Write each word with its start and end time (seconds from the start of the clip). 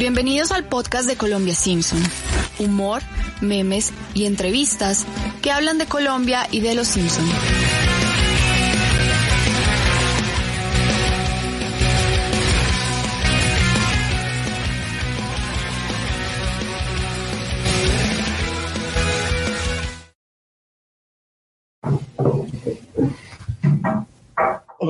Bienvenidos 0.00 0.50
al 0.50 0.64
podcast 0.64 1.06
de 1.06 1.14
Colombia 1.14 1.54
Simpson. 1.54 2.02
Humor, 2.58 3.02
memes 3.42 3.92
y 4.14 4.24
entrevistas 4.24 5.04
que 5.42 5.50
hablan 5.50 5.76
de 5.76 5.84
Colombia 5.84 6.48
y 6.50 6.60
de 6.60 6.74
los 6.74 6.88
Simpson. 6.88 7.26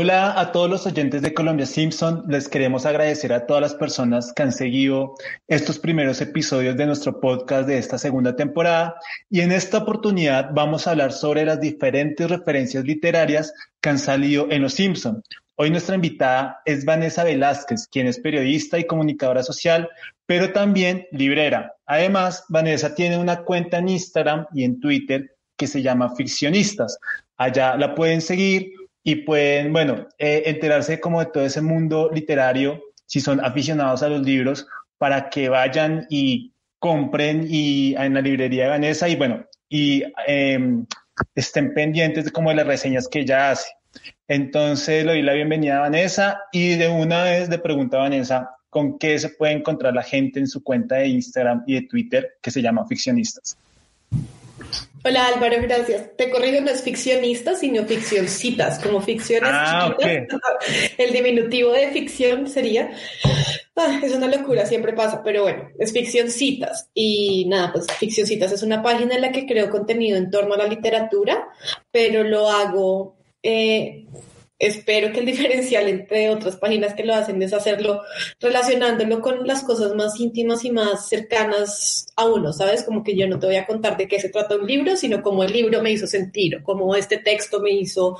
Hola 0.02 0.40
a 0.40 0.50
todos 0.50 0.70
los 0.70 0.86
oyentes 0.86 1.20
de 1.20 1.34
Colombia 1.34 1.66
Simpson. 1.66 2.24
Les 2.26 2.48
queremos 2.48 2.86
agradecer 2.86 3.34
a 3.34 3.44
todas 3.44 3.60
las 3.60 3.74
personas 3.74 4.32
que 4.32 4.42
han 4.42 4.50
seguido 4.50 5.14
estos 5.46 5.78
primeros 5.78 6.22
episodios 6.22 6.74
de 6.78 6.86
nuestro 6.86 7.20
podcast 7.20 7.68
de 7.68 7.76
esta 7.76 7.98
segunda 7.98 8.34
temporada. 8.34 8.94
Y 9.28 9.42
en 9.42 9.52
esta 9.52 9.76
oportunidad 9.76 10.52
vamos 10.54 10.86
a 10.86 10.92
hablar 10.92 11.12
sobre 11.12 11.44
las 11.44 11.60
diferentes 11.60 12.30
referencias 12.30 12.82
literarias 12.84 13.52
que 13.82 13.90
han 13.90 13.98
salido 13.98 14.46
en 14.50 14.62
Los 14.62 14.72
Simpson. 14.72 15.22
Hoy 15.56 15.68
nuestra 15.68 15.96
invitada 15.96 16.62
es 16.64 16.86
Vanessa 16.86 17.22
Velázquez, 17.22 17.86
quien 17.86 18.06
es 18.06 18.18
periodista 18.18 18.78
y 18.78 18.86
comunicadora 18.86 19.42
social, 19.42 19.90
pero 20.24 20.50
también 20.50 21.08
librera. 21.12 21.74
Además, 21.84 22.46
Vanessa 22.48 22.94
tiene 22.94 23.18
una 23.18 23.42
cuenta 23.42 23.76
en 23.76 23.90
Instagram 23.90 24.46
y 24.54 24.64
en 24.64 24.80
Twitter 24.80 25.36
que 25.58 25.66
se 25.66 25.82
llama 25.82 26.16
Ficcionistas. 26.16 26.98
Allá 27.36 27.76
la 27.76 27.94
pueden 27.94 28.22
seguir 28.22 28.79
y 29.02 29.16
pueden, 29.16 29.72
bueno, 29.72 30.08
eh, 30.18 30.42
enterarse 30.46 31.00
como 31.00 31.20
de 31.20 31.26
todo 31.26 31.44
ese 31.44 31.62
mundo 31.62 32.10
literario, 32.12 32.82
si 33.06 33.20
son 33.20 33.44
aficionados 33.44 34.02
a 34.02 34.08
los 34.08 34.22
libros, 34.22 34.66
para 34.98 35.30
que 35.30 35.48
vayan 35.48 36.06
y 36.10 36.52
compren 36.78 37.46
y 37.48 37.94
en 37.96 38.14
la 38.14 38.20
librería 38.20 38.64
de 38.64 38.70
Vanessa 38.70 39.08
y 39.08 39.16
bueno, 39.16 39.44
y 39.68 40.02
em, 40.26 40.86
estén 41.34 41.72
pendientes 41.74 42.24
de 42.24 42.30
como 42.30 42.50
de 42.50 42.56
las 42.56 42.66
reseñas 42.66 43.08
que 43.08 43.20
ella 43.20 43.50
hace. 43.50 43.70
Entonces 44.28 45.04
le 45.04 45.12
doy 45.12 45.22
la 45.22 45.32
bienvenida 45.32 45.78
a 45.78 45.80
Vanessa 45.80 46.42
y 46.52 46.76
de 46.76 46.88
una 46.88 47.24
vez 47.24 47.48
le 47.48 47.58
pregunto 47.58 47.96
a 47.96 48.02
Vanessa 48.02 48.50
con 48.68 48.98
qué 48.98 49.18
se 49.18 49.30
puede 49.30 49.52
encontrar 49.52 49.94
la 49.94 50.02
gente 50.02 50.38
en 50.38 50.46
su 50.46 50.62
cuenta 50.62 50.96
de 50.96 51.08
Instagram 51.08 51.64
y 51.66 51.74
de 51.74 51.82
Twitter 51.88 52.28
que 52.40 52.50
se 52.50 52.62
llama 52.62 52.86
Ficcionistas. 52.86 53.56
Hola 55.02 55.28
Álvaro, 55.28 55.56
gracias. 55.62 56.14
Te 56.16 56.28
corrijo, 56.28 56.60
no 56.60 56.70
es 56.70 56.82
ficcionista, 56.82 57.54
sino 57.54 57.84
ficcioncitas, 57.84 58.78
como 58.80 59.00
ficciones 59.00 59.50
ah, 59.50 59.96
El 60.98 61.12
diminutivo 61.12 61.72
de 61.72 61.90
ficción 61.90 62.46
sería. 62.46 62.90
Ah, 63.76 63.98
es 64.02 64.12
una 64.12 64.26
locura, 64.26 64.66
siempre 64.66 64.92
pasa, 64.92 65.22
pero 65.22 65.44
bueno, 65.44 65.70
es 65.78 65.92
ficcioncitas. 65.92 66.90
Y 66.92 67.46
nada, 67.48 67.72
pues 67.72 67.86
ficcioncitas 67.98 68.52
es 68.52 68.62
una 68.62 68.82
página 68.82 69.14
en 69.14 69.22
la 69.22 69.32
que 69.32 69.46
creo 69.46 69.70
contenido 69.70 70.18
en 70.18 70.30
torno 70.30 70.54
a 70.54 70.58
la 70.58 70.66
literatura, 70.66 71.48
pero 71.90 72.22
lo 72.22 72.50
hago 72.50 73.16
eh, 73.42 74.04
espero 74.60 75.10
que 75.12 75.20
el 75.20 75.26
diferencial 75.26 75.88
entre 75.88 76.28
otras 76.28 76.56
páginas 76.56 76.94
que 76.94 77.02
lo 77.02 77.14
hacen 77.14 77.42
es 77.42 77.52
hacerlo 77.52 78.02
relacionándolo 78.38 79.20
con 79.20 79.46
las 79.46 79.64
cosas 79.64 79.94
más 79.94 80.20
íntimas 80.20 80.64
y 80.64 80.70
más 80.70 81.08
cercanas 81.08 82.06
a 82.14 82.26
uno, 82.26 82.52
¿sabes? 82.52 82.84
Como 82.84 83.02
que 83.02 83.16
yo 83.16 83.26
no 83.26 83.38
te 83.38 83.46
voy 83.46 83.56
a 83.56 83.66
contar 83.66 83.96
de 83.96 84.06
qué 84.06 84.20
se 84.20 84.28
trata 84.28 84.56
un 84.56 84.66
libro, 84.66 84.96
sino 84.96 85.22
cómo 85.22 85.42
el 85.42 85.52
libro 85.52 85.82
me 85.82 85.90
hizo 85.90 86.06
sentir, 86.06 86.56
o 86.56 86.62
cómo 86.62 86.94
este 86.94 87.18
texto 87.18 87.60
me 87.60 87.70
hizo 87.70 88.18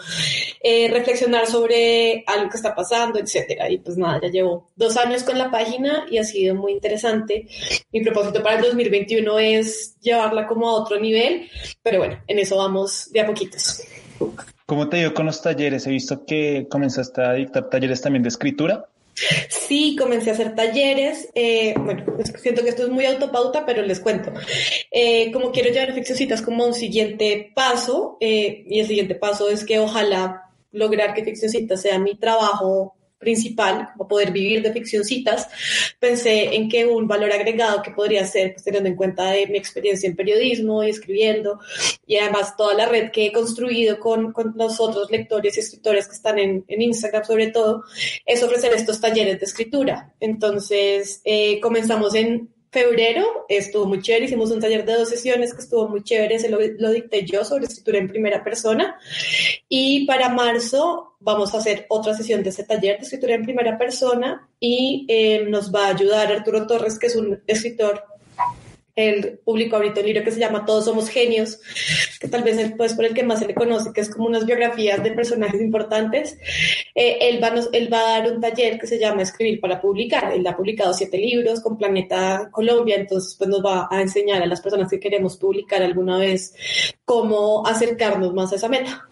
eh, 0.63 0.89
reflexionar 0.89 1.47
sobre 1.47 2.25
algo 2.27 2.49
que 2.49 2.57
está 2.57 2.75
pasando, 2.75 3.19
etcétera. 3.19 3.71
Y 3.71 3.79
pues 3.79 3.99
nada, 3.99 4.21
ya 4.23 4.29
llevo 4.29 4.71
dos 4.77 4.97
años 4.97 5.23
con 5.23 5.37
la 5.37 5.51
página 5.51 6.07
y 6.11 6.17
ha 6.17 6.25
sido 6.25 6.55
muy 6.55 6.73
interesante. 6.73 7.47
Mi 7.93 8.01
propósito 8.01 8.43
para 8.43 8.57
el 8.57 8.63
2021 8.63 9.39
es 9.39 9.99
llevarla 10.01 10.47
como 10.47 10.71
a 10.71 10.73
otro 10.73 10.99
nivel, 10.99 11.51
pero 11.83 11.99
bueno, 11.99 12.19
en 12.27 12.39
eso 12.39 12.57
vamos 12.57 13.13
de 13.13 13.21
a 13.21 13.27
poquitos. 13.27 13.83
¿Cómo 14.71 14.89
te 14.89 14.99
dio 14.99 15.13
con 15.13 15.27
los 15.27 15.43
talleres? 15.43 15.85
He 15.89 15.91
visto 15.91 16.25
que 16.25 16.69
comenzaste 16.71 17.21
a 17.23 17.33
dictar 17.33 17.69
talleres 17.69 18.01
también 18.03 18.23
de 18.23 18.29
escritura. 18.29 18.87
Sí, 19.49 19.97
comencé 19.99 20.31
a 20.31 20.35
hacer 20.35 20.55
talleres. 20.55 21.29
Eh, 21.35 21.75
bueno, 21.77 22.05
siento 22.41 22.63
que 22.63 22.69
esto 22.69 22.85
es 22.85 22.89
muy 22.89 23.05
autopauta, 23.05 23.67
pero 23.67 23.83
les 23.83 23.99
cuento. 23.99 24.33
Eh, 24.93 25.33
como 25.33 25.51
quiero 25.51 25.71
llevar 25.71 25.93
Ficcioncitas 25.93 26.41
como 26.41 26.65
un 26.65 26.73
siguiente 26.73 27.51
paso, 27.53 28.17
eh, 28.21 28.63
y 28.65 28.79
el 28.79 28.87
siguiente 28.87 29.17
paso 29.17 29.49
es 29.49 29.65
que 29.65 29.81
ojalá 29.81 30.53
lograr 30.71 31.15
que 31.15 31.25
Ficcioncitas 31.25 31.83
sea 31.83 31.99
mi 31.99 32.15
trabajo 32.15 32.95
principal, 33.21 33.91
como 33.93 34.09
poder 34.09 34.33
vivir 34.33 34.63
de 34.63 34.73
ficcioncitas, 34.73 35.47
pensé 36.01 36.57
en 36.57 36.69
que 36.69 36.87
un 36.87 37.07
valor 37.07 37.31
agregado 37.31 37.83
que 37.83 37.93
podría 37.93 38.27
ser, 38.27 38.55
pues, 38.55 38.65
teniendo 38.65 38.89
en 38.89 38.97
cuenta 38.97 39.31
de 39.31 39.47
mi 39.47 39.59
experiencia 39.59 40.09
en 40.09 40.17
periodismo 40.17 40.83
y 40.83 40.91
escribiendo, 40.91 41.61
y 42.07 42.17
además 42.17 42.57
toda 42.57 42.75
la 42.75 42.87
red 42.87 43.13
que 43.13 43.27
he 43.27 43.33
construido 43.33 44.01
con, 44.01 44.33
con 44.33 44.55
los 44.57 44.81
otros 44.81 45.11
lectores 45.11 45.57
y 45.57 45.61
escritores 45.61 46.09
que 46.09 46.15
están 46.15 46.39
en, 46.39 46.65
en, 46.67 46.83
Instagram 46.83 47.25
sobre 47.25 47.49
todo, 47.49 47.85
es 48.25 48.43
ofrecer 48.43 48.73
estos 48.73 49.01
talleres 49.01 49.39
de 49.39 49.47
escritura. 49.47 50.15
Entonces, 50.19 51.21
eh, 51.25 51.61
comenzamos 51.61 52.15
en 52.15 52.49
febrero 52.71 53.47
estuvo 53.49 53.87
muy 53.87 54.01
chévere, 54.01 54.27
hicimos 54.27 54.51
un 54.51 54.61
taller 54.61 54.85
de 54.85 54.95
dos 54.95 55.09
sesiones 55.09 55.53
que 55.53 55.61
estuvo 55.61 55.89
muy 55.89 56.03
chévere, 56.03 56.39
se 56.39 56.49
lo, 56.49 56.59
lo, 56.79 56.91
dicté 56.91 57.25
yo 57.25 57.45
sobre 57.45 57.65
escritura 57.65 57.99
en 57.99 58.09
primera 58.09 58.45
persona. 58.45 58.99
Y 59.69 60.07
para 60.07 60.29
marzo 60.29 61.17
vamos 61.21 61.55
a 61.55 61.59
hacer 61.59 61.87
otra 61.89 62.15
sesión 62.15 62.43
de 62.43 62.51
ese 62.51 62.65
taller 62.65 62.99
de 62.99 63.05
escritura 63.05 63.35
en 63.35 63.45
primera 63.45 63.77
persona 63.77 64.49
y 64.61 65.07
eh, 65.09 65.45
nos 65.49 65.75
va 65.75 65.87
a 65.87 65.95
ayudar 65.95 66.33
Arturo 66.33 66.67
Torres, 66.67 66.99
que 66.99 67.09
es 67.09 67.17
un 67.17 67.43
escritor 67.47 68.05
él 68.97 69.41
publicó 69.45 69.77
ahorita 69.77 70.01
un 70.01 70.07
libro 70.07 70.25
que 70.25 70.31
se 70.31 70.41
llama 70.41 70.65
Todos 70.65 70.85
somos 70.85 71.09
genios, 71.09 71.61
que 72.21 72.29
tal 72.29 72.43
vez 72.43 72.59
es 72.59 72.73
pues, 72.77 72.95
por 72.95 73.05
el 73.05 73.15
que 73.15 73.23
más 73.23 73.39
se 73.39 73.47
le 73.47 73.55
conoce, 73.55 73.93
que 73.93 74.01
es 74.01 74.11
como 74.11 74.27
unas 74.27 74.47
biografías 74.47 75.03
de 75.03 75.13
personajes 75.13 75.61
importantes. 75.61 76.39
Eh, 76.95 77.19
él, 77.23 77.43
va, 77.43 77.53
él 77.73 77.93
va 77.93 78.01
a 78.01 78.21
dar 78.21 78.33
un 78.33 78.41
taller 78.41 78.79
que 78.79 78.87
se 78.87 78.99
llama 78.99 79.23
Escribir 79.23 79.61
para 79.61 79.81
publicar. 79.81 80.33
Él 80.33 80.47
ha 80.47 80.57
publicado 80.57 80.93
siete 80.95 81.19
libros 81.19 81.61
con 81.61 81.77
Planeta 81.77 82.49
Colombia, 82.51 82.97
entonces 82.97 83.35
pues 83.37 83.49
nos 83.49 83.65
va 83.65 83.89
a 83.91 84.01
enseñar 84.01 84.43
a 84.43 84.47
las 84.47 84.61
personas 84.61 84.91
que 84.91 85.01
queremos 85.01 85.37
publicar 85.37 85.83
alguna 85.83 86.19
vez 86.19 86.55
cómo 87.05 87.67
acercarnos 87.67 88.33
más 88.35 88.53
a 88.53 88.57
esa 88.57 88.69
meta. 88.69 89.10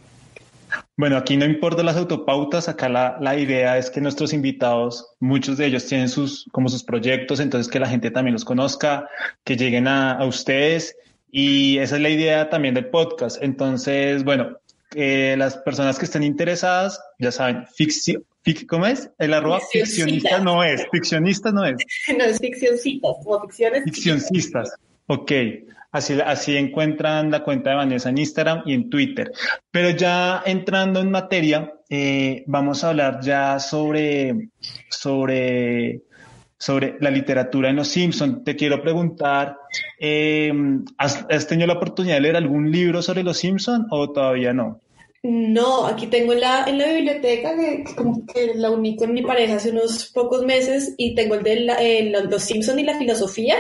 Bueno, 0.99 1.17
aquí 1.17 1.37
no 1.37 1.45
importa 1.45 1.85
las 1.85 1.97
autopautas, 1.97 2.69
acá 2.69 2.89
la, 2.89 3.19
la, 3.21 3.39
idea 3.39 3.79
es 3.79 3.89
que 3.89 4.01
nuestros 4.01 4.33
invitados, 4.33 5.15
muchos 5.21 5.57
de 5.57 5.67
ellos 5.67 5.87
tienen 5.87 6.09
sus, 6.09 6.47
como 6.51 6.69
sus 6.69 6.83
proyectos, 6.83 7.39
entonces 7.39 7.71
que 7.71 7.79
la 7.79 7.89
gente 7.89 8.11
también 8.11 8.33
los 8.33 8.45
conozca, 8.45 9.09
que 9.45 9.57
lleguen 9.57 9.87
a, 9.87 10.15
a 10.15 10.27
ustedes 10.27 10.97
y 11.31 11.79
esa 11.79 11.95
es 11.95 12.03
la 12.03 12.09
idea 12.09 12.51
también 12.51 12.75
del 12.75 12.87
podcast. 12.87 13.41
Entonces, 13.41 14.25
bueno, 14.25 14.59
eh, 14.97 15.37
las 15.39 15.57
personas 15.59 16.01
que 16.01 16.07
estén 16.07 16.25
interesadas, 16.25 17.01
ya 17.21 17.31
saben, 17.31 17.65
ficción, 17.69 18.25
¿cómo 18.69 18.85
es? 18.87 19.09
El 19.19 19.35
arroba 19.35 19.61
ficcionista 19.71 20.41
no 20.41 20.65
es, 20.65 20.85
ficcionista 20.91 21.53
no 21.53 21.65
es. 21.65 21.77
no 22.19 22.25
es 22.25 22.41
ficcioncistas, 22.41 23.13
como 23.23 23.41
ficciones. 23.43 23.85
Ficcioncistas, 23.85 24.75
ok. 25.07 25.31
Así, 25.91 26.19
así 26.21 26.57
encuentran 26.57 27.31
la 27.31 27.43
cuenta 27.43 27.71
de 27.71 27.77
Vanessa 27.77 28.11
en 28.11 28.19
Instagram 28.19 28.63
y 28.67 28.75
en 28.75 28.91
Twitter. 28.91 29.33
Pero 29.71 29.91
ya 29.91 30.43
entrando 30.45 31.01
en 31.01 31.11
materia, 31.11 31.73
eh, 31.89 32.45
vamos 32.47 32.85
a 32.85 32.91
hablar 32.91 33.21
ya 33.23 33.59
sobre, 33.59 34.51
sobre, 34.91 36.03
sobre 36.59 36.97
la 37.01 37.11
literatura 37.11 37.71
en 37.71 37.77
Los 37.77 37.89
Simpson. 37.89 38.45
Te 38.45 38.55
quiero 38.55 38.83
preguntar, 38.83 39.57
eh, 39.99 40.53
¿has, 40.99 41.25
¿has, 41.31 41.47
tenido 41.47 41.69
la 41.69 41.75
oportunidad 41.75 42.17
de 42.17 42.21
leer 42.21 42.37
algún 42.37 42.71
libro 42.71 43.01
sobre 43.01 43.23
Los 43.23 43.39
Simpson 43.39 43.87
o 43.91 44.13
todavía 44.13 44.53
no? 44.53 44.81
No, 45.23 45.87
aquí 45.87 46.07
tengo 46.07 46.33
en 46.33 46.41
la, 46.41 46.65
en 46.67 46.79
la 46.79 46.93
biblioteca 46.93 47.57
que, 47.57 47.85
que 48.33 48.55
la 48.55 48.71
uní 48.71 48.95
con 48.95 49.13
mi 49.13 49.23
pareja 49.23 49.57
hace 49.57 49.73
unos 49.73 50.13
pocos 50.15 50.45
meses 50.45 50.95
y 50.97 51.17
tengo 51.17 51.35
el 51.35 51.43
de 51.43 51.61
la, 51.61 51.77
Los 52.31 52.45
Simpson 52.45 52.79
y 52.79 52.85
la 52.85 52.97
filosofía, 52.97 53.57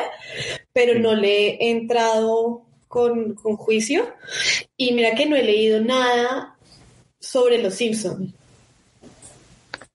pero 0.72 0.98
no 0.98 1.14
le 1.14 1.54
he 1.54 1.70
entrado 1.70 2.62
con, 2.88 3.34
con, 3.34 3.56
juicio. 3.56 4.14
Y 4.76 4.92
mira 4.92 5.14
que 5.14 5.26
no 5.26 5.36
he 5.36 5.42
leído 5.42 5.80
nada 5.80 6.56
sobre 7.20 7.62
Los 7.62 7.74
Simpson. 7.74 8.32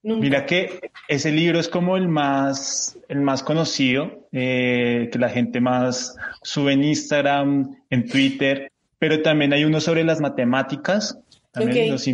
Mira 0.04 0.46
que 0.46 0.92
ese 1.08 1.32
libro 1.32 1.60
es 1.60 1.70
como 1.70 1.96
el 1.96 2.10
más, 2.10 2.98
el 3.08 3.22
más 3.22 3.42
conocido, 3.42 4.28
eh, 4.34 5.08
que 5.10 5.18
la 5.18 5.30
gente 5.30 5.62
más 5.62 6.18
sube 6.42 6.74
en 6.74 6.84
Instagram, 6.84 7.78
en 7.90 8.10
Twitter, 8.10 8.70
pero 9.00 9.22
también 9.22 9.54
hay 9.54 9.64
uno 9.64 9.80
sobre 9.80 10.04
las 10.04 10.20
matemáticas, 10.20 11.18
también 11.54 11.92
los, 11.92 12.10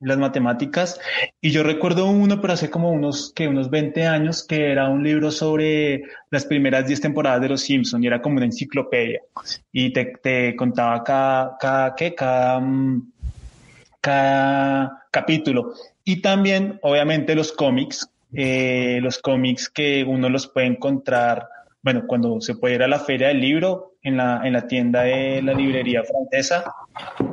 las 0.00 0.18
matemáticas. 0.18 1.00
Y 1.40 1.50
yo 1.50 1.64
recuerdo 1.64 2.06
uno, 2.06 2.40
pero 2.40 2.52
hace 2.52 2.70
como 2.70 2.92
unos, 2.92 3.32
que 3.34 3.48
unos 3.48 3.68
20 3.68 4.06
años, 4.06 4.44
que 4.44 4.70
era 4.70 4.88
un 4.88 5.02
libro 5.02 5.32
sobre 5.32 6.04
las 6.30 6.46
primeras 6.46 6.86
10 6.86 7.00
temporadas 7.00 7.40
de 7.40 7.48
Los 7.48 7.62
Simpsons 7.62 8.02
y 8.04 8.06
era 8.06 8.22
como 8.22 8.36
una 8.36 8.46
enciclopedia. 8.46 9.20
Y 9.72 9.92
te, 9.92 10.12
te 10.22 10.54
contaba 10.54 11.02
cada, 11.02 11.56
cada, 11.58 11.94
¿qué? 11.96 12.14
Cada, 12.14 12.60
mm, 12.60 13.12
cada 14.00 15.06
capítulo. 15.10 15.74
Y 16.04 16.22
también, 16.22 16.78
obviamente, 16.82 17.34
los 17.34 17.50
cómics, 17.50 18.08
eh, 18.32 19.00
los 19.02 19.18
cómics 19.18 19.68
que 19.68 20.04
uno 20.04 20.28
los 20.28 20.46
puede 20.46 20.68
encontrar 20.68 21.48
bueno, 21.84 22.04
cuando 22.06 22.40
se 22.40 22.54
puede 22.54 22.76
ir 22.76 22.82
a 22.82 22.88
la 22.88 22.98
feria 22.98 23.28
del 23.28 23.42
libro, 23.42 23.96
en 24.02 24.16
la, 24.16 24.40
en 24.42 24.54
la 24.54 24.66
tienda 24.66 25.02
de 25.02 25.42
la 25.42 25.52
librería 25.52 26.02
francesa, 26.02 26.74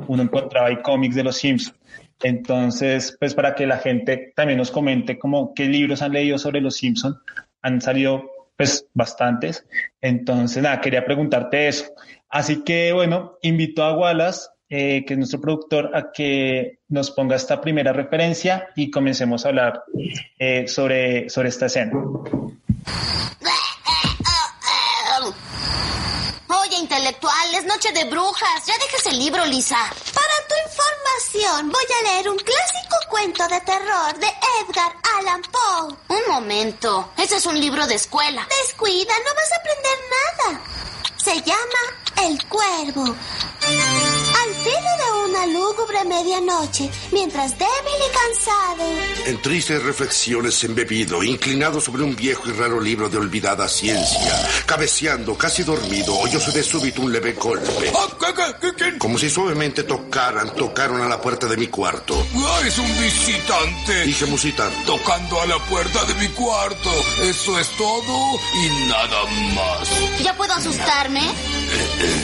uno 0.09 0.23
encontraba 0.23 0.67
ahí 0.67 0.81
cómics 0.81 1.15
de 1.15 1.23
los 1.23 1.37
Simpsons. 1.37 1.79
Entonces, 2.21 3.15
pues 3.17 3.33
para 3.33 3.55
que 3.55 3.65
la 3.65 3.77
gente 3.77 4.33
también 4.35 4.57
nos 4.57 4.69
comente 4.69 5.17
como 5.17 5.53
qué 5.53 5.65
libros 5.67 6.01
han 6.01 6.11
leído 6.11 6.37
sobre 6.37 6.59
los 6.59 6.75
Simpsons, 6.75 7.17
han 7.61 7.79
salido 7.79 8.29
pues 8.57 8.85
bastantes. 8.93 9.65
Entonces, 10.01 10.61
nada, 10.61 10.81
quería 10.81 11.05
preguntarte 11.05 11.69
eso. 11.69 11.85
Así 12.29 12.65
que, 12.65 12.91
bueno, 12.91 13.37
invito 13.41 13.83
a 13.83 13.97
Wallace, 13.97 14.49
eh, 14.69 15.05
que 15.05 15.13
es 15.13 15.17
nuestro 15.17 15.39
productor, 15.39 15.91
a 15.95 16.11
que 16.11 16.79
nos 16.89 17.09
ponga 17.11 17.37
esta 17.37 17.61
primera 17.61 17.93
referencia 17.93 18.67
y 18.75 18.91
comencemos 18.91 19.45
a 19.45 19.49
hablar 19.49 19.83
eh, 20.37 20.67
sobre, 20.67 21.29
sobre 21.29 21.47
esta 21.47 21.67
escena. 21.67 21.93
Intelectual, 26.81 27.55
es 27.55 27.63
noche 27.65 27.91
de 27.91 28.05
brujas. 28.05 28.65
Ya 28.65 28.77
dejes 28.77 29.05
el 29.07 29.19
libro, 29.19 29.45
Lisa. 29.45 29.77
Para 30.13 30.47
tu 30.47 30.55
información, 30.67 31.71
voy 31.71 31.85
a 31.99 32.03
leer 32.11 32.29
un 32.29 32.37
clásico 32.37 32.95
cuento 33.09 33.47
de 33.47 33.61
terror 33.61 34.17
de 34.17 34.27
Edgar 34.61 34.95
Allan 35.19 35.41
Poe. 35.43 35.95
Un 36.09 36.31
momento. 36.31 37.11
Ese 37.17 37.37
es 37.37 37.45
un 37.45 37.59
libro 37.59 37.85
de 37.87 37.95
escuela. 37.95 38.47
Descuida, 38.65 39.13
no 39.25 39.35
vas 39.35 39.51
a 39.51 39.55
aprender 39.55 39.99
nada. 40.17 40.61
Se 41.17 41.41
llama 41.41 42.27
El 42.27 42.47
Cuervo. 42.47 43.15
Una 45.41 45.53
lúgubre 45.53 46.03
medianoche, 46.05 46.87
mientras 47.11 47.57
débil 47.57 47.71
y 47.71 48.13
cansado. 48.13 48.83
En 49.25 49.41
tristes 49.41 49.81
reflexiones 49.81 50.63
embebido, 50.63 51.23
inclinado 51.23 51.81
sobre 51.81 52.03
un 52.03 52.15
viejo 52.15 52.49
y 52.49 52.51
raro 52.51 52.79
libro 52.79 53.09
de 53.09 53.17
olvidada 53.17 53.67
ciencia, 53.67 54.39
cabeceando, 54.67 55.35
casi 55.35 55.63
dormido, 55.63 56.15
oyóse 56.19 56.51
de 56.51 56.61
súbito 56.61 57.01
un 57.01 57.11
leve 57.11 57.33
golpe. 57.33 57.91
Como 58.99 59.17
si 59.17 59.31
suavemente 59.31 59.81
tocaran, 59.83 60.53
tocaron 60.53 61.01
a 61.01 61.07
la 61.07 61.19
puerta 61.19 61.47
de 61.47 61.57
mi 61.57 61.67
cuarto. 61.67 62.23
Ah, 62.35 62.61
es 62.63 62.77
un 62.77 63.01
visitante. 63.01 64.03
Dije 64.03 64.27
musitando. 64.27 64.97
Tocando 64.97 65.41
a 65.41 65.47
la 65.47 65.57
puerta 65.65 66.03
de 66.05 66.13
mi 66.15 66.27
cuarto. 66.29 66.91
Eso 67.23 67.57
es 67.57 67.67
todo 67.77 68.39
y 68.53 68.87
nada 68.87 69.23
más. 69.55 70.21
¿Ya 70.23 70.37
puedo 70.37 70.53
asustarme? 70.53 71.21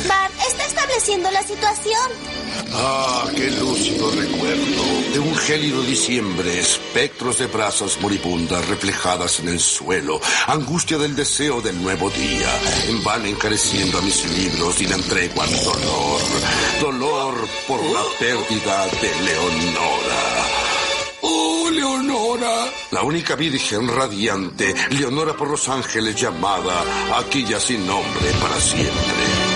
Bart 0.07 0.33
está 0.47 0.65
estableciendo 0.65 1.31
la 1.31 1.43
situación. 1.43 2.11
Ah, 2.73 3.25
qué 3.35 3.51
lúcido 3.51 4.11
recuerdo. 4.11 4.83
De 5.13 5.19
un 5.19 5.35
gélido 5.35 5.81
diciembre, 5.83 6.59
espectros 6.59 7.37
de 7.39 7.47
brasas 7.47 7.99
moribundas 8.01 8.67
reflejadas 8.67 9.39
en 9.39 9.49
el 9.49 9.59
suelo, 9.59 10.19
angustia 10.47 10.97
del 10.97 11.15
deseo 11.15 11.61
del 11.61 11.81
nuevo 11.81 12.09
día, 12.09 12.49
en 12.87 13.03
vano 13.03 13.25
encareciendo 13.25 13.97
a 13.97 14.01
mis 14.01 14.25
libros 14.37 14.81
y 14.81 14.87
la 14.87 14.97
tregua 14.97 15.45
al 15.45 15.63
dolor. 15.63 16.21
Dolor 16.81 17.47
por 17.67 17.83
la 17.83 18.03
pérdida 18.19 18.85
de 18.87 19.21
Leonora. 19.23 20.66
¡Oh, 21.29 21.69
Leonora! 21.69 22.71
La 22.91 23.01
única 23.03 23.35
virgen 23.35 23.87
radiante, 23.87 24.73
Leonora 24.91 25.33
por 25.33 25.49
los 25.49 25.67
ángeles 25.67 26.15
llamada, 26.15 26.83
aquí 27.17 27.43
ya 27.43 27.59
sin 27.59 27.85
nombre 27.85 28.31
para 28.41 28.59
siempre. 28.61 29.47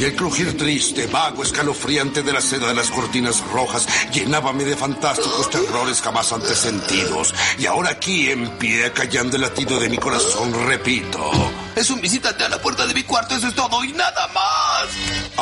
Y 0.00 0.04
el 0.04 0.16
crujir 0.16 0.56
triste, 0.56 1.06
vago, 1.08 1.42
escalofriante 1.42 2.22
de 2.22 2.32
la 2.32 2.40
seda 2.40 2.68
de 2.68 2.74
las 2.74 2.90
cortinas 2.90 3.46
rojas 3.52 3.86
llenábame 4.10 4.64
de 4.64 4.74
fantásticos 4.74 5.50
terrores 5.50 6.00
jamás 6.00 6.32
antes 6.32 6.56
sentidos. 6.56 7.34
Y 7.58 7.66
ahora 7.66 7.90
aquí, 7.90 8.30
en 8.30 8.48
pie, 8.58 8.90
callando 8.92 9.36
el 9.36 9.42
latido 9.42 9.78
de 9.78 9.90
mi 9.90 9.98
corazón, 9.98 10.54
repito. 10.66 11.30
Es 11.76 11.90
un 11.90 12.00
visitante 12.00 12.44
a 12.44 12.48
la 12.48 12.60
puerta 12.60 12.86
de 12.86 12.94
mi 12.94 13.02
cuarto, 13.02 13.36
eso 13.36 13.48
es 13.48 13.54
todo 13.54 13.84
y 13.84 13.92
nada. 13.92 14.19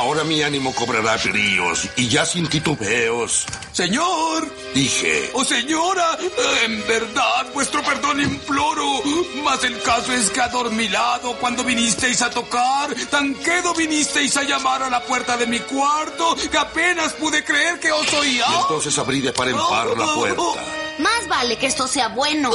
Ahora 0.08 0.24
mi 0.24 0.42
ánimo 0.42 0.74
cobrará 0.74 1.18
bríos 1.18 1.86
y 1.96 2.08
ya 2.08 2.24
sin 2.24 2.48
titubeos. 2.48 3.44
Señor. 3.72 4.50
Dije. 4.72 5.30
Oh, 5.34 5.44
señora, 5.44 6.16
en 6.64 6.86
verdad, 6.86 7.46
vuestro 7.52 7.82
perdón 7.82 8.22
imploro. 8.22 9.02
Mas 9.44 9.64
el 9.64 9.82
caso 9.82 10.14
es 10.14 10.30
que 10.30 10.40
adormilado 10.40 11.36
cuando 11.36 11.62
vinisteis 11.62 12.22
a 12.22 12.30
tocar, 12.30 12.94
tan 13.10 13.34
quedo 13.34 13.74
vinisteis 13.74 14.34
a 14.38 14.44
llamar 14.44 14.82
a 14.82 14.88
la 14.88 15.04
puerta 15.04 15.36
de 15.36 15.46
mi 15.46 15.60
cuarto 15.60 16.34
que 16.50 16.56
apenas 16.56 17.12
pude 17.12 17.44
creer 17.44 17.78
que 17.78 17.92
os 17.92 18.10
oía. 18.14 18.46
Y 18.48 18.62
entonces 18.62 18.98
abrí 18.98 19.20
de 19.20 19.34
par 19.34 19.48
en 19.48 19.58
par 19.58 19.88
la 19.88 20.14
puerta. 20.14 20.64
Más 21.00 21.28
vale 21.28 21.58
que 21.58 21.66
esto 21.66 21.86
sea 21.86 22.08
bueno. 22.08 22.50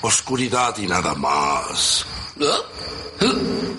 Oscuridad 0.00 0.74
y 0.78 0.86
nada 0.86 1.14
más. 1.14 2.06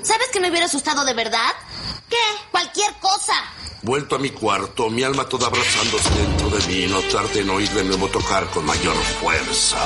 ¿Sabes 0.04 0.28
que 0.32 0.40
me 0.40 0.52
hubiera 0.52 0.68
asustado 0.68 1.04
de 1.04 1.16
verdad? 1.16 1.52
¿Qué? 2.10 2.16
Cualquier 2.52 2.94
cosa. 3.00 3.34
Vuelto 3.82 4.16
a 4.16 4.20
mi 4.20 4.32
cuarto, 4.32 4.90
mi 4.90 5.04
alma 5.04 5.30
toda 5.30 5.48
abrazándose 5.48 6.10
dentro 6.10 6.50
de 6.50 6.68
mí, 6.68 6.88
no 6.88 7.02
tardé 7.04 7.42
en 7.42 7.50
oír 7.52 7.70
de 7.70 7.84
nuevo 7.84 8.08
tocar 8.08 8.50
con 8.50 8.66
mayor 8.66 8.96
fuerza. 9.22 9.78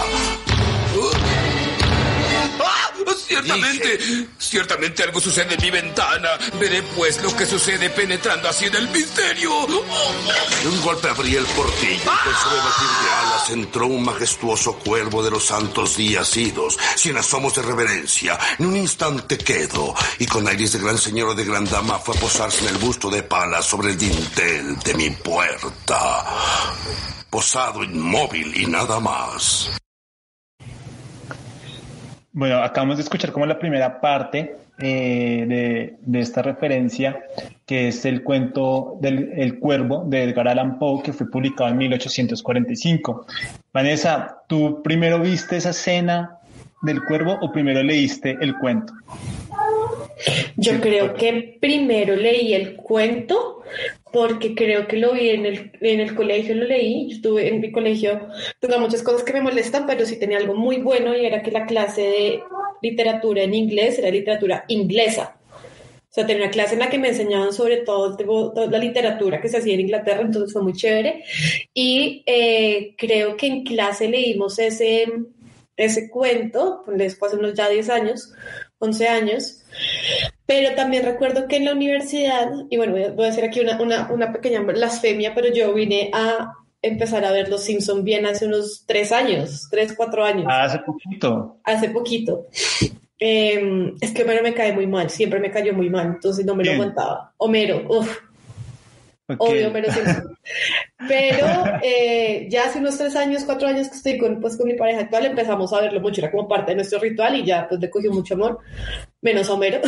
Ciertamente, 3.28 4.28
ciertamente 4.38 5.04
algo 5.04 5.20
sucede 5.20 5.54
en 5.54 5.62
mi 5.62 5.70
ventana. 5.70 6.30
Veré 6.60 6.82
pues 6.96 7.22
lo 7.22 7.36
que 7.36 7.46
sucede 7.46 7.90
penetrando 7.90 8.50
así 8.50 8.66
en 8.66 8.76
el 8.76 8.90
misterio. 8.90 9.68
De 10.62 10.68
un 10.68 10.82
golpe 10.82 11.10
abrí 11.10 11.36
el 11.36 11.46
portillo 11.46 11.94
y 11.94 12.06
con 12.06 12.36
suave 12.36 12.58
batir 12.58 12.88
de 12.88 13.12
alas 13.12 13.50
entró 13.50 13.88
un 13.88 14.04
majestuoso 14.04 14.74
cuervo 14.80 15.24
de 15.24 15.32
los 15.32 15.46
santos 15.46 15.98
días 15.98 16.36
idos, 16.38 16.78
sin 16.96 17.18
asomos 17.18 17.56
de 17.56 17.62
reverencia, 17.62 18.38
ni 18.58 18.66
un 18.66 18.78
instante 18.78 19.38
quedo, 19.38 19.94
y 20.18 20.26
con 20.26 20.48
aires 20.48 20.74
de 20.74 20.80
gran 20.80 20.98
señor 20.98 21.30
o 21.30 21.36
de 21.36 21.46
gran 21.46 21.66
dama 21.66 22.00
fue 22.00 22.16
a 22.16 22.20
posarse 22.20 22.66
en 22.66 22.76
el 22.76 22.78
busto 22.78 23.10
de 23.10 23.24
pala 23.24 23.62
sobre 23.62 23.92
el 23.92 23.98
dintel 23.98 24.78
de 24.80 24.94
mi 24.96 25.10
puerta. 25.12 26.26
Posado 27.30 27.84
inmóvil 27.84 28.60
y 28.60 28.66
nada 28.66 29.00
más. 29.00 29.70
Bueno, 32.32 32.62
acabamos 32.62 32.98
de 32.98 33.04
escuchar 33.04 33.32
como 33.32 33.46
la 33.46 33.58
primera 33.58 34.00
parte 34.00 34.56
eh, 34.80 35.46
de, 35.48 35.96
de, 36.00 36.20
esta 36.20 36.42
referencia, 36.42 37.24
que 37.66 37.88
es 37.88 38.06
el 38.06 38.24
cuento 38.24 38.98
del 39.02 39.34
el 39.36 39.60
Cuervo 39.60 40.04
de 40.06 40.24
Edgar 40.24 40.48
Allan 40.48 40.78
Poe, 40.80 41.02
que 41.04 41.12
fue 41.12 41.30
publicado 41.30 41.70
en 41.70 41.78
1845. 41.78 43.26
Vanessa, 43.74 44.44
¿tú 44.48 44.82
primero 44.84 45.20
viste 45.20 45.58
esa 45.58 45.72
escena 45.72 46.40
del 46.82 47.04
Cuervo 47.04 47.38
o 47.42 47.52
primero 47.52 47.82
leíste 47.84 48.38
el 48.42 48.58
cuento? 48.58 48.94
Yo 50.56 50.80
creo 50.82 51.14
que 51.14 51.58
primero 51.60 52.16
leí 52.16 52.54
el 52.54 52.76
cuento 52.76 53.64
porque 54.12 54.56
creo 54.56 54.88
que 54.88 54.98
lo 54.98 55.14
vi 55.14 55.30
en 55.30 55.46
el, 55.46 55.72
en 55.82 56.00
el 56.00 56.16
colegio, 56.16 56.56
lo 56.56 56.66
leí. 56.66 57.10
Yo 57.10 57.16
estuve 57.16 57.48
en 57.48 57.62
mi 57.62 57.72
colegio, 57.72 58.28
tengo 58.60 58.80
muchas 58.80 59.04
cosas 59.04 59.24
que 59.24 59.34
me 59.34 59.42
molestan, 59.42 59.86
pero 59.86 60.06
sí 60.06 60.18
tenía 60.18 60.38
algo 60.38 60.56
muy 60.56 60.78
bueno 60.78 61.16
y 61.16 61.26
era 61.26 61.42
que 61.44 61.52
la 61.52 61.66
clase 61.66 62.02
de 62.02 62.44
literatura 62.82 63.44
en 63.44 63.54
inglés 63.54 64.00
era 64.00 64.10
literatura 64.10 64.66
inglesa. 64.68 65.36
O 66.10 66.12
sea, 66.12 66.26
tenía 66.26 66.44
una 66.44 66.52
clase 66.52 66.74
en 66.74 66.80
la 66.80 66.90
que 66.90 66.98
me 66.98 67.10
enseñaban 67.10 67.54
sobre 67.54 67.78
todo, 67.78 68.18
toda 68.18 68.66
la 68.66 68.80
literatura 68.80 69.40
que 69.40 69.48
se 69.48 69.58
hacía 69.58 69.76
en 69.76 69.82
Inglaterra, 69.82 70.22
entonces 70.22 70.52
fue 70.52 70.64
muy 70.64 70.74
chévere. 70.74 71.24
Y 71.74 72.24
eh, 72.26 72.96
creo 72.98 73.38
que 73.38 73.46
en 73.46 73.64
clase 73.64 74.08
leímos 74.08 74.58
ese, 74.58 75.06
ese 75.78 76.10
cuento, 76.10 76.82
pues 76.84 77.18
hace 77.22 77.36
unos 77.36 77.54
ya 77.54 77.70
10 77.70 77.90
años, 77.92 78.34
11 78.80 79.08
años, 79.08 79.59
pero 80.46 80.76
también 80.76 81.06
recuerdo 81.06 81.48
que 81.48 81.58
en 81.58 81.66
la 81.66 81.74
universidad, 81.74 82.50
y 82.70 82.78
bueno, 82.78 82.96
voy 83.16 83.26
a 83.26 83.30
hacer 83.30 83.44
aquí 83.46 83.60
una, 83.60 83.80
una, 83.82 84.12
una 84.12 84.34
pequeña 84.34 84.62
blasfemia, 84.62 85.34
pero 85.36 85.54
yo 85.54 85.74
vine 85.74 86.10
a 86.14 86.54
empezar 86.82 87.26
a 87.26 87.32
ver 87.32 87.50
Los 87.50 87.64
Simpson 87.64 88.04
bien 88.04 88.26
hace 88.26 88.46
unos 88.46 88.84
tres 88.86 89.12
años, 89.12 89.68
tres, 89.70 89.94
cuatro 89.96 90.24
años. 90.24 90.46
Ah, 90.50 90.64
hace 90.64 90.80
poquito. 90.80 91.60
Hace 91.64 91.90
poquito. 91.90 92.48
Eh, 93.20 93.94
es 94.00 94.12
que 94.12 94.24
Homero 94.24 94.42
me 94.42 94.54
cae 94.54 94.72
muy 94.72 94.88
mal, 94.88 95.10
siempre 95.10 95.40
me 95.40 95.52
cayó 95.52 95.74
muy 95.74 95.90
mal, 95.90 96.08
entonces 96.08 96.46
no 96.46 96.56
me 96.56 96.64
lo 96.64 96.72
aguantaba. 96.72 97.34
Homero, 97.38 97.86
uff. 97.90 98.18
Okay. 99.32 99.38
Obvio, 99.38 99.68
Homero 99.68 99.92
Simpson. 99.92 100.36
Pero 101.08 101.46
eh, 101.84 102.48
ya 102.50 102.66
hace 102.66 102.80
unos 102.80 102.98
tres 102.98 103.16
años, 103.16 103.44
cuatro 103.44 103.68
años 103.68 103.90
que 103.90 103.98
estoy 103.98 104.18
con, 104.18 104.40
pues, 104.40 104.58
con 104.58 104.68
mi 104.68 104.74
pareja 104.74 105.02
actual, 105.02 105.28
empezamos 105.28 105.72
a 105.74 105.82
verlo 105.82 106.00
mucho, 106.00 106.22
era 106.22 106.32
como 106.32 106.48
parte 106.48 106.72
de 106.72 106.78
nuestro 106.78 107.00
ritual 107.00 107.36
y 107.36 107.46
ya 107.46 107.68
pues 107.68 107.80
le 107.80 107.90
cogió 107.90 108.12
mucho 108.12 108.34
amor, 108.34 108.60
menos 109.22 109.50
Homero. 109.50 109.82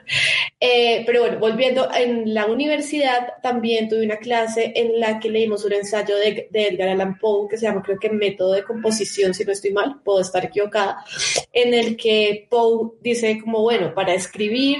eh, 0.60 1.02
pero 1.06 1.22
bueno, 1.22 1.38
volviendo, 1.38 1.88
en 1.94 2.34
la 2.34 2.46
universidad 2.46 3.34
también 3.42 3.88
tuve 3.88 4.04
una 4.04 4.16
clase 4.16 4.72
en 4.74 4.98
la 4.98 5.20
que 5.20 5.30
leímos 5.30 5.64
un 5.64 5.72
ensayo 5.72 6.16
de, 6.16 6.48
Edgar 6.52 6.88
Allan 6.88 7.18
Poe 7.18 7.48
que 7.48 7.56
se 7.56 7.66
llama 7.66 7.82
creo 7.82 7.98
que 7.98 8.10
Método 8.10 8.52
de 8.52 8.64
Composición, 8.64 9.34
si 9.34 9.44
no 9.44 9.52
estoy 9.52 9.72
mal, 9.72 10.00
puedo 10.04 10.20
estar 10.20 10.44
equivocada, 10.44 11.04
en 11.52 11.74
el 11.74 11.96
que 11.96 12.46
Poe 12.50 12.92
dice 13.00 13.40
como, 13.40 13.62
bueno, 13.62 13.94
para 13.94 14.14
escribir 14.14 14.78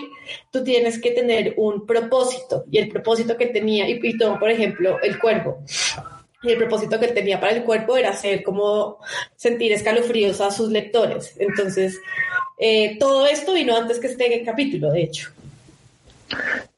tú 0.51 0.63
tienes 0.63 1.01
que 1.01 1.11
tener 1.11 1.55
un 1.57 1.87
propósito 1.87 2.65
y 2.71 2.79
el 2.79 2.89
propósito 2.89 3.37
que 3.37 3.47
tenía, 3.47 3.89
y, 3.89 4.01
y 4.03 4.17
por 4.17 4.51
ejemplo 4.51 4.99
el 5.03 5.19
cuervo. 5.19 5.63
Y 6.43 6.51
el 6.51 6.59
propósito 6.59 6.99
que 6.99 7.07
él 7.07 7.15
tenía 7.15 7.41
para 7.41 7.53
el 7.53 7.63
cuerpo 7.63 7.97
era 7.97 8.11
hacer 8.11 8.43
como 8.43 8.99
sentir 9.37 9.73
escalofríos 9.73 10.41
a 10.41 10.51
sus 10.51 10.71
lectores. 10.71 11.35
Entonces, 11.39 11.99
eh, 12.59 12.97
todo 12.99 13.27
esto 13.27 13.55
vino 13.55 13.77
antes 13.77 13.99
que 13.99 14.09
este 14.09 14.43
capítulo, 14.45 14.91
de 14.91 15.03
hecho. 15.03 15.31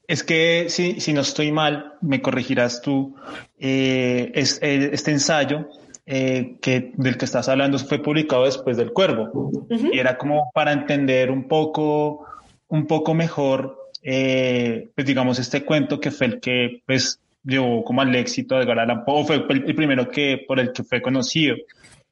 Es 0.07 0.23
que 0.23 0.67
si, 0.69 1.01
si 1.01 1.13
no 1.13 1.23
estoy 1.23 1.51
mal, 1.51 1.95
me 2.03 2.21
corregirás 2.21 2.83
tú, 2.83 3.15
eh, 3.59 4.31
es, 4.35 4.59
eh, 4.63 4.91
este 4.93 5.13
ensayo 5.13 5.67
eh, 6.07 6.57
que, 6.61 6.93
del 6.97 7.17
que 7.17 7.25
estás 7.25 7.49
hablando 7.49 7.79
fue 7.79 7.99
publicado 7.99 8.45
después 8.45 8.77
del 8.77 8.93
Cuervo 8.93 9.67
y 9.71 9.99
era 9.99 10.19
como 10.19 10.51
para 10.53 10.73
entender 10.73 11.31
un 11.31 11.49
poco, 11.49 12.27
un 12.69 12.87
poco 12.87 13.15
mejor, 13.15 13.79
eh, 14.03 14.91
pues 14.95 15.07
digamos, 15.07 15.39
este 15.39 15.65
cuento 15.65 15.99
que 16.01 16.11
fue 16.11 16.27
el 16.27 16.41
que 16.41 16.83
pues 16.85 17.21
llevó 17.45 17.85
como 17.85 18.01
al 18.01 18.15
éxito 18.15 18.57
de 18.57 18.71
Allan 18.71 19.05
Poe, 19.05 19.25
fue 19.25 19.37
el, 19.37 19.75
primero 19.75 20.09
que, 20.09 20.45
por 20.47 20.59
el 20.61 20.73
que 20.73 20.83
fue 20.83 21.03
conocido. 21.03 21.57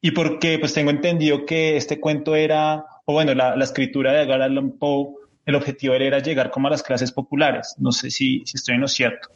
Y 0.00 0.10
porque 0.10 0.58
pues 0.58 0.74
tengo 0.74 0.90
entendido 0.90 1.46
que 1.46 1.76
este 1.76 2.00
cuento 2.00 2.34
era, 2.34 2.84
o 3.04 3.12
bueno, 3.12 3.34
la, 3.34 3.56
la 3.56 3.64
escritura 3.64 4.12
de 4.12 4.22
Edgar 4.22 4.42
Allan 4.42 4.72
Poe, 4.72 5.14
el 5.44 5.54
objetivo 5.56 5.94
era 5.94 6.20
llegar 6.20 6.50
como 6.50 6.68
a 6.68 6.70
las 6.70 6.82
clases 6.82 7.10
populares. 7.10 7.74
No 7.78 7.92
sé 7.92 8.10
si, 8.10 8.42
si 8.44 8.56
estoy 8.56 8.76
en 8.76 8.82
lo 8.82 8.88
cierto. 8.88 9.28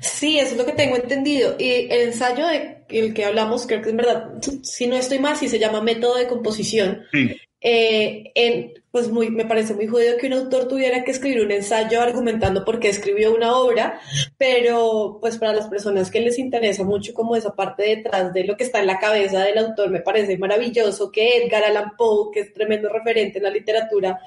Sí, 0.00 0.38
eso 0.38 0.52
es 0.52 0.58
lo 0.58 0.66
que 0.66 0.72
tengo 0.72 0.96
entendido. 0.96 1.56
Y 1.58 1.86
el 1.90 2.08
ensayo 2.08 2.46
de 2.46 2.84
el 2.88 3.14
que 3.14 3.24
hablamos, 3.24 3.66
creo 3.66 3.80
que 3.80 3.90
es 3.90 3.96
verdad, 3.96 4.30
si 4.62 4.86
no 4.86 4.96
estoy 4.96 5.18
mal, 5.18 5.36
si 5.36 5.48
se 5.48 5.58
llama 5.58 5.80
método 5.80 6.16
de 6.16 6.26
composición. 6.26 7.02
Sí. 7.12 7.36
Eh, 7.64 8.72
pues 8.90 9.08
muy, 9.08 9.30
me 9.30 9.46
parece 9.46 9.72
muy 9.72 9.86
jodido 9.86 10.18
que 10.18 10.26
un 10.26 10.34
autor 10.34 10.68
tuviera 10.68 11.02
que 11.02 11.12
escribir 11.12 11.40
un 11.40 11.50
ensayo 11.50 12.00
argumentando 12.02 12.64
por 12.64 12.78
qué 12.78 12.88
escribió 12.88 13.34
una 13.34 13.56
obra, 13.56 14.00
pero 14.36 15.18
pues 15.20 15.38
para 15.38 15.54
las 15.54 15.68
personas 15.68 16.10
que 16.10 16.20
les 16.20 16.38
interesa 16.38 16.84
mucho 16.84 17.14
como 17.14 17.34
esa 17.34 17.54
parte 17.54 17.84
detrás 17.84 18.34
de 18.34 18.44
lo 18.44 18.56
que 18.56 18.64
está 18.64 18.80
en 18.80 18.88
la 18.88 18.98
cabeza 18.98 19.44
del 19.44 19.58
autor, 19.58 19.90
me 19.90 20.00
parece 20.00 20.36
maravilloso 20.36 21.10
que 21.10 21.38
Edgar 21.38 21.64
Allan 21.64 21.96
Poe, 21.96 22.30
que 22.32 22.40
es 22.40 22.52
tremendo 22.52 22.90
referente 22.90 23.38
en 23.38 23.44
la 23.44 23.50
literatura 23.50 24.20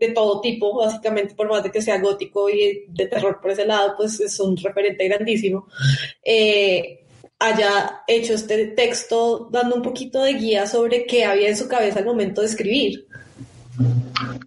de 0.00 0.08
todo 0.08 0.40
tipo, 0.40 0.74
básicamente 0.76 1.36
por 1.36 1.48
más 1.48 1.62
de 1.62 1.70
que 1.70 1.80
sea 1.80 2.00
gótico 2.00 2.50
y 2.50 2.86
de 2.88 3.06
terror 3.06 3.38
por 3.40 3.52
ese 3.52 3.64
lado, 3.64 3.94
pues 3.96 4.18
es 4.18 4.40
un 4.40 4.56
referente 4.56 5.06
grandísimo. 5.06 5.68
Eh, 6.24 7.01
haya 7.42 8.02
hecho 8.06 8.34
este 8.34 8.68
texto 8.68 9.48
dando 9.50 9.76
un 9.76 9.82
poquito 9.82 10.22
de 10.22 10.34
guía 10.34 10.66
sobre 10.66 11.06
qué 11.06 11.24
había 11.24 11.48
en 11.48 11.56
su 11.56 11.68
cabeza 11.68 11.98
al 11.98 12.04
momento 12.04 12.40
de 12.40 12.46
escribir. 12.46 13.06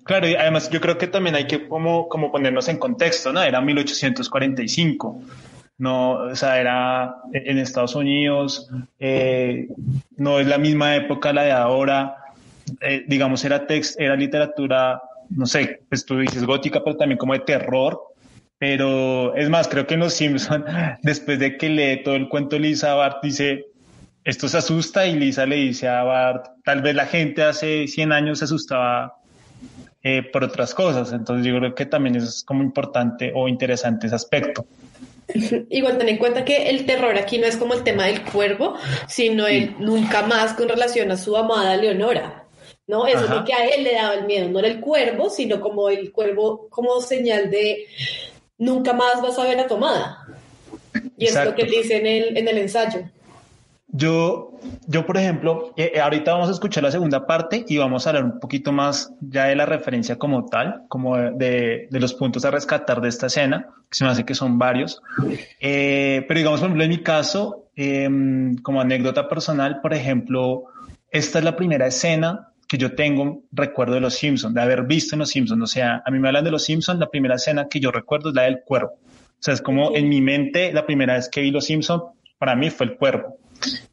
Claro, 0.04 0.28
y 0.28 0.36
además 0.36 0.70
yo 0.70 0.80
creo 0.80 0.98
que 0.98 1.08
también 1.08 1.36
hay 1.36 1.48
que 1.48 1.68
como, 1.68 2.08
como 2.08 2.32
ponernos 2.32 2.68
en 2.70 2.78
contexto, 2.78 3.34
¿no? 3.34 3.42
Era 3.42 3.60
1845, 3.60 5.22
no, 5.78 6.12
o 6.12 6.36
sea, 6.36 6.60
era 6.60 7.16
en 7.34 7.58
Estados 7.58 7.96
Unidos, 7.96 8.70
eh, 9.00 9.68
no 10.16 10.40
es 10.40 10.48
la 10.48 10.58
misma 10.58 10.96
época 10.96 11.34
la 11.34 11.44
de 11.44 11.52
ahora, 11.52 12.18
eh, 12.82 13.04
digamos, 13.08 13.44
era 13.44 13.68
text, 13.68 14.00
era 14.00 14.16
literatura, 14.16 15.02
no 15.32 15.46
sé, 15.46 15.82
pues 15.90 16.06
tú 16.06 16.20
dices 16.20 16.46
gótica, 16.46 16.82
pero 16.84 16.96
también 16.96 17.18
como 17.18 17.34
de 17.34 17.40
terror, 17.40 18.00
pero 18.58 19.36
es 19.36 19.50
más, 19.50 19.68
creo 19.68 19.86
que 19.86 19.96
en 19.96 20.02
Los 20.02 20.14
Simpson, 20.14 20.66
después 21.02 21.40
de 21.40 21.58
que 21.58 21.70
lee 21.70 22.04
todo 22.04 22.16
el 22.16 22.30
cuento 22.30 22.58
Lisa, 22.58 22.94
Bart 22.96 23.18
dice, 23.22 23.66
esto 24.24 24.48
se 24.48 24.58
asusta 24.58 25.06
y 25.06 25.16
Lisa 25.16 25.46
le 25.46 25.58
dice 25.58 25.88
a 25.88 26.04
Bart, 26.04 26.48
tal 26.64 26.82
vez 26.82 26.96
la 26.96 27.06
gente 27.06 27.44
hace 27.44 27.88
100 27.88 28.12
años 28.12 28.40
se 28.40 28.46
asustaba 28.46 29.18
eh, 30.04 30.24
por 30.24 30.44
otras 30.44 30.74
cosas, 30.74 31.12
entonces 31.12 31.46
yo 31.46 31.58
creo 31.58 31.76
que 31.76 31.86
también 31.86 32.16
es 32.16 32.44
como 32.44 32.64
importante 32.64 33.32
o 33.36 33.48
interesante 33.48 34.08
ese 34.08 34.16
aspecto. 34.16 34.66
Igual 35.70 35.98
ten 35.98 36.10
en 36.10 36.18
cuenta 36.18 36.46
que 36.46 36.70
el 36.70 36.86
terror 36.86 37.18
aquí 37.18 37.40
no 37.40 37.48
es 37.48 37.58
como 37.58 37.74
el 37.74 37.84
tema 37.84 38.06
del 38.06 38.24
cuervo, 38.24 38.76
sino 39.08 39.48
el 39.48 39.76
nunca 39.80 40.22
más 40.22 40.54
con 40.54 40.70
relación 40.70 41.12
a 41.12 41.18
su 41.18 41.36
amada 41.36 41.76
Leonora. 41.76 42.44
¿no? 42.88 43.08
Eso 43.08 43.24
es 43.24 43.30
lo 43.32 43.44
que 43.44 43.54
a 43.54 43.66
él 43.66 43.84
le 43.84 43.96
daba 43.96 44.14
el 44.14 44.26
miedo, 44.26 44.48
no 44.50 44.60
era 44.60 44.68
el 44.68 44.80
cuervo, 44.80 45.30
sino 45.30 45.60
como 45.60 45.90
el 45.90 46.12
cuervo 46.12 46.68
como 46.70 47.02
señal 47.02 47.50
de 47.50 47.88
nunca 48.58 48.94
más 48.94 49.22
vas 49.22 49.38
a 49.40 49.44
ver 49.44 49.60
a 49.60 49.68
tu 49.68 49.76
amada. 49.76 50.20
Y 51.18 51.26
es 51.26 51.36
lo 51.46 51.56
que 51.56 51.64
él 51.64 51.70
dice 51.70 51.98
en 51.98 52.06
el, 52.08 52.38
en 52.38 52.48
el 52.48 52.58
ensayo. 52.58 53.02
Yo, 53.88 54.52
yo, 54.88 55.06
por 55.06 55.16
ejemplo, 55.18 55.74
eh, 55.78 55.94
eh, 55.96 56.02
ahorita 56.02 56.34
vamos 56.34 56.50
a 56.50 56.52
escuchar 56.52 56.84
la 56.84 56.92
segunda 56.92 57.26
parte 57.26 57.64
y 57.68 57.78
vamos 57.78 58.06
a 58.06 58.10
hablar 58.10 58.26
un 58.26 58.40
poquito 58.40 58.74
más 58.74 59.14
ya 59.22 59.46
de 59.46 59.56
la 59.56 59.66
referencia 59.66 60.18
como 60.18 60.46
tal, 60.48 60.82
como 60.90 61.16
de, 61.16 61.32
de- 61.32 61.88
de 61.90 62.00
los 62.00 62.14
puntos 62.14 62.44
a 62.44 62.52
rescatar 62.52 63.00
de 63.00 63.08
esta 63.08 63.28
escena, 63.28 63.68
que 63.90 63.96
se 63.98 64.04
me 64.04 64.10
hace 64.10 64.26
que 64.26 64.36
son 64.36 64.58
varios. 64.60 65.02
Eh, 65.62 66.26
pero 66.28 66.38
digamos, 66.38 66.60
por 66.60 66.68
ejemplo, 66.68 66.84
en 66.84 66.90
mi 66.90 67.04
caso, 67.04 67.66
eh, 67.78 68.10
como 68.64 68.82
anécdota 68.82 69.30
personal, 69.30 69.80
por 69.82 69.94
ejemplo, 69.94 70.66
esta 71.12 71.40
es 71.40 71.46
la 71.46 71.56
primera 71.56 71.88
escena 71.88 72.50
que 72.68 72.78
yo 72.78 72.96
tengo 72.96 73.44
recuerdo 73.52 73.96
de 73.96 74.02
Los 74.02 74.16
Simpsons, 74.16 74.54
de 74.54 74.62
haber 74.62 74.84
visto 74.84 75.16
en 75.16 75.20
Los 75.20 75.30
Simpsons. 75.30 75.62
O 75.62 75.68
sea, 75.68 76.02
a 76.06 76.12
mí 76.12 76.20
me 76.20 76.28
hablan 76.28 76.44
de 76.44 76.52
Los 76.52 76.64
Simpsons, 76.64 77.00
la 77.00 77.10
primera 77.10 77.36
escena 77.36 77.68
que 77.70 77.80
yo 77.80 77.92
recuerdo 77.92 78.30
es 78.30 78.36
la 78.36 78.44
del 78.44 78.62
cuervo. 78.66 78.94
O 78.94 79.44
sea, 79.46 79.54
es 79.54 79.62
como 79.62 79.96
en 79.96 80.10
mi 80.10 80.22
mente 80.22 80.74
la 80.74 80.86
primera 80.86 81.16
vez 81.16 81.30
que 81.30 81.42
vi 81.42 81.52
Los 81.52 81.66
Simpsons, 81.66 82.04
para 82.38 82.56
mí 82.56 82.70
fue 82.70 82.88
el 82.88 82.96
cuervo. 82.98 83.38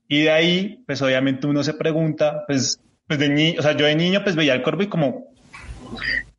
Y 0.09 0.23
de 0.23 0.31
ahí, 0.31 0.83
pues 0.87 1.01
obviamente 1.03 1.47
uno 1.47 1.63
se 1.63 1.75
pregunta, 1.75 2.45
pues, 2.47 2.81
pues 3.07 3.19
de 3.19 3.29
niño, 3.29 3.61
o 3.61 3.63
sea, 3.63 3.77
yo 3.77 3.87
de 3.87 3.95
niño 3.95 4.23
pues 4.23 4.37
veía 4.37 4.55
el 4.55 4.63
cuervo 4.63 4.83
y 4.83 4.89
como, 4.89 5.33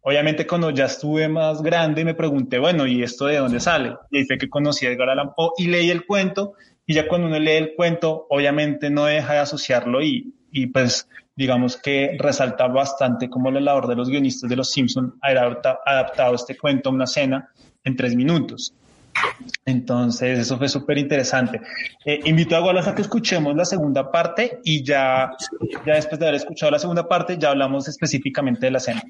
obviamente 0.02 0.46
cuando 0.46 0.70
ya 0.70 0.86
estuve 0.86 1.28
más 1.28 1.62
grande 1.62 2.06
me 2.06 2.14
pregunté, 2.14 2.60
bueno, 2.60 2.86
¿y 2.86 3.04
esto 3.04 3.26
de 3.26 3.38
dónde 3.38 3.60
sale? 3.60 3.96
Y 4.12 4.18
ahí 4.18 4.26
fue 4.26 4.38
que 4.38 4.50
conocí 4.50 4.86
a 4.86 4.92
Edgar 4.92 5.10
Allan 5.10 5.34
Poe 5.36 5.52
y 5.58 5.68
leí 5.68 5.90
el 5.90 6.06
cuento 6.06 6.54
y 6.86 6.94
ya 6.94 7.08
cuando 7.08 7.28
uno 7.28 7.40
lee 7.40 7.52
el 7.52 7.74
cuento, 7.76 8.28
obviamente 8.30 8.90
no 8.90 9.06
deja 9.06 9.34
de 9.34 9.40
asociarlo 9.40 10.02
y, 10.02 10.34
y 10.52 10.68
pues 10.68 11.08
digamos 11.36 11.78
que 11.78 12.16
resalta 12.20 12.68
bastante 12.68 13.30
como 13.30 13.50
la 13.52 13.60
labor 13.60 13.88
de 13.88 13.96
los 13.96 14.10
guionistas 14.10 14.50
de 14.50 14.56
Los 14.56 14.72
Simpson 14.72 15.16
haber 15.22 15.38
adapta- 15.40 15.80
adaptado 15.86 16.36
este 16.36 16.58
cuento 16.58 16.90
a 16.90 16.94
una 16.94 17.06
escena 17.06 17.50
en 17.84 17.96
tres 17.96 18.16
minutos. 18.16 18.74
Entonces, 19.66 20.40
eso 20.40 20.58
fue 20.58 20.68
súper 20.68 20.98
interesante. 20.98 21.62
Eh, 22.06 22.20
invito 22.26 22.56
a 22.56 22.64
Wallace 22.64 22.90
a 22.90 22.96
que 22.96 23.04
escuchemos 23.04 23.56
la 23.56 23.66
segunda 23.66 24.12
parte 24.12 24.60
y 24.64 24.84
ya, 24.84 25.32
ya 25.86 25.96
después 25.96 26.20
de 26.20 26.26
haber 26.28 26.36
escuchado 26.36 26.72
la 26.72 26.80
segunda 26.80 27.08
parte, 27.08 27.38
ya 27.38 27.50
hablamos 27.50 27.88
específicamente 27.88 28.66
de 28.66 28.72
la 28.72 28.78
escena. 28.80 29.04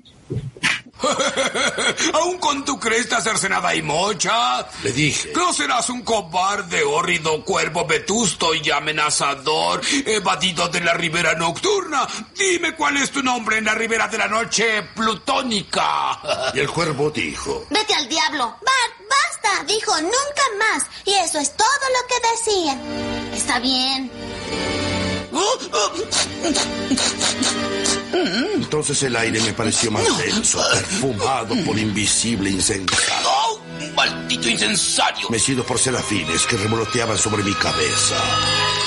¿Aún 2.13 2.37
con 2.37 2.63
tu 2.63 2.79
cresta 2.79 3.21
cercenada 3.21 3.73
y 3.75 3.81
mocha? 3.81 4.67
Le 4.83 4.91
dije. 4.91 5.33
¿No 5.35 5.51
serás 5.53 5.89
un 5.89 6.03
cobarde, 6.03 6.83
hórrido 6.83 7.43
cuervo 7.43 7.85
vetusto 7.85 8.53
y 8.53 8.69
amenazador, 8.69 9.81
evadido 10.05 10.69
de 10.69 10.81
la 10.81 10.93
ribera 10.93 11.33
nocturna? 11.33 12.07
Dime 12.35 12.75
cuál 12.75 12.97
es 12.97 13.11
tu 13.11 13.21
nombre 13.21 13.57
en 13.57 13.65
la 13.65 13.75
ribera 13.75 14.07
de 14.07 14.17
la 14.17 14.27
noche 14.27 14.83
plutónica. 14.95 16.19
Y 16.53 16.59
el 16.59 16.69
cuervo 16.69 17.09
dijo. 17.09 17.65
Vete 17.69 17.93
al 17.93 18.07
diablo. 18.07 18.45
Bart, 18.45 19.09
basta, 19.09 19.63
dijo 19.65 19.99
nunca 19.99 20.43
más. 20.59 20.85
Y 21.05 21.13
eso 21.13 21.39
es 21.39 21.55
todo 21.55 21.67
lo 21.89 22.07
que 22.07 22.15
decía. 22.29 22.77
Está 23.35 23.59
bien. 23.59 24.11
Entonces 28.13 29.01
el 29.03 29.15
aire 29.15 29.39
me 29.41 29.53
pareció 29.53 29.91
más 29.91 30.05
denso, 30.17 30.63
perfumado 30.71 31.55
por 31.65 31.77
invisible 31.77 32.49
insensato. 32.51 33.29
¡Oh, 33.29 33.59
maldito 33.95 34.47
incensario! 34.49 35.29
Mecido 35.29 35.65
por 35.65 35.79
serafines 35.79 36.45
que 36.45 36.57
revoloteaban 36.57 37.17
sobre 37.17 37.43
mi 37.43 37.53
cabeza. 37.55 38.15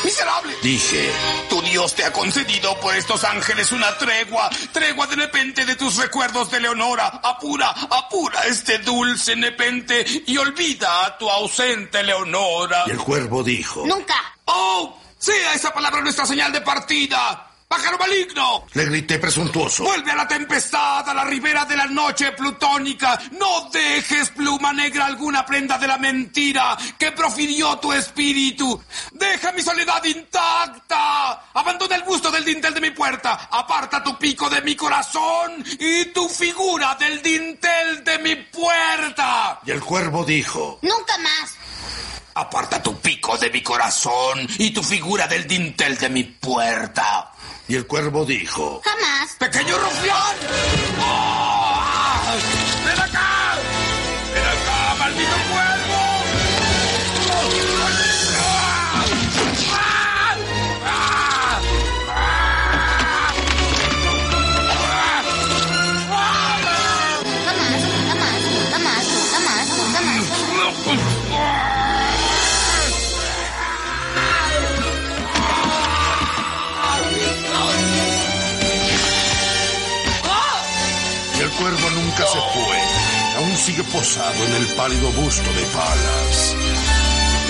¡Miserable! 0.04 0.54
Dije, 0.62 1.10
Tu 1.48 1.60
Dios 1.62 1.94
te 1.94 2.04
ha 2.04 2.12
concedido 2.12 2.78
por 2.80 2.94
estos 2.94 3.24
ángeles 3.24 3.72
una 3.72 3.96
tregua, 3.98 4.48
tregua 4.72 5.06
de 5.06 5.16
nepente 5.16 5.64
de 5.64 5.74
tus 5.76 5.96
recuerdos 5.96 6.50
de 6.50 6.60
Leonora. 6.60 7.20
Apura, 7.22 7.70
apura 7.70 8.42
este 8.46 8.78
dulce 8.78 9.34
nepente 9.36 10.04
y 10.26 10.36
olvida 10.36 11.06
a 11.06 11.18
tu 11.18 11.28
ausente 11.28 12.02
Leonora. 12.02 12.84
y 12.86 12.90
el 12.92 12.98
cuervo 12.98 13.42
dijo. 13.42 13.84
Nunca. 13.86 14.14
¡Oh! 14.46 14.96
Sea 15.18 15.54
esa 15.54 15.72
palabra 15.72 16.00
nuestra 16.02 16.26
señal 16.26 16.52
de 16.52 16.60
partida. 16.60 17.50
¡Pájaro 17.68 17.98
maligno! 17.98 18.64
Le 18.74 18.84
grité 18.84 19.18
presuntuoso. 19.18 19.82
Vuelve 19.82 20.12
a 20.12 20.14
la 20.14 20.28
tempestad, 20.28 21.08
a 21.08 21.12
la 21.12 21.24
ribera 21.24 21.64
de 21.64 21.76
la 21.76 21.86
noche 21.86 22.30
plutónica. 22.30 23.18
No 23.32 23.68
dejes 23.72 24.30
pluma 24.30 24.72
negra 24.72 25.06
alguna 25.06 25.44
prenda 25.44 25.76
de 25.76 25.88
la 25.88 25.98
mentira 25.98 26.76
que 26.96 27.10
profirió 27.10 27.76
tu 27.78 27.92
espíritu. 27.92 28.80
Deja 29.10 29.50
mi 29.50 29.62
soledad 29.62 30.02
intacta. 30.04 31.50
Abandona 31.54 31.96
el 31.96 32.04
busto 32.04 32.30
del 32.30 32.44
dintel 32.44 32.72
de 32.72 32.80
mi 32.80 32.90
puerta. 32.92 33.48
Aparta 33.50 34.00
tu 34.00 34.16
pico 34.16 34.48
de 34.48 34.62
mi 34.62 34.76
corazón 34.76 35.64
y 35.80 36.04
tu 36.06 36.28
figura 36.28 36.94
del 36.94 37.20
dintel 37.20 38.04
de 38.04 38.18
mi 38.20 38.36
puerta. 38.36 39.58
Y 39.66 39.72
el 39.72 39.80
cuervo 39.80 40.24
dijo. 40.24 40.78
Nunca 40.82 41.18
más. 41.18 41.56
Aparta 42.34 42.80
tu 42.80 43.00
pico 43.00 43.36
de 43.38 43.50
mi 43.50 43.62
corazón 43.62 44.46
y 44.58 44.70
tu 44.70 44.84
figura 44.84 45.26
del 45.26 45.48
dintel 45.48 45.96
de 45.98 46.08
mi 46.10 46.22
puerta. 46.22 47.32
Y 47.68 47.74
el 47.74 47.86
cuervo 47.86 48.24
dijo. 48.24 48.80
Jamás. 48.84 49.34
¡Pequeño 49.38 49.76
rufián! 49.76 50.36
¡Ah! 51.00 52.36
¡Ven 52.84 53.00
acá! 53.00 53.58
Sigue 83.66 83.82
posado 83.82 84.46
en 84.46 84.54
el 84.54 84.66
pálido 84.76 85.10
busto 85.10 85.52
de 85.52 85.62
Palas. 85.74 86.54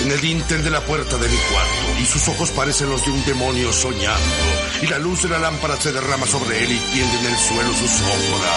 En 0.01 0.11
el 0.11 0.19
dintel 0.19 0.63
de 0.63 0.71
la 0.71 0.81
puerta 0.81 1.15
de 1.15 1.29
mi 1.29 1.37
cuarto, 1.37 2.01
y 2.01 2.05
sus 2.07 2.27
ojos 2.29 2.49
parecen 2.49 2.89
los 2.89 3.05
de 3.05 3.11
un 3.11 3.23
demonio 3.23 3.71
soñando, 3.71 4.47
y 4.81 4.87
la 4.87 4.97
luz 4.97 5.21
de 5.21 5.29
la 5.29 5.37
lámpara 5.37 5.79
se 5.79 5.91
derrama 5.91 6.25
sobre 6.25 6.63
él 6.63 6.71
y 6.71 6.79
tiende 6.91 7.19
en 7.19 7.25
el 7.27 7.37
suelo 7.37 7.71
su 7.71 7.87
sombra. 7.87 8.51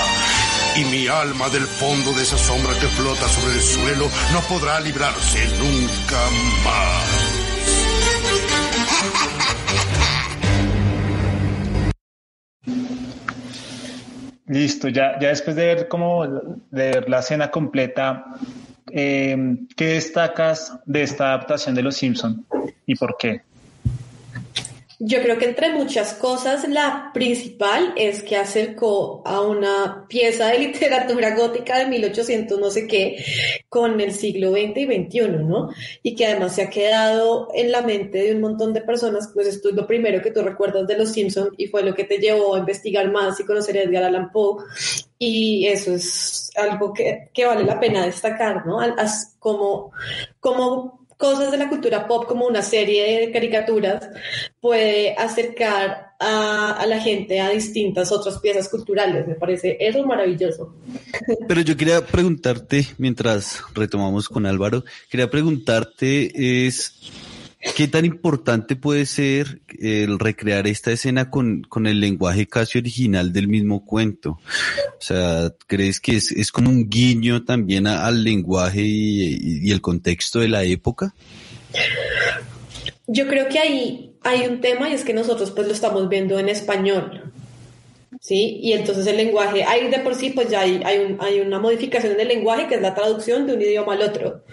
Y 0.77 0.85
mi 0.87 1.07
alma 1.07 1.51
del 1.51 1.67
fondo 1.67 2.15
de 2.15 2.23
esa 2.23 2.39
sombra 2.39 2.73
que 2.79 2.87
flota 2.87 3.29
sobre 3.29 3.53
el 3.53 3.63
suelo 3.63 4.09
no 4.33 4.41
podrá 4.49 4.81
librarse 4.81 5.47
nunca 5.59 6.31
más. 6.65 7.41
Listo, 14.51 14.89
ya, 14.89 15.17
ya 15.21 15.29
después 15.29 15.55
de 15.55 15.65
ver 15.65 15.87
como 15.87 16.27
de 16.27 16.41
ver 16.73 17.09
la 17.09 17.21
escena 17.21 17.53
completa, 17.53 18.35
eh, 18.91 19.37
¿qué 19.77 19.87
destacas 19.87 20.77
de 20.87 21.03
esta 21.03 21.29
adaptación 21.29 21.77
de 21.77 21.83
Los 21.83 21.95
Simpson 21.95 22.45
y 22.85 22.97
por 22.97 23.17
qué? 23.17 23.43
Yo 25.03 25.23
creo 25.23 25.39
que 25.39 25.47
entre 25.47 25.73
muchas 25.73 26.13
cosas, 26.13 26.69
la 26.69 27.11
principal 27.15 27.95
es 27.97 28.23
que 28.23 28.37
acercó 28.37 29.23
a 29.25 29.41
una 29.41 30.05
pieza 30.07 30.49
de 30.49 30.59
literatura 30.67 31.35
gótica 31.35 31.79
de 31.79 31.87
1800 31.87 32.61
no 32.61 32.69
sé 32.71 32.87
qué 32.87 33.25
con 33.71 33.99
el 33.99 34.13
siglo 34.13 34.51
XX 34.51 34.77
y 34.77 34.85
XXI, 34.85 35.29
¿no? 35.43 35.71
Y 36.03 36.15
que 36.15 36.27
además 36.27 36.55
se 36.55 36.65
ha 36.65 36.69
quedado 36.69 37.49
en 37.55 37.73
la 37.73 37.81
mente 37.81 38.19
de 38.19 38.35
un 38.35 38.43
montón 38.43 38.75
de 38.75 38.83
personas, 38.83 39.31
pues 39.33 39.47
esto 39.47 39.71
es 39.71 39.75
lo 39.75 39.87
primero 39.87 40.21
que 40.21 40.33
tú 40.33 40.43
recuerdas 40.43 40.87
de 40.87 40.99
Los 40.99 41.13
Simpson 41.13 41.49
y 41.57 41.69
fue 41.69 41.83
lo 41.83 41.95
que 41.95 42.05
te 42.05 42.19
llevó 42.19 42.55
a 42.55 42.59
investigar 42.59 43.11
más 43.11 43.41
y 43.41 43.47
conocer 43.47 43.79
a 43.79 43.83
Edgar 43.85 44.05
Allan 44.05 44.31
Poe 44.31 44.65
y 45.19 45.67
eso 45.67 45.95
es 45.95 46.51
algo 46.57 46.93
que, 46.93 47.31
que 47.33 47.47
vale 47.47 47.65
la 47.65 47.81
pena 47.81 48.05
destacar, 48.05 48.67
¿no? 48.67 48.81
Como, 49.39 49.93
como 50.41 51.00
cosas 51.21 51.53
de 51.53 51.59
la 51.59 51.69
cultura 51.69 52.09
pop 52.09 52.27
como 52.27 52.47
una 52.47 52.63
serie 52.63 53.21
de 53.21 53.31
caricaturas 53.31 54.09
puede 54.59 55.15
acercar 55.17 56.15
a, 56.19 56.73
a, 56.73 56.87
la 56.87 56.99
gente 56.99 57.41
a 57.41 57.51
distintas 57.51 58.11
otras 58.11 58.39
piezas 58.39 58.71
culturales. 58.71 59.29
Me 59.29 59.35
parece 59.35 59.77
eso 59.79 60.03
maravilloso. 60.07 60.75
Pero 61.47 61.61
yo 61.61 61.77
quería 61.77 62.05
preguntarte, 62.05 62.87
mientras 62.97 63.63
retomamos 63.75 64.31
con 64.31 64.47
Álvaro, 64.47 64.83
quería 65.11 65.31
preguntarte 65.31 66.67
es 66.67 66.95
¿Qué 67.77 67.89
tan 67.89 68.07
importante 68.07 68.75
puede 68.75 69.05
ser 69.05 69.61
el 69.79 70.19
recrear 70.19 70.67
esta 70.67 70.93
escena 70.93 71.29
con, 71.29 71.63
con 71.63 71.87
el 71.87 72.01
lenguaje 72.01 72.47
casi 72.47 72.79
original 72.79 73.35
del 73.35 73.49
mismo 73.49 73.85
cuento? 73.85 74.31
O 74.31 75.03
sea, 75.03 75.53
¿crees 75.67 76.01
que 76.01 76.17
es, 76.17 76.33
es 76.33 76.53
como 76.53 76.71
un 76.71 76.89
guiño 76.89 77.45
también 77.45 77.87
al 77.87 78.25
lenguaje 78.25 78.81
y, 78.83 79.71
el 79.71 79.83
contexto 79.83 80.39
de 80.39 80.49
la 80.49 80.65
época? 80.65 81.15
Yo 83.07 83.29
creo 83.29 83.47
que 83.49 83.59
ahí 83.59 84.15
hay 84.23 84.47
un 84.47 84.63
tema 84.63 84.89
y 84.89 84.95
es 84.95 85.05
que 85.05 85.13
nosotros 85.13 85.51
pues 85.51 85.67
lo 85.67 85.75
estamos 85.75 86.09
viendo 86.09 86.39
en 86.39 86.49
español. 86.49 87.31
¿sí? 88.21 88.59
Y 88.63 88.73
entonces 88.73 89.07
el 89.07 89.19
lenguaje, 89.19 89.65
hay 89.65 89.91
de 89.91 89.99
por 89.99 90.15
sí, 90.15 90.31
pues 90.31 90.49
ya 90.49 90.63
hay, 90.63 90.81
hay, 90.83 90.99
un, 90.99 91.19
hay 91.21 91.41
una 91.41 91.59
modificación 91.59 92.17
del 92.17 92.29
lenguaje 92.29 92.69
que 92.69 92.77
es 92.77 92.83
la 92.83 92.95
traducción 92.95 93.47
de 93.47 93.53
un 93.53 93.61
idioma 93.61 93.93
al 93.93 94.03
otro. 94.03 94.45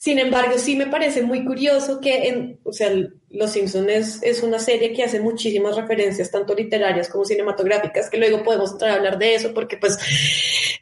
Sin 0.00 0.18
embargo, 0.18 0.56
sí 0.56 0.76
me 0.76 0.86
parece 0.86 1.20
muy 1.20 1.44
curioso 1.44 2.00
que, 2.00 2.26
en, 2.26 2.58
o 2.64 2.72
sea, 2.72 2.90
Los 3.28 3.50
Simpsons 3.50 3.88
es, 3.90 4.22
es, 4.22 4.42
una 4.42 4.58
serie 4.58 4.94
que 4.94 5.04
hace 5.04 5.20
muchísimas 5.20 5.76
referencias, 5.76 6.30
tanto 6.30 6.54
literarias 6.54 7.10
como 7.10 7.26
cinematográficas, 7.26 8.08
que 8.08 8.16
luego 8.16 8.42
podemos 8.42 8.72
entrar 8.72 8.92
a 8.92 8.94
hablar 8.94 9.18
de 9.18 9.34
eso, 9.34 9.52
porque 9.52 9.76
pues 9.76 9.98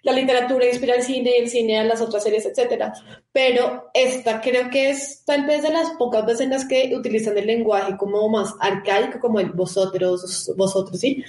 la 0.05 0.13
literatura 0.13 0.67
inspira 0.67 0.95
el 0.95 1.03
cine, 1.03 1.37
el 1.37 1.51
cine 1.51 1.81
a 1.81 1.85
las 1.85 2.01
otras 2.01 2.23
series, 2.23 2.47
etcétera. 2.47 2.93
Pero 3.33 3.91
esta 3.93 4.41
creo 4.41 4.71
que 4.71 4.91
es 4.91 5.25
tal 5.25 5.47
vez 5.47 5.65
de 5.65 5.71
las 5.71 5.91
pocas 5.99 6.25
veces 6.25 6.43
en 6.43 6.51
las 6.51 6.65
que 6.69 6.95
utilizan 6.97 7.37
el 7.37 7.49
lenguaje 7.49 7.97
como 7.97 8.29
más 8.29 8.55
arcaico, 8.61 9.19
como 9.19 9.41
el 9.41 9.51
vosotros, 9.51 10.53
vosotros, 10.57 11.01
¿sí? 11.01 11.25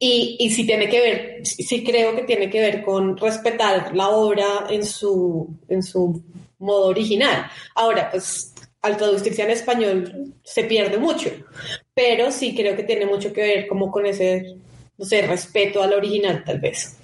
Y, 0.00 0.38
y 0.40 0.50
sí 0.50 0.66
tiene 0.66 0.88
que 0.88 1.00
ver, 1.00 1.46
sí 1.46 1.84
creo 1.84 2.16
que 2.16 2.24
tiene 2.24 2.50
que 2.50 2.60
ver 2.60 2.82
con 2.82 3.16
respetar 3.16 3.94
la 3.94 4.08
obra 4.08 4.66
en 4.68 4.84
su, 4.84 5.48
en 5.68 5.84
su 5.84 6.20
modo 6.60 6.86
original. 6.86 7.50
Ahora, 7.74 8.10
pues 8.10 8.54
al 8.82 8.96
traducirse 8.96 9.42
en 9.42 9.50
español 9.50 10.34
se 10.42 10.64
pierde 10.64 10.98
mucho, 10.98 11.30
pero 11.94 12.30
sí 12.30 12.54
creo 12.54 12.76
que 12.76 12.84
tiene 12.84 13.06
mucho 13.06 13.32
que 13.32 13.42
ver 13.42 13.66
como 13.66 13.90
con 13.90 14.06
ese, 14.06 14.56
no 14.96 15.04
sé, 15.04 15.22
respeto 15.22 15.82
al 15.82 15.92
original 15.92 16.42
tal 16.44 16.60
vez. 16.60 16.96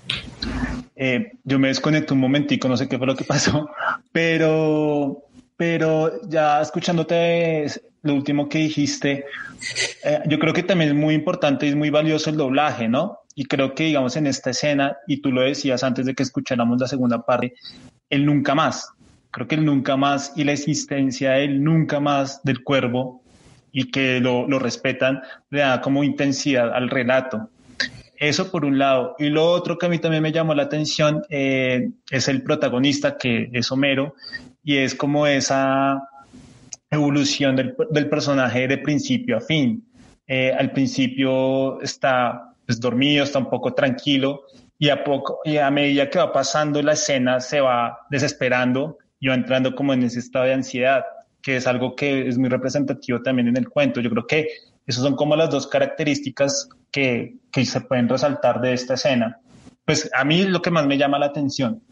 Eh, 0.95 1.33
yo 1.45 1.59
me 1.59 1.69
desconecto 1.69 2.15
un 2.15 2.21
momentico, 2.21 2.69
no 2.69 2.77
sé 2.77 2.89
qué 2.89 2.97
fue 2.97 3.07
lo 3.07 3.17
que 3.17 3.25
pasó, 3.25 3.69
pero, 4.13 5.25
pero 5.57 6.23
ya 6.29 6.63
escuchándote 6.63 7.67
lo 8.03 8.15
último 8.15 8.49
que 8.49 8.59
dijiste, 8.59 9.27
eh, 10.05 10.21
yo 10.27 10.39
creo 10.39 10.55
que 10.55 10.63
también 10.63 10.91
es 10.91 10.97
muy 10.97 11.15
importante 11.15 11.67
y 11.67 11.71
es 11.71 11.77
muy 11.77 11.91
valioso 11.91 12.31
el 12.31 12.37
doblaje, 12.37 12.89
¿no? 12.89 13.19
Y 13.35 13.45
creo 13.45 13.75
que, 13.75 13.85
digamos, 13.85 14.17
en 14.17 14.27
esta 14.27 14.51
escena, 14.51 14.97
y 15.07 15.21
tú 15.21 15.31
lo 15.31 15.43
decías 15.43 15.83
antes 15.83 16.07
de 16.07 16.15
que 16.15 16.23
escucháramos 16.23 16.81
la 16.81 16.89
segunda 16.89 17.21
parte, 17.27 17.53
el 18.09 18.25
nunca 18.25 18.55
más, 18.55 18.89
creo 19.37 19.49
que 19.49 19.57
el 19.57 19.67
nunca 19.67 19.99
más 19.99 20.33
y 20.35 20.45
la 20.45 20.53
existencia 20.53 21.33
del 21.33 21.63
nunca 21.63 22.01
más 22.01 22.43
del 22.43 22.65
cuervo 22.65 23.23
y 23.71 23.91
que 23.91 24.19
lo, 24.19 24.49
lo 24.49 24.59
respetan 24.59 25.21
le 25.51 25.61
da 25.61 25.83
como 25.83 26.03
intensidad 26.03 26.73
al 26.73 26.89
relato. 26.89 27.51
Eso 28.17 28.51
por 28.51 28.65
un 28.65 28.79
lado. 28.79 29.15
Y 29.19 29.29
lo 29.29 29.45
otro 29.45 29.77
que 29.77 29.85
a 29.85 29.89
mí 29.91 29.99
también 29.99 30.23
me 30.23 30.33
llamó 30.33 30.55
la 30.55 30.63
atención 30.63 31.23
eh, 31.29 31.91
es 32.11 32.29
el 32.29 32.43
protagonista, 32.43 33.19
que 33.19 33.51
es 33.53 33.71
Homero, 33.71 34.15
y 34.65 34.79
es 34.79 34.95
como 34.95 35.27
esa 35.27 36.09
evolución 36.91 37.57
del, 37.57 37.77
del 37.91 38.09
personaje 38.09 38.67
de 38.67 38.79
principio 38.79 39.37
a 39.37 39.43
fin. 39.43 39.87
Eh, 40.27 40.51
al 40.59 40.73
principio 40.73 41.79
está 41.83 42.55
pues, 42.65 42.81
dormido, 42.81 43.23
está 43.23 43.39
un 43.39 43.51
poco 43.51 43.75
tranquilo, 43.75 44.45
y 44.79 44.89
a 44.89 45.05
poco, 45.05 45.41
y 45.45 45.59
a 45.59 45.71
medida 45.71 46.09
que 46.09 46.19
va 46.19 46.33
pasando 46.33 46.83
la 46.83 46.95
escena 46.95 47.39
se 47.41 47.61
va 47.61 47.99
desesperando 48.09 48.97
yo 49.27 49.33
entrando 49.33 49.75
como 49.75 49.93
en 49.93 50.05
ese 50.05 50.21
estado 50.21 50.45
de 50.45 50.55
ansiedad, 50.55 51.05
que 51.43 51.57
es 51.57 51.67
algo 51.67 51.97
que 51.97 52.29
es 52.29 52.39
muy 52.39 52.49
representativo 52.49 53.23
también 53.23 53.49
en 53.49 53.57
el 53.57 53.69
cuento. 53.69 54.01
Yo 54.01 54.09
creo 54.11 54.27
que 54.27 54.49
esas 54.87 55.03
son 55.03 55.17
como 55.17 55.35
las 55.35 55.51
dos 55.51 55.67
características 55.67 56.69
que, 56.93 57.35
que 57.51 57.65
se 57.65 57.81
pueden 57.81 58.09
resaltar 58.09 58.61
de 58.61 58.73
esta 58.73 58.95
escena. 58.95 59.41
Pues 59.85 60.09
a 60.15 60.25
mí 60.25 60.43
es 60.43 60.49
lo 60.49 60.63
que 60.63 60.71
más 60.71 60.87
me 60.87 60.97
llama 60.97 61.19
la 61.19 61.27
atención. 61.27 61.83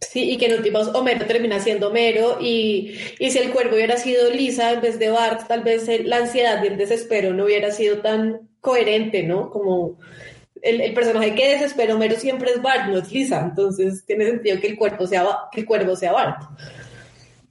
Sí, 0.00 0.30
y 0.30 0.38
que 0.38 0.46
en 0.46 0.58
últimos 0.58 0.88
Homero 0.94 1.26
termina 1.26 1.58
siendo 1.58 1.88
Homero 1.88 2.38
y, 2.40 2.96
y, 3.18 3.30
si 3.30 3.38
el 3.38 3.50
cuervo 3.50 3.74
hubiera 3.74 3.96
sido 3.96 4.30
Lisa 4.30 4.72
en 4.72 4.80
vez 4.80 4.98
de 4.98 5.10
Bart, 5.10 5.46
tal 5.48 5.62
vez 5.62 5.88
la 6.04 6.18
ansiedad 6.18 6.62
y 6.62 6.66
el 6.68 6.76
desespero 6.76 7.32
no 7.32 7.44
hubiera 7.44 7.70
sido 7.70 7.98
tan 7.98 8.48
coherente, 8.60 9.22
¿no? 9.22 9.50
Como 9.50 9.98
el, 10.62 10.80
el, 10.80 10.94
personaje 10.94 11.34
que 11.34 11.50
desespera 11.50 11.94
Homero 11.94 12.16
siempre 12.16 12.50
es 12.50 12.62
Bart, 12.62 12.88
no 12.88 12.98
es 12.98 13.12
Lisa, 13.12 13.40
entonces 13.40 14.04
tiene 14.06 14.26
sentido 14.26 14.60
que 14.60 14.68
el 14.68 14.76
cuerpo 14.76 15.06
sea, 15.06 15.26
que 15.50 15.60
el 15.60 15.66
cuervo 15.66 15.96
sea 15.96 16.12
Bart. 16.12 16.42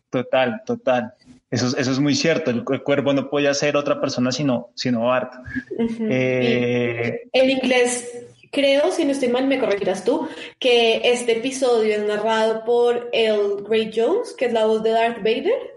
Total, 0.09 0.61
total. 0.65 1.13
Eso, 1.49 1.77
eso 1.77 1.91
es 1.91 1.99
muy 1.99 2.15
cierto, 2.15 2.49
el, 2.49 2.63
el 2.71 2.83
cuervo 2.83 3.13
no 3.13 3.29
podía 3.29 3.53
ser 3.53 3.75
otra 3.75 3.99
persona 3.99 4.31
sino, 4.31 4.69
sino 4.75 5.07
Bart. 5.07 5.33
Uh 5.77 5.83
-huh. 5.83 6.07
eh... 6.09 7.21
En 7.33 7.49
inglés, 7.49 8.25
creo, 8.51 8.91
si 8.91 9.05
no 9.05 9.11
estoy 9.11 9.29
mal, 9.29 9.47
me 9.47 9.59
corregirás 9.59 10.03
tú, 10.03 10.27
que 10.59 11.01
este 11.03 11.37
episodio 11.37 11.95
es 11.95 12.05
narrado 12.05 12.63
por 12.63 13.09
el 13.11 13.63
Grey 13.67 13.91
Jones, 13.93 14.33
que 14.37 14.45
es 14.45 14.53
la 14.53 14.65
voz 14.65 14.83
de 14.83 14.91
Darth 14.91 15.17
Vader. 15.17 15.71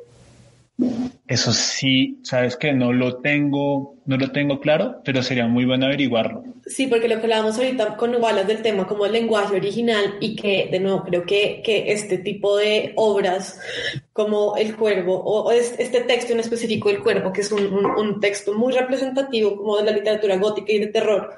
Eso 1.27 1.53
sí, 1.53 2.21
sabes 2.23 2.57
que 2.57 2.73
no 2.73 2.93
lo 2.93 3.17
tengo, 3.19 3.94
no 4.07 4.17
lo 4.17 4.31
tengo 4.33 4.61
claro, 4.61 5.01
pero 5.05 5.23
sería 5.23 5.47
muy 5.47 5.65
bueno 5.65 5.87
averiguarlo. 5.87 6.45
Sí, 6.67 6.87
porque 6.87 7.09
lo 7.09 7.17
que 7.17 7.23
hablábamos 7.23 7.57
ahorita 7.57 7.97
con 7.97 8.15
Wallace 8.17 8.47
del 8.47 8.63
tema 8.63 8.87
como 8.87 9.07
el 9.07 9.13
lenguaje 9.13 9.57
original 9.57 10.17
y 10.21 10.37
que, 10.37 10.69
de 10.71 10.81
nuevo, 10.81 11.03
creo 11.05 11.25
que, 11.25 11.63
que 11.65 11.93
este 11.93 12.19
tipo 12.19 12.57
de 12.57 12.93
obras 12.97 13.59
como 14.15 14.57
El 14.57 14.77
Cuervo 14.77 15.17
o, 15.17 15.43
o 15.43 15.51
este 15.51 16.01
texto 16.03 16.33
en 16.33 16.39
específico 16.39 16.89
El 16.89 17.03
Cuervo, 17.03 17.33
que 17.33 17.41
es 17.41 17.51
un, 17.51 17.67
un, 17.67 17.85
un, 17.85 18.21
texto 18.21 18.55
muy 18.55 18.73
representativo 18.73 19.57
como 19.57 19.77
de 19.77 19.83
la 19.83 19.91
literatura 19.91 20.37
gótica 20.37 20.73
y 20.73 20.79
de 20.79 20.87
terror, 20.87 21.35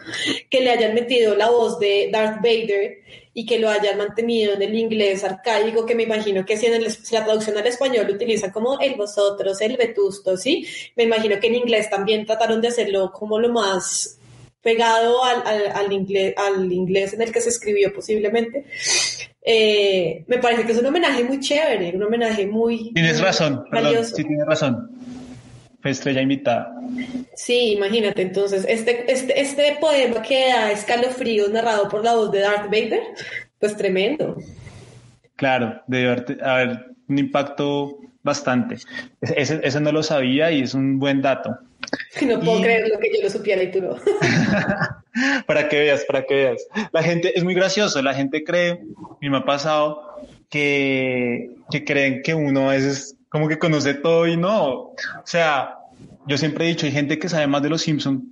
que 0.51 0.61
le 0.61 0.71
hayan 0.71 0.95
metido 0.95 1.35
la 1.35 1.49
voz 1.49 1.79
de 1.79 2.11
Darth 2.12 2.43
Vader 2.43 2.99
y 3.33 3.47
que 3.47 3.59
lo 3.59 3.71
hayan 3.71 3.97
mantenido 3.97 4.53
en 4.53 4.61
el 4.61 4.75
inglés 4.75 5.25
arcaico, 5.25 5.87
que 5.87 5.95
me 5.95 6.03
imagino 6.03 6.45
que 6.45 6.59
si 6.59 6.67
en 6.67 6.75
el, 6.75 6.91
si 6.91 7.15
la 7.15 7.25
traducción 7.25 7.57
al 7.57 7.67
español 7.67 8.11
utiliza 8.11 8.53
como 8.53 8.79
el 8.79 8.95
vosotros, 8.95 9.59
el 9.62 9.79
vetusto, 9.79 10.37
¿sí? 10.37 10.67
Me 10.97 11.05
imagino 11.05 11.41
que 11.41 11.47
en 11.47 11.55
inglés 11.55 11.89
también 11.89 12.27
trataron 12.27 12.61
de 12.61 12.69
hacerlo 12.69 13.11
como 13.11 13.39
lo 13.39 13.49
más 13.49 14.19
pegado 14.61 15.25
al, 15.25 15.47
al, 15.47 15.67
al, 15.69 15.93
inglés, 15.93 16.35
al 16.37 16.71
inglés 16.71 17.15
en 17.15 17.23
el 17.23 17.33
que 17.33 17.41
se 17.41 17.49
escribió 17.49 17.95
posiblemente. 17.95 18.67
Eh, 19.49 20.25
me 20.27 20.39
parece 20.39 20.65
que 20.65 20.73
es 20.73 20.79
un 20.79 20.87
homenaje 20.87 21.23
muy 21.23 21.39
chévere, 21.39 21.93
un 21.95 22.03
homenaje 22.03 22.49
muy... 22.49 22.93
Tienes 22.93 23.19
muy 23.19 23.27
razón, 23.27 23.65
perdón, 23.71 24.05
sí 24.05 24.25
tienes 24.25 24.45
razón. 24.45 24.91
Fue 25.81 25.93
estrella 25.93 26.21
invitada. 26.21 26.75
Sí, 27.37 27.75
imagínate, 27.75 28.23
entonces, 28.23 28.67
este, 28.69 29.11
este, 29.11 29.41
este 29.41 29.77
poema 29.81 30.21
que 30.21 30.49
da 30.49 30.73
escalofríos 30.73 31.49
narrado 31.51 31.89
por 31.89 32.03
la 32.03 32.17
voz 32.17 32.33
de 32.33 32.41
Darth 32.41 32.65
Vader, 32.65 33.03
pues 33.61 33.77
tremendo. 33.77 34.37
Claro, 35.37 35.81
debe 35.87 36.25
haber, 36.43 36.87
un 37.09 37.19
impacto 37.19 38.01
bastante. 38.27 38.77
Ese, 39.23 39.61
ese, 39.62 39.81
no 39.81 39.91
lo 39.91 40.03
sabía 40.03 40.51
y 40.53 40.61
es 40.61 40.75
un 40.75 40.99
buen 40.99 41.23
dato. 41.23 41.57
No 42.27 42.41
puedo 42.41 42.62
creer 42.62 42.89
lo 42.89 42.99
que 42.99 43.11
yo 43.15 43.23
lo 43.23 43.31
supiera 43.31 43.62
y 43.62 43.71
tú 43.71 43.81
no. 43.81 43.97
para 45.47 45.69
que 45.69 45.79
veas, 45.79 46.05
para 46.05 46.25
que 46.25 46.35
veas. 46.35 46.67
La 46.93 47.03
gente 47.03 47.39
es 47.39 47.45
muy 47.45 47.55
gracioso, 47.55 48.03
la 48.03 48.15
gente 48.15 48.43
cree, 48.43 48.81
y 49.21 49.31
me 49.31 49.37
ha 49.37 49.45
pasado, 49.45 50.03
que, 50.51 51.51
que 51.71 51.85
creen 51.85 52.23
que 52.23 52.35
uno 52.35 52.71
a 52.71 52.73
veces 52.73 53.17
como 53.29 53.49
que 53.49 53.59
conoce 53.59 53.95
todo 53.95 54.27
y 54.27 54.37
no. 54.37 54.65
O 54.73 54.97
sea, 55.25 55.77
yo 56.27 56.39
siempre 56.39 56.65
he 56.65 56.69
dicho, 56.69 56.87
hay 56.87 56.93
gente 56.93 57.19
que 57.19 57.29
sabe 57.29 57.47
más 57.47 57.62
de 57.62 57.69
los 57.69 57.83
Simpsons 57.83 58.23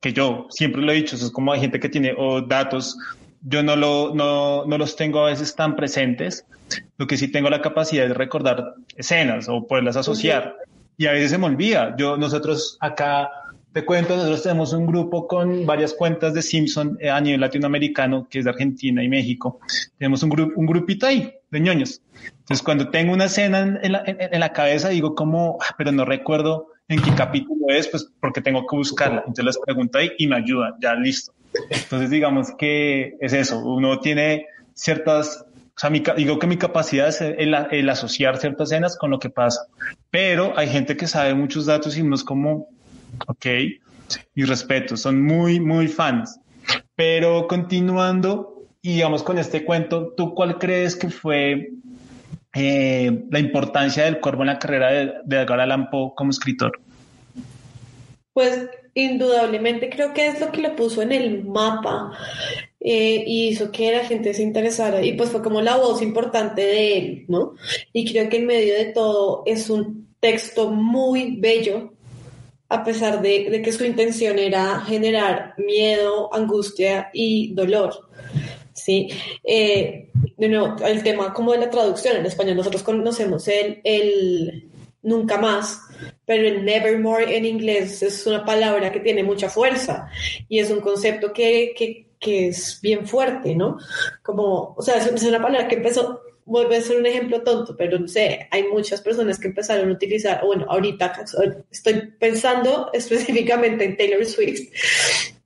que 0.00 0.12
yo, 0.12 0.46
siempre 0.50 0.80
lo 0.80 0.92
he 0.92 0.96
dicho, 0.96 1.16
eso 1.16 1.26
es 1.26 1.32
como 1.32 1.52
hay 1.52 1.60
gente 1.60 1.78
que 1.78 1.88
tiene 1.88 2.14
o 2.16 2.40
datos, 2.40 2.96
yo 3.42 3.62
no, 3.62 3.76
lo, 3.76 4.14
no, 4.14 4.64
no 4.66 4.78
los 4.78 4.96
tengo 4.96 5.20
a 5.20 5.30
veces 5.30 5.54
tan 5.54 5.76
presentes, 5.76 6.44
lo 6.98 7.06
que 7.06 7.16
sí 7.16 7.28
tengo 7.28 7.50
la 7.50 7.62
capacidad 7.62 8.06
de 8.06 8.14
recordar 8.14 8.74
escenas 8.96 9.48
o 9.48 9.66
poderlas 9.66 9.96
asociar. 9.96 10.56
Y 10.96 11.06
a 11.06 11.12
veces 11.12 11.30
se 11.30 11.38
me 11.38 11.46
olvida. 11.46 11.94
Yo, 11.96 12.16
nosotros 12.16 12.76
acá, 12.80 13.30
te 13.72 13.84
cuento, 13.84 14.16
nosotros 14.16 14.42
tenemos 14.42 14.72
un 14.72 14.86
grupo 14.86 15.26
con 15.26 15.64
varias 15.64 15.94
cuentas 15.94 16.34
de 16.34 16.42
Simpson 16.42 16.98
eh, 17.00 17.08
a 17.08 17.20
nivel 17.20 17.40
latinoamericano, 17.40 18.26
que 18.28 18.40
es 18.40 18.44
de 18.44 18.50
Argentina 18.50 19.02
y 19.02 19.08
México. 19.08 19.60
Tenemos 19.98 20.22
un, 20.22 20.30
grupo 20.30 20.52
un 20.60 20.66
grupito 20.66 21.06
ahí 21.06 21.32
de 21.50 21.60
ñoños. 21.60 22.02
Entonces, 22.40 22.62
cuando 22.62 22.90
tengo 22.90 23.14
una 23.14 23.24
escena 23.24 23.78
en 23.82 23.92
la, 23.92 24.02
en 24.06 24.40
la 24.40 24.52
cabeza, 24.52 24.90
digo 24.90 25.14
como, 25.14 25.58
ah, 25.62 25.74
pero 25.78 25.90
no 25.92 26.04
recuerdo 26.04 26.66
en 26.90 27.00
qué 27.00 27.14
capítulo 27.14 27.66
es, 27.68 27.86
pues 27.88 28.10
porque 28.20 28.42
tengo 28.42 28.66
que 28.66 28.76
buscarla. 28.76 29.20
Entonces 29.20 29.44
les 29.44 29.58
pregunto 29.58 29.98
ahí 29.98 30.10
y 30.18 30.26
me 30.26 30.36
ayuda, 30.36 30.76
ya 30.80 30.94
listo. 30.94 31.32
Entonces 31.70 32.10
digamos 32.10 32.48
que 32.58 33.16
es 33.20 33.32
eso, 33.32 33.60
uno 33.60 34.00
tiene 34.00 34.46
ciertas, 34.74 35.46
o 35.46 35.78
sea, 35.78 35.90
digo 35.90 36.38
que 36.38 36.46
mi 36.48 36.56
capacidad 36.56 37.08
es 37.08 37.20
el, 37.20 37.88
asociar 37.88 38.38
ciertas 38.38 38.70
escenas 38.70 38.96
con 38.98 39.10
lo 39.10 39.20
que 39.20 39.30
pasa, 39.30 39.66
pero 40.10 40.52
hay 40.58 40.68
gente 40.68 40.96
que 40.96 41.06
sabe 41.06 41.34
muchos 41.34 41.66
datos 41.66 41.96
y 41.96 42.02
uno 42.02 42.16
es 42.16 42.24
como, 42.24 42.68
ok, 43.26 43.46
y 44.34 44.44
respeto, 44.44 44.96
son 44.96 45.22
muy, 45.22 45.60
muy 45.60 45.86
fans. 45.86 46.40
Pero 46.96 47.46
continuando, 47.46 48.64
y 48.82 48.94
digamos 48.94 49.22
con 49.22 49.38
este 49.38 49.64
cuento, 49.64 50.12
¿tú 50.16 50.34
cuál 50.34 50.58
crees 50.58 50.96
que 50.96 51.08
fue 51.08 51.70
eh, 52.54 53.24
la 53.30 53.38
importancia 53.38 54.04
del 54.04 54.20
cuervo 54.20 54.42
en 54.42 54.48
la 54.48 54.58
carrera 54.58 54.90
de, 54.90 55.12
de 55.24 55.36
Edgar 55.40 55.60
Allan 55.60 55.90
Poe 55.90 56.12
como 56.16 56.30
escritor? 56.30 56.80
Pues 58.32 58.68
indudablemente 58.94 59.88
creo 59.90 60.12
que 60.12 60.26
es 60.26 60.40
lo 60.40 60.50
que 60.50 60.60
le 60.60 60.70
puso 60.70 61.02
en 61.02 61.12
el 61.12 61.44
mapa 61.44 62.12
eh, 62.80 63.24
y 63.26 63.48
hizo 63.48 63.70
que 63.70 63.92
la 63.92 64.04
gente 64.04 64.34
se 64.34 64.42
interesara 64.42 65.04
y 65.04 65.12
pues 65.12 65.30
fue 65.30 65.42
como 65.42 65.60
la 65.60 65.76
voz 65.76 66.00
importante 66.02 66.62
de 66.62 66.98
él, 66.98 67.24
¿no? 67.28 67.54
Y 67.92 68.10
creo 68.10 68.28
que 68.28 68.38
en 68.38 68.46
medio 68.46 68.74
de 68.74 68.86
todo 68.86 69.42
es 69.46 69.68
un 69.68 70.08
texto 70.18 70.70
muy 70.70 71.36
bello, 71.36 71.92
a 72.68 72.82
pesar 72.84 73.20
de, 73.20 73.60
que 73.62 73.72
su 73.72 73.84
intención 73.84 74.38
era 74.38 74.80
generar 74.80 75.54
miedo, 75.58 76.32
angustia 76.32 77.10
y 77.12 77.52
dolor. 77.52 78.08
Sí, 78.84 79.08
eh, 79.44 80.10
de 80.36 80.48
nuevo, 80.48 80.76
el 80.84 81.02
tema 81.02 81.32
como 81.34 81.52
de 81.52 81.58
la 81.58 81.70
traducción 81.70 82.16
en 82.16 82.26
español, 82.26 82.56
nosotros 82.56 82.82
conocemos 82.82 83.46
el, 83.48 83.80
el 83.84 84.70
nunca 85.02 85.38
más, 85.38 85.80
pero 86.24 86.46
el 86.46 86.64
nevermore 86.64 87.36
en 87.36 87.44
inglés 87.44 88.02
es 88.02 88.26
una 88.26 88.44
palabra 88.44 88.92
que 88.92 89.00
tiene 89.00 89.22
mucha 89.22 89.48
fuerza 89.48 90.08
y 90.48 90.58
es 90.58 90.70
un 90.70 90.80
concepto 90.80 91.32
que, 91.32 91.72
que, 91.76 92.06
que 92.18 92.48
es 92.48 92.80
bien 92.82 93.06
fuerte, 93.06 93.54
¿no? 93.54 93.78
Como, 94.22 94.74
o 94.76 94.82
sea, 94.82 94.96
es, 94.96 95.22
una 95.22 95.40
palabra 95.40 95.68
que 95.68 95.76
empezó, 95.76 96.20
vuelve 96.44 96.76
a 96.76 96.82
ser 96.82 96.98
un 96.98 97.06
ejemplo 97.06 97.42
tonto, 97.42 97.76
pero 97.76 97.98
no 97.98 98.08
sé, 98.08 98.48
hay 98.50 98.64
muchas 98.64 99.00
personas 99.00 99.38
que 99.38 99.48
empezaron 99.48 99.88
a 99.88 99.92
utilizar, 99.92 100.44
bueno, 100.44 100.66
ahorita 100.68 101.24
estoy 101.70 102.12
pensando 102.18 102.90
específicamente 102.92 103.84
en 103.84 103.96
Taylor 103.96 104.24
Swift, 104.24 104.72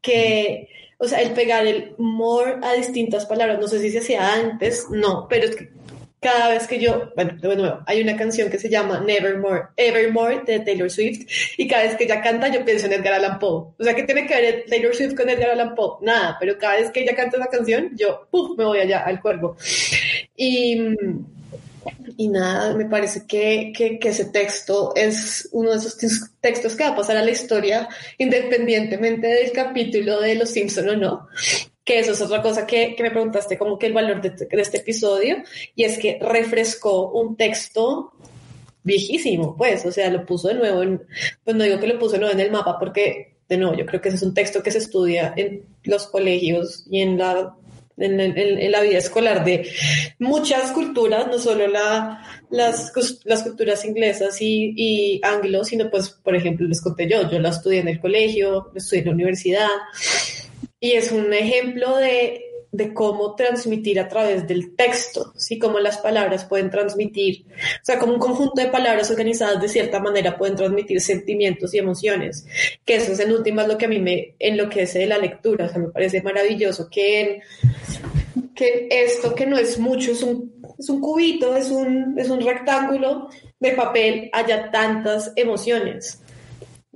que 0.01 0.69
o 0.99 1.09
sea, 1.09 1.21
el 1.21 1.33
pegar 1.33 1.67
el 1.67 1.95
more 1.99 2.57
a 2.63 2.73
distintas 2.75 3.27
palabras, 3.27 3.59
no 3.59 3.69
sé 3.69 3.81
si 3.81 3.91
se 3.91 3.99
hacía 3.99 4.35
antes, 4.35 4.87
no, 4.91 5.27
pero 5.29 5.47
es 5.47 5.57
que 5.57 5.71
cada 6.25 6.49
vez 6.49 6.67
que 6.67 6.81
yo, 6.81 7.13
bueno, 7.15 7.37
de 7.39 7.55
nuevo, 7.55 7.81
hay 7.87 8.01
una 8.01 8.17
canción 8.17 8.49
que 8.49 8.59
se 8.59 8.71
llama 8.71 8.99
Nevermore, 9.01 9.65
Evermore 9.77 10.41
de 10.47 10.61
Taylor 10.61 10.91
Swift, 10.91 11.27
y 11.59 11.69
cada 11.69 11.83
vez 11.83 11.97
que 11.97 12.05
ella 12.05 12.23
canta 12.23 12.49
yo 12.49 12.65
pienso 12.65 12.87
en 12.87 12.95
Edgar 12.95 13.13
Allan 13.13 13.39
Poe. 13.39 13.75
O 13.79 13.85
sea, 13.85 13.95
¿qué 13.95 14.05
tiene 14.05 14.27
que 14.27 14.35
ver 14.35 14.65
Taylor 14.67 14.95
Swift 14.95 15.15
con 15.15 15.29
Edgar 15.29 15.51
Allan 15.51 15.75
Poe? 15.75 15.99
Nada, 16.01 16.39
pero 16.41 16.57
cada 16.57 16.77
vez 16.77 16.91
que 16.91 17.03
ella 17.03 17.15
canta 17.15 17.37
esa 17.37 17.49
canción, 17.49 17.91
yo, 17.95 18.27
¡puf!, 18.31 18.57
me 18.57 18.65
voy 18.65 18.79
allá 18.79 19.01
al 19.01 19.21
cuervo. 19.21 19.59
Y 20.35 20.79
y 22.17 22.29
nada, 22.29 22.75
me 22.75 22.87
parece 22.87 23.27
que, 23.27 23.73
que, 23.75 23.99
ese 24.09 24.27
texto 24.27 24.93
es 24.95 25.49
uno 25.53 25.71
de 25.73 25.79
esos 25.79 25.97
textos 26.41 26.77
que 26.77 26.85
va 26.85 26.91
a 26.91 26.97
pasar 26.97 27.17
a 27.17 27.25
la 27.25 27.31
historia 27.31 27.89
independientemente 28.19 29.27
del 29.27 29.53
capítulo 29.53 30.21
de 30.21 30.35
Los 30.37 30.51
Simpson 30.51 30.89
o 30.89 30.97
no. 30.97 31.29
Que 31.85 31.99
eso 31.99 32.13
es 32.13 32.21
otra 32.21 32.41
cosa 32.41 32.67
que, 32.67 32.95
que 32.97 33.03
me 33.03 33.11
preguntaste, 33.11 33.59
como 33.59 33.79
que 33.79 33.87
el 33.87 33.93
valor 33.93 34.23
de, 34.23 34.33
este 34.61 34.79
episodio, 34.79 35.43
y 35.75 35.85
es 35.85 35.99
que 35.99 36.19
refrescó 36.21 37.11
un 37.11 37.37
texto 37.37 38.13
viejísimo, 38.83 39.57
pues, 39.57 39.85
o 39.85 39.93
sea, 39.93 40.11
lo 40.11 40.25
puso 40.25 40.49
de 40.49 40.55
nuevo 40.55 40.83
en, 40.83 41.03
pues 41.43 41.57
no 41.57 41.65
digo 41.65 41.81
que 41.81 41.87
lo 41.87 41.99
puso 41.99 42.13
de 42.13 42.21
nuevo 42.21 42.35
en 42.35 42.41
el 42.41 42.51
mapa 42.51 42.79
porque, 42.79 43.35
de 43.49 43.57
nuevo, 43.57 43.75
yo 43.75 43.85
creo 43.85 44.01
que 44.01 44.09
ese 44.09 44.17
es 44.17 44.23
un 44.23 44.35
texto 44.35 44.63
que 44.63 44.71
se 44.71 44.79
estudia 44.79 45.35
en 45.37 45.63
los 45.85 46.07
colegios 46.07 46.87
y 46.91 47.01
en 47.01 47.19
la 47.19 47.55
en, 47.97 48.73
la 48.73 48.81
vida 48.81 48.99
escolar 48.99 49.45
de 49.45 49.69
muchas 50.19 50.73
culturas, 50.73 51.27
no 51.27 51.39
solo 51.39 51.67
la, 51.67 52.23
las, 52.51 52.93
las 53.25 53.43
culturas 53.43 53.85
inglesas 53.85 54.41
y, 54.41 54.75
y 54.77 55.21
anglo, 55.23 55.65
sino 55.65 55.91
pues, 55.91 56.11
por 56.11 56.35
ejemplo, 56.35 56.67
les 56.67 56.81
conté 56.81 57.09
yo, 57.09 57.31
yo 57.31 57.39
la 57.39 57.51
estudié 57.51 57.81
en 57.81 57.89
el 57.89 58.01
colegio, 58.01 58.71
estudié 58.75 59.03
en 59.03 59.09
la 59.09 59.15
universidad, 59.15 59.69
y 60.81 60.93
es 60.93 61.13
un 61.13 61.33
ejemplo 61.33 61.97
de 61.97 62.54
de 62.75 62.93
cómo 62.93 63.37
transmitir 63.37 64.01
a 64.01 64.09
través 64.09 64.49
del 64.49 64.75
texto, 64.75 65.33
¿sí? 65.37 65.61
Cómo 65.61 65.79
las 65.79 65.99
palabras 65.99 66.45
pueden 66.45 66.71
transmitir, 66.71 67.45
o 67.47 67.85
sea, 67.85 68.01
como 68.01 68.15
un 68.15 68.19
conjunto 68.19 68.61
de 68.61 68.67
palabras 68.67 69.09
organizadas 69.13 69.61
de 69.61 69.69
cierta 69.69 70.01
manera 70.01 70.37
pueden 70.37 70.57
transmitir 70.57 71.01
sentimientos 71.01 71.73
y 71.73 71.79
emociones, 71.79 72.45
que 72.85 72.97
eso 72.97 73.13
es 73.13 73.21
en 73.21 73.33
últimas 73.33 73.69
lo 73.69 73.79
que 73.79 73.85
a 73.85 73.89
mí 73.89 74.01
me 74.01 74.35
enloquece 74.41 74.99
de 74.99 75.07
la 75.07 75.19
lectura, 75.19 75.67
o 75.67 75.69
sea, 75.69 75.79
me 75.79 75.91
parece 75.91 76.21
maravilloso 76.23 76.89
que, 76.91 77.43
que 78.57 78.89
esto 78.91 79.37
que 79.37 79.47
no 79.47 79.57
es 79.57 79.79
mucho, 79.79 80.11
es 80.11 80.25
un, 80.25 80.53
es 80.77 80.89
un 80.89 81.01
cubito, 81.01 81.55
es 81.55 81.71
un, 81.71 82.19
es 82.19 82.29
un 82.29 82.41
rectángulo 82.41 83.29
de 83.61 83.71
papel, 83.71 84.31
haya 84.33 84.73
tantas 84.73 85.33
emociones. 85.37 86.24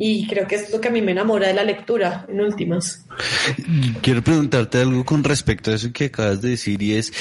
Y 0.00 0.28
creo 0.28 0.46
que 0.46 0.54
es 0.54 0.70
lo 0.70 0.80
que 0.80 0.86
a 0.86 0.90
mí 0.92 1.02
me 1.02 1.10
enamora 1.10 1.48
de 1.48 1.54
la 1.54 1.64
lectura, 1.64 2.24
en 2.28 2.40
últimas. 2.40 3.04
Quiero 4.00 4.22
preguntarte 4.22 4.78
algo 4.78 5.04
con 5.04 5.24
respecto 5.24 5.72
a 5.72 5.74
eso 5.74 5.92
que 5.92 6.04
acabas 6.04 6.40
de 6.40 6.50
decir 6.50 6.80
y 6.80 6.94
es, 6.94 7.12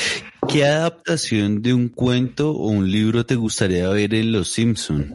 ¿qué 0.48 0.64
adaptación 0.64 1.64
de 1.64 1.74
un 1.74 1.90
cuento 1.90 2.52
o 2.52 2.68
un 2.68 2.92
libro 2.92 3.26
te 3.26 3.34
gustaría 3.34 3.90
ver 3.90 4.14
en 4.14 4.32
Los 4.32 4.50
Simpson? 4.50 5.12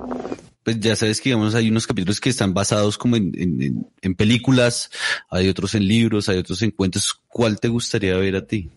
Pues 0.64 0.81
ya 0.81 0.96
sabes 0.96 1.20
que 1.20 1.31
digamos 1.31 1.55
hay 1.55 1.70
unos 1.70 1.87
capítulos 1.87 2.20
que 2.20 2.31
están 2.31 2.53
basados 2.53 2.98
como 2.98 3.14
en, 3.14 3.33
en, 3.37 3.87
en 4.01 4.14
películas, 4.16 4.90
hay 5.31 5.48
otros 5.48 5.77
en 5.77 5.87
libros, 5.87 6.29
hay 6.29 6.38
otros 6.38 6.62
en 6.62 6.72
cuentos. 6.72 7.20
¿Cuál 7.29 7.61
te 7.61 7.68
gustaría 7.68 8.16
ver 8.16 8.35
a 8.35 8.44
ti? 8.44 8.70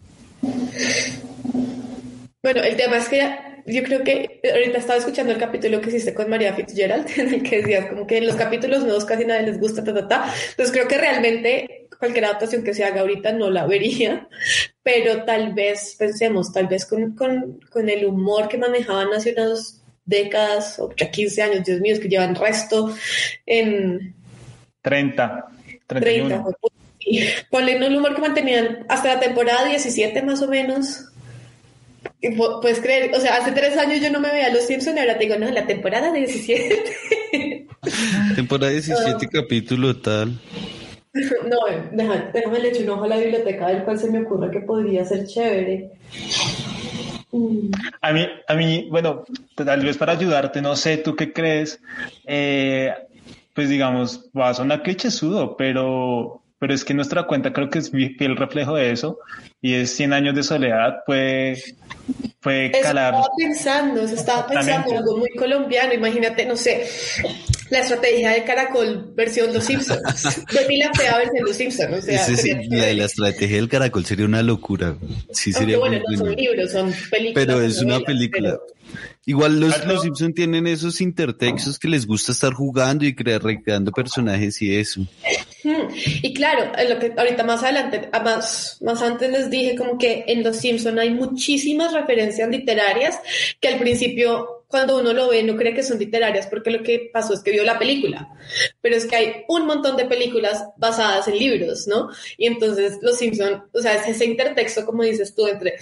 Bueno, 2.44 2.62
el 2.62 2.76
tema 2.76 2.98
es 2.98 3.10
que 3.10 3.55
yo 3.66 3.84
creo 3.84 4.04
que 4.04 4.42
ahorita 4.52 4.78
estaba 4.78 5.00
escuchando 5.00 5.32
el 5.32 5.40
capítulo 5.40 5.82
que 5.82 5.90
hiciste 5.90 6.14
con 6.14 6.30
María 6.30 6.54
Fitzgerald, 6.54 7.08
en 7.18 7.34
el 7.34 7.44
que 7.44 7.58
decías 7.58 7.88
como 7.88 8.06
que 8.06 8.18
en 8.18 8.28
los 8.28 8.36
capítulos 8.36 8.84
nuevos 8.84 9.06
casi 9.06 9.26
nadie 9.26 9.48
les 9.48 9.60
gusta, 9.60 9.84
ta, 9.84 9.94
ta, 9.94 10.08
ta. 10.08 10.34
Entonces 10.52 10.72
creo 10.72 10.88
que 10.88 10.98
realmente 10.98 11.88
cualquier 11.98 12.26
adaptación 12.26 12.64
que 12.64 12.74
se 12.74 12.84
haga 12.84 13.02
ahorita 13.02 13.32
no 13.34 13.50
la 13.50 13.66
vería, 13.66 14.28
pero 14.84 15.24
tal 15.24 15.54
vez 15.54 15.96
pensemos, 15.98 16.54
tal 16.54 16.68
vez 16.68 16.86
con, 16.86 17.16
con, 17.16 17.60
con 17.72 17.90
el 17.90 18.06
humor 18.06 18.48
que 18.48 18.58
manejaban 18.58 19.14
hace 19.14 19.34
unas 19.34 19.82
décadas 20.06 20.78
o 20.78 20.94
ya 20.96 21.10
15 21.10 21.42
años, 21.42 21.64
Dios 21.66 21.82
mío, 21.82 22.00
que 22.00 22.08
llevan 22.08 22.36
resto 22.36 22.96
en... 23.46 24.16
30, 24.82 25.48
31. 25.88 26.46
30. 27.00 27.48
Ponle 27.50 27.78
el 27.78 27.98
humor 27.98 28.14
que 28.14 28.22
mantenían 28.22 28.86
hasta 28.90 29.16
la 29.16 29.20
temporada 29.20 29.66
17 29.66 30.22
más 30.22 30.42
o 30.42 30.48
menos 30.48 31.06
Puedes 32.62 32.80
creer, 32.80 33.12
o 33.16 33.20
sea, 33.20 33.38
hace 33.38 33.52
tres 33.52 33.78
años 33.78 34.02
yo 34.02 34.12
no 34.12 34.20
me 34.20 34.32
veía 34.32 34.50
Los 34.50 34.66
Simpsons 34.66 34.98
y 34.98 35.00
ahora 35.00 35.18
te 35.18 35.26
digo, 35.26 35.38
no, 35.38 35.50
la 35.52 35.68
temporada 35.68 36.12
17. 36.12 36.84
temporada 38.36 38.72
17, 38.72 39.28
capítulo 39.28 39.96
tal. 39.98 40.40
No, 41.48 41.60
déjame, 41.94 42.26
déjame 42.34 42.60
le 42.60 42.70
echo 42.70 42.84
un 42.84 42.90
ojo 42.90 43.06
a 43.06 43.08
la 43.08 43.18
biblioteca 43.18 43.68
del 43.70 43.84
cual 43.84 43.98
se 43.98 44.12
me 44.12 44.20
ocurre 44.20 44.52
que 44.52 44.60
podría 44.60 45.06
ser 45.06 45.26
chévere. 45.26 45.92
A 48.02 48.14
mí, 48.14 48.28
a 48.48 48.54
mí, 48.56 48.88
bueno, 48.90 49.24
tal 49.56 49.82
vez 49.82 49.98
para 49.98 50.14
ayudarte, 50.14 50.62
no 50.62 50.76
sé, 50.76 50.98
¿tú 50.98 51.16
qué 51.16 51.32
crees? 51.34 51.80
Eh, 52.26 52.94
pues 53.54 53.70
digamos, 53.70 54.30
va 54.38 54.50
a 54.50 54.54
sonar 54.54 54.84
clichésudo, 54.84 55.56
pero 55.56 56.42
pero 56.66 56.74
es 56.74 56.84
que 56.84 56.96
nuestra 56.96 57.28
cuenta 57.28 57.54
creo 57.54 57.70
que 57.70 57.78
es 57.78 57.92
fiel 57.92 58.36
reflejo 58.36 58.74
de 58.74 58.92
eso 58.92 59.20
y 59.62 59.76
es 59.76 59.96
100 59.98 60.14
años 60.14 60.34
de 60.34 60.42
soledad, 60.42 60.96
fue, 61.06 61.62
fue 62.40 62.72
calar. 62.82 63.14
Estaba 63.14 63.30
pensando, 63.38 64.02
estaba 64.02 64.48
pensando 64.48 64.98
algo 64.98 65.18
muy 65.20 65.30
colombiano, 65.38 65.94
imagínate, 65.94 66.44
no 66.44 66.56
sé, 66.56 66.88
la 67.70 67.82
estrategia 67.82 68.32
de 68.32 68.44
Caracol 68.46 69.14
versión 69.14 69.54
Los 69.54 69.66
Simpsons, 69.66 70.02
de 70.52 70.78
la 70.78 70.92
Fea 70.92 71.20
versión 71.20 71.46
Los 71.46 71.56
Simpsons, 71.56 72.00
o 72.00 72.02
sea, 72.02 72.24
sí, 72.24 72.52
la, 72.72 72.94
la, 72.94 73.06
estrategia 73.06 73.58
del 73.58 73.70
Caracol 73.70 74.04
sería 74.04 74.26
una 74.26 74.42
locura. 74.42 74.98
Sí, 75.32 75.54
sería 75.54 75.78
bueno, 75.78 76.02
no 76.10 76.18
son 76.18 76.36
libros, 76.36 76.72
son 76.72 76.92
películas. 77.12 77.46
Pero 77.46 77.62
es 77.62 77.80
una 77.80 78.00
película. 78.00 78.58
Igual 79.28 79.60
los, 79.60 79.86
los 79.86 80.02
Simpson 80.02 80.34
tienen 80.34 80.66
esos 80.66 81.00
intertextos 81.00 81.78
que 81.78 81.90
les 81.90 82.08
gusta 82.08 82.32
estar 82.32 82.54
jugando 82.54 83.06
y 83.06 83.14
crear, 83.14 83.44
recreando 83.44 83.92
personajes 83.92 84.60
y 84.64 84.76
eso. 84.76 85.06
Y 86.22 86.34
claro, 86.34 86.72
lo 86.88 87.00
que 87.00 87.14
ahorita 87.18 87.44
más 87.44 87.64
adelante, 87.64 88.10
más, 88.24 88.78
más 88.82 89.02
antes 89.02 89.30
les 89.32 89.50
dije 89.50 89.76
como 89.76 89.98
que 89.98 90.26
en 90.28 90.44
Los 90.44 90.58
Simpson 90.58 91.00
hay 91.00 91.12
muchísimas 91.12 91.94
referencias 91.94 92.50
literarias 92.50 93.20
que 93.60 93.70
al 93.70 93.80
principio 93.80 94.65
cuando 94.68 95.00
uno 95.00 95.14
lo 95.14 95.30
ve 95.30 95.44
no 95.44 95.56
cree 95.56 95.74
que 95.74 95.84
son 95.84 96.00
literarias 96.00 96.48
porque 96.48 96.72
lo 96.72 96.84
que 96.84 97.10
pasó 97.12 97.34
es 97.34 97.42
que 97.42 97.52
vio 97.52 97.64
la 97.64 97.80
película. 97.80 98.30
Pero 98.82 98.96
es 98.96 99.06
que 99.06 99.16
hay 99.16 99.34
un 99.48 99.66
montón 99.66 99.96
de 99.98 100.06
películas 100.06 100.66
basadas 100.78 101.28
en 101.28 101.38
libros, 101.38 101.88
¿no? 101.88 102.10
Y 102.38 102.48
entonces 102.48 102.98
Los 103.02 103.18
Simpson, 103.18 103.64
o 103.74 103.82
sea, 103.82 103.96
es 103.96 104.08
ese 104.08 104.26
intertexto, 104.26 104.86
como 104.86 105.04
dices 105.04 105.34
tú, 105.36 105.48
entre 105.48 105.76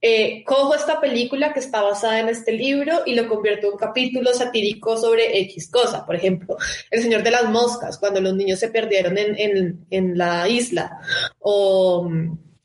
eh, 0.00 0.42
cojo 0.44 0.74
esta 0.74 1.00
película 1.00 1.52
que 1.52 1.60
está 1.60 1.82
basada 1.82 2.20
en 2.20 2.28
este 2.28 2.52
libro 2.52 3.02
y 3.06 3.14
lo 3.14 3.28
convierto 3.28 3.66
en 3.66 3.74
un 3.74 3.78
capítulo 3.78 4.32
satírico 4.32 4.96
sobre 4.96 5.38
X 5.40 5.70
cosa. 5.70 6.06
Por 6.06 6.16
ejemplo, 6.16 6.56
El 6.90 7.02
Señor 7.02 7.22
de 7.22 7.30
las 7.30 7.44
Moscas, 7.50 7.98
cuando 7.98 8.20
los 8.20 8.34
niños 8.34 8.58
se 8.58 8.68
perdieron 8.68 9.18
en, 9.18 9.38
en, 9.38 9.86
en 9.90 10.18
la 10.18 10.48
isla. 10.48 10.98
O 11.38 12.08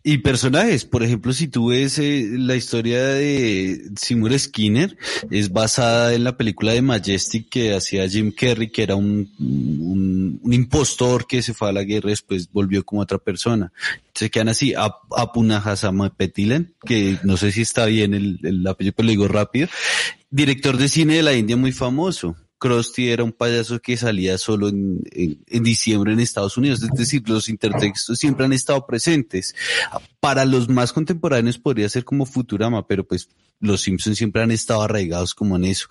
y 0.08 0.20
personajes, 0.20 0.86
por 0.86 1.02
ejemplo, 1.02 1.34
si 1.34 1.48
tú 1.48 1.70
ves 1.70 1.98
eh, 1.98 2.28
la 2.34 2.56
historia 2.56 3.04
de 3.04 3.90
Seymour 4.00 4.38
Skinner, 4.38 4.96
es 5.32 5.52
basada 5.52 6.14
en 6.14 6.24
la 6.24 6.38
película 6.38 6.74
de 6.74 6.84
Majestic 6.84 7.50
que 7.50 7.74
hacía 7.74 8.08
Jim 8.08 8.32
Carrey, 8.32 8.70
que 8.70 8.84
era 8.84 8.96
un, 8.96 9.32
un, 9.40 10.54
impostor 10.54 11.26
que 11.26 11.42
se 11.42 11.56
fue 11.56 11.70
a 11.70 11.72
la 11.72 11.84
guerra 11.84 12.10
y 12.10 12.12
después 12.12 12.52
volvió 12.52 12.86
como 12.86 13.02
otra 13.02 13.18
persona. 13.18 13.74
Se 14.14 14.30
quedan 14.30 14.50
así, 14.50 14.76
Apunahasama 14.76 16.16
Petilen, 16.16 16.76
que 16.86 17.18
no 17.24 17.36
sé 17.36 17.52
si 17.52 17.62
está 17.62 17.88
bien 17.88 18.14
el, 18.14 18.40
el 18.44 18.68
apellido, 18.68 18.94
pero 18.96 19.08
lo 19.08 19.10
digo 19.10 19.28
rápido. 19.28 19.70
Director 20.30 20.78
de 20.78 20.88
cine 20.88 21.16
de 21.16 21.24
la 21.24 21.34
India 21.34 21.58
muy 21.58 21.72
famoso. 21.72 22.36
Krusty 22.58 23.10
era 23.10 23.24
un 23.24 23.32
payaso 23.32 23.80
que 23.82 23.98
salía 23.98 24.38
solo 24.38 24.70
en, 24.70 25.02
en, 25.12 25.64
diciembre 25.64 26.14
en 26.14 26.20
Estados 26.20 26.58
Unidos. 26.58 26.82
Es 26.84 26.92
decir, 26.92 27.28
los 27.28 27.50
intertextos 27.50 28.18
siempre 28.18 28.46
han 28.46 28.54
estado 28.54 28.86
presentes. 28.86 29.56
Para 30.20 30.46
los 30.46 30.70
más 30.70 30.94
contemporáneos 30.94 31.58
podría 31.58 31.90
ser 31.90 32.06
como 32.06 32.26
Futurama, 32.26 32.88
pero 32.88 33.06
pues 33.06 33.30
los 33.60 33.82
Simpsons 33.82 34.18
siempre 34.18 34.42
han 34.42 34.52
estado 34.52 34.82
arraigados 34.84 35.34
como 35.34 35.56
en 35.56 35.66
eso. 35.66 35.88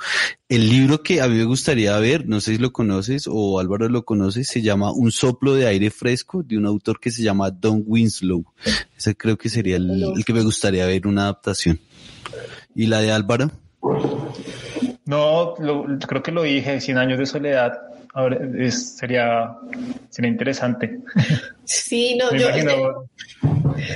El 0.48 0.68
libro 0.68 1.02
que 1.02 1.20
a 1.20 1.28
mí 1.28 1.36
me 1.36 1.44
gustaría 1.44 1.96
ver, 1.98 2.26
no 2.26 2.40
sé 2.40 2.52
si 2.52 2.58
lo 2.58 2.72
conoces 2.72 3.24
o 3.30 3.58
Álvaro 3.58 3.88
lo 3.88 4.04
conoce, 4.04 4.44
se 4.44 4.62
llama 4.62 4.92
Un 4.92 5.12
soplo 5.12 5.54
de 5.54 5.66
aire 5.66 5.90
fresco 5.90 6.42
de 6.42 6.56
un 6.56 6.66
autor 6.66 7.00
que 7.00 7.10
se 7.10 7.22
llama 7.22 7.50
Don 7.50 7.82
Winslow. 7.86 8.44
Ese 8.96 9.16
creo 9.16 9.36
que 9.36 9.48
sería 9.48 9.76
el, 9.76 10.02
el 10.16 10.24
que 10.24 10.32
me 10.32 10.42
gustaría 10.42 10.86
ver 10.86 11.06
una 11.06 11.22
adaptación. 11.22 11.80
¿Y 12.74 12.86
la 12.86 13.00
de 13.00 13.12
Álvaro? 13.12 13.50
No, 15.06 15.54
creo 15.54 16.22
que 16.22 16.32
lo 16.32 16.42
dije, 16.42 16.80
100 16.80 16.98
años 16.98 17.18
de 17.18 17.26
soledad. 17.26 17.80
Ahora 18.14 18.38
sería, 18.70 19.56
sería 20.08 20.30
interesante. 20.30 21.00
Sí, 21.64 22.16
no, 22.16 22.32
yo 22.32 22.48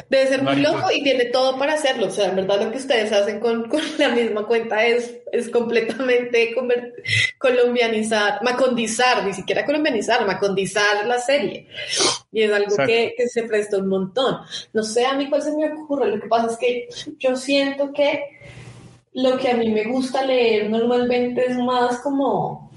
debe 0.08 0.26
ser 0.26 0.42
muy 0.42 0.56
loco 0.56 0.90
y 0.94 1.02
tiene 1.02 1.26
todo 1.26 1.58
para 1.58 1.74
hacerlo. 1.74 2.06
O 2.06 2.10
sea, 2.10 2.28
en 2.28 2.36
verdad 2.36 2.62
lo 2.62 2.70
que 2.70 2.78
ustedes 2.78 3.12
hacen 3.12 3.40
con, 3.40 3.68
con 3.68 3.80
la 3.98 4.08
misma 4.08 4.46
cuenta 4.46 4.84
es, 4.84 5.18
es 5.32 5.48
completamente 5.48 6.54
colombianizar, 7.38 8.42
macondizar, 8.42 9.24
ni 9.24 9.32
siquiera 9.32 9.64
colombianizar, 9.64 10.26
macondizar 10.26 11.06
la 11.06 11.18
serie. 11.18 11.68
Y 12.32 12.42
es 12.42 12.52
algo 12.52 12.76
que, 12.76 13.14
que, 13.16 13.28
se 13.28 13.44
presta 13.44 13.78
un 13.78 13.88
montón. 13.88 14.38
No 14.72 14.82
sé 14.82 15.06
a 15.06 15.14
mí 15.14 15.28
cuál 15.28 15.42
se 15.42 15.52
me 15.52 15.72
ocurre. 15.72 16.08
Lo 16.08 16.20
que 16.20 16.28
pasa 16.28 16.52
es 16.52 16.56
que 16.58 16.88
yo 17.18 17.36
siento 17.36 17.92
que 17.92 18.20
lo 19.18 19.36
que 19.36 19.50
a 19.50 19.56
mí 19.56 19.68
me 19.70 19.84
gusta 19.84 20.24
leer 20.24 20.70
normalmente 20.70 21.44
es 21.46 21.56
más 21.56 21.98
como 22.00 22.70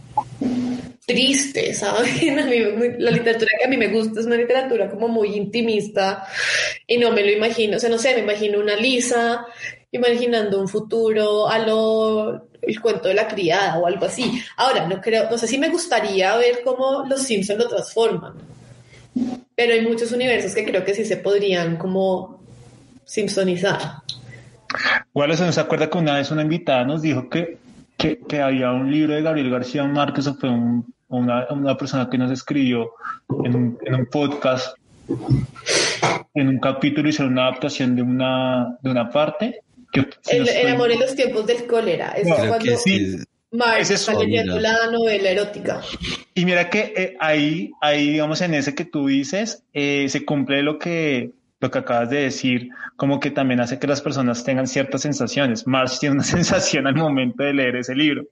triste, 1.06 1.74
¿sabes? 1.76 2.24
la 2.98 3.12
literatura 3.12 3.52
que 3.60 3.66
a 3.66 3.70
mí 3.70 3.78
me 3.78 3.90
gusta 3.90 4.20
es 4.20 4.26
una 4.26 4.38
literatura 4.38 4.90
como 4.90 5.08
muy 5.08 5.36
intimista 5.36 6.26
y 6.88 6.98
no 6.98 7.12
me 7.12 7.24
lo 7.24 7.32
imagino, 7.32 7.78
o 7.78 7.80
sea, 7.80 7.92
no 7.92 8.00
sé, 8.00 8.16
me 8.16 8.22
imagino 8.22 8.60
una 8.60 8.76
Lisa 8.76 9.46
imaginando 9.92 10.60
un 10.60 10.68
futuro 10.68 11.48
a 11.48 11.60
lo 11.60 12.48
el 12.62 12.82
cuento 12.82 13.08
de 13.08 13.16
la 13.16 13.28
criada 13.28 13.78
o 13.78 13.86
algo 13.86 14.06
así. 14.06 14.42
Ahora, 14.58 14.88
no 14.88 15.02
creo, 15.02 15.30
no 15.30 15.38
sé 15.38 15.48
si 15.48 15.58
me 15.58 15.70
gustaría 15.70 16.36
ver 16.38 16.62
cómo 16.64 17.06
los 17.08 17.22
Simpsons 17.22 17.60
lo 17.60 17.68
transforman, 17.68 18.34
pero 19.54 19.74
hay 19.74 19.82
muchos 19.82 20.12
universos 20.12 20.56
que 20.56 20.66
creo 20.66 20.84
que 20.84 20.96
sí 20.96 21.06
se 21.06 21.18
podrían 21.18 21.78
como 21.78 22.42
simpsonizar. 23.06 24.02
Wallace 25.14 25.52
se 25.52 25.60
acuerda 25.60 25.90
que 25.90 25.98
una 25.98 26.16
vez 26.16 26.32
una 26.32 26.44
invitada 26.44 26.84
nos 26.84 27.02
dijo 27.02 27.30
que, 27.30 27.58
que, 27.98 28.42
había 28.42 28.72
un 28.72 28.92
libro 28.92 29.14
de 29.14 29.22
Gabriel 29.22 29.50
García 29.50 29.84
Márquez, 29.84 30.28
o 30.28 30.36
fue 30.36 30.50
una, 31.10 31.48
una, 31.50 31.78
persona 31.78 32.10
que 32.10 32.18
nos 32.18 32.32
escribió 32.32 32.92
en 33.44 33.56
un, 33.56 33.78
en 33.86 33.96
un, 33.96 34.06
podcast, 34.08 34.76
en 36.34 36.48
un 36.48 36.60
capítulo 36.60 37.10
hicieron 37.10 37.34
una 37.34 37.48
adaptación 37.48 37.96
de 37.96 38.02
una, 38.02 38.78
de 38.82 38.90
una 38.90 39.10
parte. 39.10 39.62
Que, 39.92 40.08
el, 40.30 40.68
amor 40.70 40.92
en 40.92 41.02
los 41.02 41.16
tiempos 41.16 41.46
del 41.46 41.68
cólera. 41.68 42.12
Es 42.12 42.28
cuando 42.28 42.78
sí. 42.78 43.18
Marx 43.52 43.92
está 43.92 44.14
leyendo 44.14 44.58
la 44.60 44.88
novela 44.90 45.30
erótica. 45.30 45.82
Y 46.34 46.46
mira 46.46 46.70
que 46.70 46.94
eh, 46.96 47.18
ahí, 47.20 47.72
ahí, 47.82 48.12
digamos, 48.12 48.40
en 48.40 48.54
ese 48.54 48.74
que 48.74 48.86
tú 48.86 49.08
dices, 49.08 49.64
eh, 49.74 50.08
se 50.08 50.24
cumple 50.24 50.64
lo 50.64 50.80
que 50.80 51.32
lo 51.62 51.70
que 51.70 51.80
acabas 51.80 52.10
de 52.10 52.24
decir, 52.24 52.70
como 52.96 53.20
que 53.20 53.30
también 53.30 53.62
hace 53.62 53.78
que 53.78 53.88
las 53.88 54.02
personas 54.02 54.44
tengan 54.44 54.68
ciertas 54.68 55.02
sensaciones. 55.02 55.68
Marx 55.68 56.00
tiene 56.00 56.16
una 56.16 56.24
sensación 56.26 56.88
al 56.88 56.96
momento 56.96 57.44
de 57.44 57.54
leer 57.54 57.78
ese 57.78 57.96
libro 57.96 58.24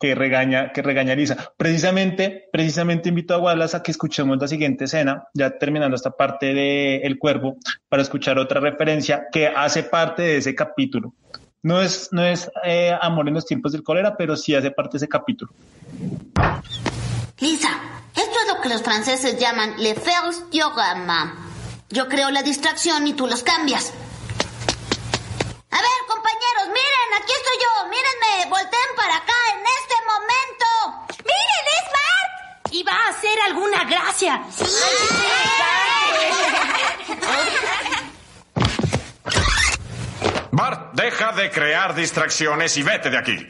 que 0.00 0.14
regaña, 0.14 0.72
que 0.72 0.80
regaña 0.80 1.14
a 1.14 1.16
Lisa. 1.16 1.52
Precisamente, 1.56 2.48
precisamente 2.52 3.08
invito 3.08 3.34
a 3.34 3.38
Wallace 3.38 3.76
a 3.76 3.82
que 3.82 3.90
escuchemos 3.90 4.38
la 4.40 4.46
siguiente 4.46 4.84
escena, 4.84 5.24
ya 5.34 5.58
terminando 5.58 5.96
esta 5.96 6.12
parte 6.12 6.54
de 6.54 6.98
El 6.98 7.18
Cuervo, 7.18 7.56
para 7.88 8.02
escuchar 8.02 8.38
otra 8.38 8.60
referencia 8.60 9.26
que 9.32 9.48
hace 9.48 9.82
parte 9.82 10.22
de 10.22 10.36
ese 10.36 10.54
capítulo. 10.54 11.14
No 11.60 11.82
es, 11.82 12.10
no 12.12 12.24
es 12.24 12.48
eh, 12.64 12.96
Amor 13.00 13.26
en 13.26 13.34
los 13.34 13.44
tiempos 13.46 13.72
del 13.72 13.82
cólera, 13.82 14.16
pero 14.16 14.36
sí 14.36 14.54
hace 14.54 14.70
parte 14.70 14.92
de 14.92 14.96
ese 14.98 15.08
capítulo. 15.08 15.50
Lisa, 17.40 17.70
esto 18.14 18.36
es 18.46 18.54
lo 18.54 18.62
que 18.62 18.68
los 18.68 18.82
franceses 18.82 19.36
llaman 19.40 19.74
le 19.78 19.96
first 19.96 20.52
diorama 20.52 21.47
yo 21.90 22.08
creo 22.08 22.30
la 22.30 22.42
distracción 22.42 23.06
y 23.06 23.14
tú 23.14 23.26
los 23.26 23.42
cambias. 23.42 23.92
A 25.70 25.80
ver, 25.80 25.98
compañeros, 26.06 26.68
miren, 26.68 27.22
aquí 27.22 27.32
estoy 27.32 27.56
yo. 27.62 27.88
Mírenme, 27.88 28.50
volteen 28.50 28.96
para 28.96 29.16
acá 29.16 29.32
en 29.54 29.60
este 29.80 29.94
momento. 30.06 30.66
¡Miren, 31.24 31.66
es 31.76 31.84
Bart! 31.92 32.72
Y 32.72 32.82
va 32.82 32.92
a 32.92 33.08
hacer 33.08 33.40
alguna 33.46 33.84
gracia. 33.84 34.42
Bart, 40.50 40.92
deja 40.94 41.32
de 41.32 41.50
crear 41.50 41.94
distracciones 41.94 42.76
y 42.76 42.82
vete 42.82 43.10
de 43.10 43.18
aquí. 43.18 43.48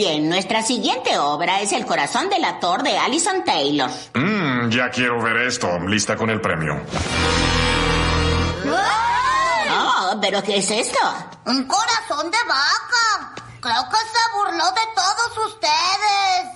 Bien, 0.00 0.30
nuestra 0.30 0.62
siguiente 0.62 1.18
obra 1.18 1.60
es 1.60 1.72
El 1.72 1.84
corazón 1.84 2.30
del 2.30 2.42
actor 2.42 2.82
de 2.82 2.96
Alison 2.96 3.44
Taylor. 3.44 3.90
Mmm, 4.14 4.70
ya 4.70 4.88
quiero 4.88 5.20
ver 5.20 5.36
esto. 5.42 5.78
Lista 5.80 6.16
con 6.16 6.30
el 6.30 6.40
premio. 6.40 6.80
Oh, 9.70 10.18
¿pero 10.18 10.42
qué 10.42 10.56
es 10.56 10.70
esto? 10.70 10.98
Un 11.44 11.64
corazón 11.64 12.30
de 12.30 12.38
vaca. 12.48 13.34
Creo 13.60 13.82
que 13.90 13.96
se 13.98 14.38
burló 14.38 14.64
de 14.70 14.80
todos 14.96 15.52
ustedes. 15.52 16.48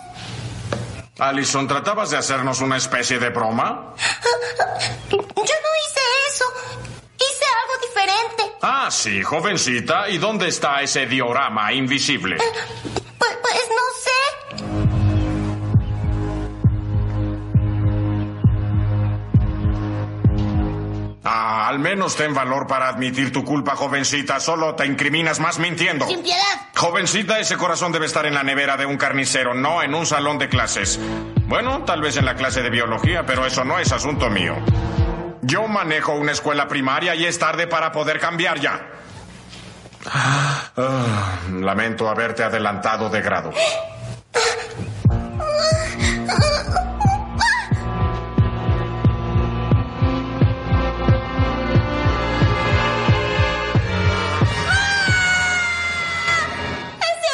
Alison, 1.19 1.69
¿tratabas 1.69 2.09
de 2.09 2.17
hacernos 2.17 2.63
una 2.63 2.79
especie 2.79 3.19
de 3.19 3.29
broma? 3.29 3.93
Yo 5.11 5.19
no 5.19 5.35
hice 5.37 6.01
eso. 6.31 6.45
Hice 7.17 7.45
algo 7.63 7.87
diferente. 7.87 8.57
Ah, 8.63 8.89
sí, 8.91 9.23
jovencita. 9.23 10.09
¿Y 10.09 10.19
dónde 10.19 10.49
está 10.49 10.83
ese 10.83 11.07
diorama 11.07 11.73
invisible? 11.73 12.37
Eh, 12.37 12.41
pues, 13.19 13.39
pues, 13.43 13.69
no 13.71 13.85
sé. 14.03 15.25
Ah, 21.27 21.69
Al 21.69 21.79
menos 21.79 22.17
ten 22.17 22.35
valor 22.35 22.67
para 22.67 22.89
admitir 22.89 23.33
tu 23.33 23.43
culpa, 23.45 23.75
jovencita. 23.77 24.39
Solo 24.41 24.75
te 24.75 24.85
incriminas 24.87 25.41
más 25.41 25.59
mintiendo. 25.59 26.07
Sin 26.07 26.23
piedad. 26.23 26.43
Jovencita, 26.77 27.39
ese 27.39 27.57
corazón 27.57 27.93
debe 27.93 28.07
estar 28.07 28.27
en 28.27 28.35
la 28.35 28.43
nevera 28.43 28.77
de 28.77 28.85
un 28.87 28.99
carnicero, 28.99 29.55
no 29.55 29.83
en 29.83 29.95
un 29.95 30.05
salón 30.05 30.39
de 30.39 30.49
clases. 30.51 31.01
Bueno, 31.47 31.83
tal 31.85 32.03
vez 32.03 32.17
en 32.19 32.27
la 32.27 32.35
clase 32.35 32.63
de 32.63 32.69
biología, 32.71 33.25
pero 33.25 33.47
eso 33.47 33.65
no 33.65 33.79
es 33.79 33.91
asunto 33.93 34.29
mío. 34.29 34.55
Yo 35.47 35.69
manejo 35.69 36.13
una 36.15 36.33
escuela 36.33 36.67
primaria 36.69 37.15
y 37.15 37.27
es 37.27 37.39
tarde 37.39 37.67
para 37.67 37.93
poder 37.93 38.19
cambiar 38.19 38.59
ya. 38.61 38.81
Ah, 40.07 41.39
lamento 41.53 42.09
haberte 42.09 42.43
adelantado 42.43 43.11
de 43.11 43.21
grado. 43.21 43.51
¡Ese 43.51 43.69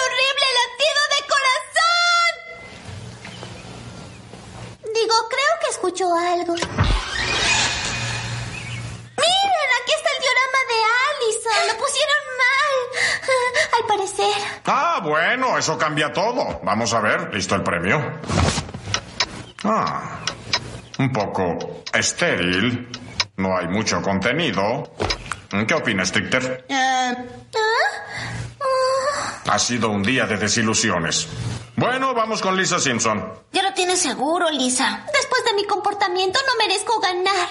horrible 0.04 0.46
latido 0.58 1.00
de 1.10 1.20
corazón! 1.32 2.32
Digo, 4.94 5.14
creo 5.28 5.54
que 5.60 5.68
escucho 5.70 6.06
algo. 6.14 6.54
¡Miren! 9.16 9.70
Aquí 9.82 9.92
está 9.96 10.10
el 10.16 10.20
diorama 10.22 10.60
de 10.70 10.78
Allison. 11.06 11.39
Lo 11.68 11.76
pusieron 11.78 12.22
mal. 12.38 12.72
Al 13.80 13.86
parecer. 13.86 14.42
Ah, 14.66 15.00
bueno, 15.02 15.56
eso 15.58 15.76
cambia 15.78 16.12
todo. 16.12 16.60
Vamos 16.62 16.92
a 16.94 17.00
ver, 17.00 17.32
¿listo 17.34 17.54
el 17.54 17.62
premio? 17.62 18.20
Ah, 19.64 20.18
un 20.98 21.12
poco 21.12 21.82
estéril. 21.92 22.88
No 23.36 23.56
hay 23.56 23.68
mucho 23.68 24.00
contenido. 24.02 24.92
¿Qué 25.66 25.74
opinas, 25.74 26.12
Trichter? 26.12 26.64
Eh, 26.68 27.14
Ha 29.48 29.58
sido 29.58 29.88
un 29.90 30.02
día 30.02 30.26
de 30.26 30.36
desilusiones. 30.36 31.26
Bueno, 31.76 32.14
vamos 32.14 32.40
con 32.40 32.56
Lisa 32.56 32.78
Simpson. 32.78 33.32
ya 33.52 33.62
lo 33.62 33.72
tienes 33.74 34.00
seguro, 34.00 34.48
Lisa. 34.50 35.04
Después 35.12 35.44
de 35.44 35.54
mi 35.54 35.64
comportamiento 35.66 36.38
no 36.46 36.56
merezco 36.64 37.00
ganar. 37.00 37.48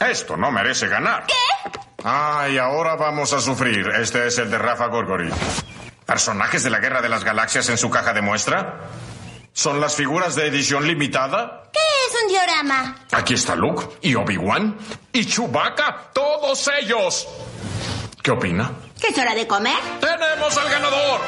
Esto 0.00 0.36
no 0.36 0.50
merece 0.50 0.88
ganar. 0.88 1.26
¿Qué? 1.26 1.34
Ay, 2.04 2.56
ahora 2.58 2.96
vamos 2.96 3.32
a 3.32 3.40
sufrir. 3.40 3.86
Este 3.88 4.26
es 4.26 4.38
el 4.38 4.50
de 4.50 4.58
Rafa 4.58 4.86
Gorgori. 4.86 5.30
¿Personajes 6.06 6.64
de 6.64 6.70
la 6.70 6.78
Guerra 6.78 7.02
de 7.02 7.08
las 7.08 7.22
Galaxias 7.22 7.68
en 7.68 7.76
su 7.78 7.90
caja 7.90 8.12
de 8.12 8.22
muestra? 8.22 8.80
¿Son 9.52 9.80
las 9.80 9.94
figuras 9.94 10.34
de 10.36 10.46
edición 10.46 10.86
limitada? 10.86 11.64
¿Qué 11.72 11.78
es 11.78 12.22
un 12.22 12.28
diorama? 12.28 12.96
Aquí 13.12 13.34
está 13.34 13.54
Luke 13.54 13.98
y 14.00 14.14
Obi-Wan 14.14 14.76
y 15.12 15.26
Chewbacca, 15.26 16.10
todos 16.14 16.70
ellos. 16.80 17.28
¿Qué 18.22 18.30
opina? 18.30 18.72
¿Que 19.00 19.08
es 19.08 19.18
hora 19.18 19.34
de 19.34 19.46
comer? 19.46 19.78
¡Tenemos 20.00 20.56
al 20.56 20.70
ganador! 20.70 21.20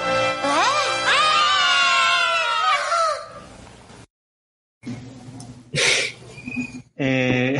Eh, 6.97 7.59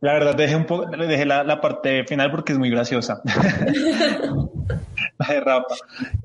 la 0.00 0.12
verdad, 0.12 0.34
dejé 0.34 0.56
un 0.56 0.64
poco, 0.66 0.86
dejé 0.86 1.24
la, 1.26 1.42
la 1.44 1.60
parte 1.60 2.04
final 2.04 2.30
porque 2.30 2.52
es 2.52 2.58
muy 2.58 2.70
graciosa. 2.70 3.20
la 5.18 5.26
de 5.34 5.40
Rafa. 5.40 5.74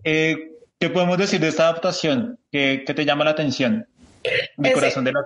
Eh, 0.04 0.36
¿Qué 0.80 0.90
podemos 0.90 1.18
decir 1.18 1.40
de 1.40 1.48
esta 1.48 1.64
adaptación? 1.70 2.38
¿Qué, 2.52 2.84
qué 2.86 2.94
te 2.94 3.06
llama 3.06 3.24
la 3.24 3.32
atención? 3.32 3.88
Mi 4.58 4.70
Ese- 4.70 4.76
corazón 4.76 5.04
de 5.06 5.14
la 5.14 5.22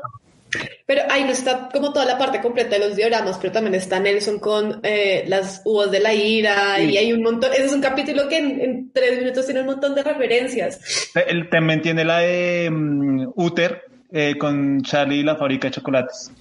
Pero 0.85 1.01
ahí 1.09 1.23
no 1.23 1.31
está 1.31 1.69
como 1.73 1.91
toda 1.91 2.05
la 2.05 2.17
parte 2.17 2.41
completa 2.41 2.77
de 2.77 2.87
los 2.87 2.95
dioramas, 2.95 3.37
pero 3.41 3.51
también 3.53 3.73
está 3.75 3.99
Nelson 3.99 4.39
con 4.39 4.79
eh, 4.83 5.23
las 5.27 5.61
uvas 5.65 5.89
de 5.91 5.99
la 5.99 6.13
ira 6.13 6.79
y 6.79 6.95
hay 6.97 7.11
un 7.11 7.23
montón. 7.23 7.51
Ese 7.53 7.65
es 7.65 7.73
un 7.73 7.81
capítulo 7.81 8.27
que 8.29 8.37
en, 8.37 8.61
en 8.61 8.91
tres 8.93 9.17
minutos 9.19 9.45
tiene 9.45 9.61
un 9.61 9.67
montón 9.67 9.95
de 9.95 10.03
referencias. 10.03 10.79
Él 11.27 11.49
también 11.49 11.81
tiene 11.81 12.05
la 12.05 12.19
de 12.19 12.69
mm, 12.71 13.27
Uther 13.35 13.81
eh, 14.11 14.35
con 14.37 14.81
Charlie 14.83 15.19
y 15.19 15.23
la 15.23 15.35
fábrica 15.37 15.67
de 15.67 15.73
chocolates. 15.73 16.31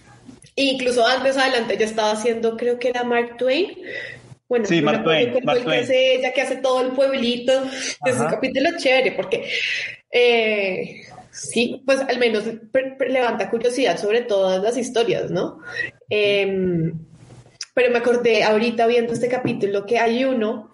E 0.57 0.65
incluso 0.65 1.07
antes 1.07 1.37
adelante 1.37 1.77
ya 1.77 1.85
estaba 1.85 2.13
haciendo, 2.13 2.57
creo 2.57 2.79
que 2.79 2.89
era 2.89 3.05
Mark 3.05 3.37
Twain. 3.37 3.77
Bueno, 4.49 4.65
Sí, 4.65 4.81
Mark 4.81 5.05
Twain, 5.05 5.35
Mark 5.45 5.65
que 5.65 5.77
hace 5.77 6.15
ella, 6.15 6.33
que 6.33 6.41
hace 6.41 6.57
todo 6.57 6.81
el 6.81 6.93
pueblito. 6.93 7.53
Es 8.05 8.19
un 8.19 8.27
capítulo 8.27 8.71
chévere 8.79 9.13
porque 9.13 9.51
eh, 10.11 11.03
sí, 11.31 11.83
pues 11.85 12.01
al 12.01 12.19
menos 12.19 12.45
levanta 13.07 13.51
curiosidad 13.51 13.99
sobre 13.99 14.23
todas 14.23 14.63
las 14.63 14.79
historias, 14.79 15.31
¿no? 15.31 15.61
Em, 16.09 16.93
pero 17.75 17.91
me 17.91 17.99
acordé 17.99 18.43
ahorita 18.43 18.87
viendo 18.87 19.13
este 19.13 19.29
capítulo 19.29 19.85
que 19.85 19.99
hay 19.99 20.25
uno, 20.25 20.73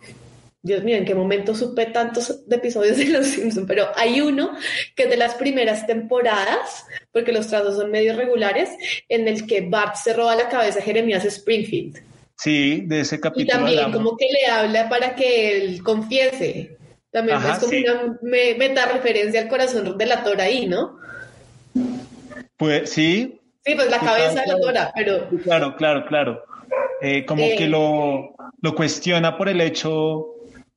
Dios 0.64 0.84
mío, 0.84 0.96
en 0.96 1.04
qué 1.04 1.14
momento 1.14 1.54
supe 1.56 1.86
tantos 1.86 2.46
de 2.48 2.56
episodios 2.56 2.96
de 2.96 3.06
Los 3.06 3.26
Simpsons, 3.26 3.66
pero 3.66 3.86
hay 3.96 4.20
uno 4.20 4.52
que 4.94 5.04
es 5.04 5.10
de 5.10 5.16
las 5.16 5.34
primeras 5.34 5.86
temporadas, 5.88 6.86
porque 7.10 7.32
los 7.32 7.48
trazos 7.48 7.76
son 7.76 7.90
medio 7.90 8.14
regulares, 8.16 8.70
en 9.08 9.26
el 9.26 9.46
que 9.46 9.62
Bart 9.62 9.96
se 9.96 10.12
roba 10.12 10.36
la 10.36 10.48
cabeza 10.48 10.78
a 10.78 10.82
Jeremías 10.82 11.24
Springfield. 11.24 11.98
Sí, 12.36 12.82
de 12.86 13.00
ese 13.00 13.16
Y 13.16 13.20
capítulo. 13.20 13.50
también 13.58 13.78
hablamos. 13.80 13.96
como 13.96 14.16
que 14.16 14.26
le 14.32 14.46
habla 14.50 14.88
para 14.88 15.14
que 15.16 15.56
él 15.58 15.82
confiese. 15.82 16.76
También 17.10 17.38
Ajá, 17.38 17.52
es 17.54 17.58
como 17.58 17.70
sí. 17.70 17.84
una 17.84 18.18
me- 18.22 18.54
meta 18.54 18.86
referencia 18.86 19.40
al 19.42 19.48
corazón 19.48 19.98
de 19.98 20.06
la 20.06 20.22
Tora 20.24 20.44
ahí, 20.44 20.66
¿no? 20.66 20.96
Pues 22.56 22.90
sí, 22.90 23.38
Sí, 23.64 23.76
pues 23.76 23.88
la 23.90 24.00
Sí, 24.00 24.06
cabeza 24.06 24.42
claro, 24.42 24.42
de 24.42 24.54
la. 24.54 24.60
Tora, 24.60 24.92
pero 24.94 25.28
Claro, 25.44 25.76
claro, 25.76 26.04
claro. 26.06 26.42
Eh, 27.00 27.24
como 27.24 27.42
Eh. 27.44 27.54
que 27.56 27.68
lo, 27.68 28.34
lo 28.60 28.74
cuestiona 28.74 29.36
por 29.38 29.48
el 29.48 29.60
hecho, 29.60 30.31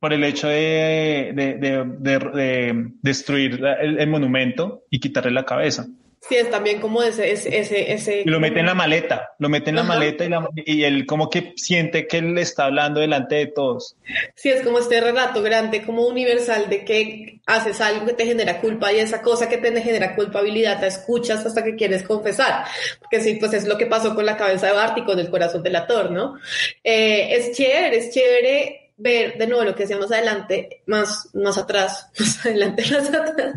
por 0.06 0.14
el 0.14 0.24
hecho 0.24 0.48
de, 0.48 1.32
de, 1.34 1.54
de- 1.56 1.84
de- 1.98 2.20
de 2.20 2.86
destruir 3.02 3.60
la- 3.60 3.74
el, 3.74 3.98
el 4.00 4.08
monumento 4.08 4.84
y 4.92 5.00
quitarle 5.00 5.32
la 5.32 5.46
cabeza. 5.46 5.88
sí 6.28 6.36
es 6.36 6.50
también 6.50 6.80
como 6.82 7.02
ese, 7.04 7.32
ese, 7.32 7.56
ese, 7.60 7.92
ese- 7.94 8.22
Y 8.26 8.30
lo 8.30 8.40
mete 8.40 8.60
en 8.60 8.66
la 8.68 8.74
maleta, 8.76 9.30
lo 9.40 9.48
mete 9.50 9.70
en 9.72 9.76
la 9.78 9.82
Ajá. 9.84 9.94
maleta 9.94 10.26
y, 10.26 10.30
la- 10.30 10.48
y 10.56 10.84
él 10.84 11.06
como 11.08 11.28
que 11.30 11.54
siente 11.56 12.06
que 12.08 12.18
él 12.18 12.38
está 12.40 12.66
hablando 12.66 13.00
delante 13.00 13.34
de 13.36 13.48
todos. 13.48 13.96
Sí, 14.36 14.50
es 14.50 14.62
como 14.62 14.78
este 14.80 15.02
relato 15.02 15.42
grande, 15.44 15.82
como 15.84 16.06
universal, 16.08 16.68
de 16.70 16.84
que 16.86 17.40
haces 17.48 17.80
algo 17.82 18.06
que 18.08 18.14
te 18.14 18.26
genera 18.26 18.60
culpa 18.60 18.92
y 18.94 18.98
esa 19.00 19.22
cosa 19.24 19.48
que 19.50 19.58
te 19.58 19.82
genera 19.82 20.16
culpabilidad 20.16 20.82
la 20.82 20.88
escuchas 20.88 21.44
hasta 21.46 21.64
que 21.64 21.76
quieres 21.76 22.02
confesar. 22.04 22.64
Porque 23.00 23.22
sí, 23.22 23.38
pues 23.40 23.54
es 23.54 23.68
lo 23.68 23.78
que 23.78 23.86
pasó 23.88 24.14
con 24.16 24.26
la 24.26 24.36
cabeza 24.38 24.68
de 24.68 24.74
Bart 24.74 24.98
y 25.00 25.04
con 25.04 25.20
el 25.20 25.30
corazón 25.32 25.62
del 25.64 25.76
actor, 25.76 26.10
¿no? 26.12 26.38
Eh, 26.84 27.36
es 27.36 27.52
chévere, 27.58 27.98
es 27.98 28.12
chévere 28.12 28.82
ver 28.98 29.38
de 29.38 29.48
nuevo 29.48 29.64
lo 29.64 29.76
que 29.76 29.84
decíamos 29.84 30.12
adelante, 30.12 30.82
más, 30.86 31.30
más 31.34 31.58
atrás, 31.58 32.08
más 32.20 32.46
adelante, 32.46 32.84
más 32.92 33.10
atrás, 33.10 33.54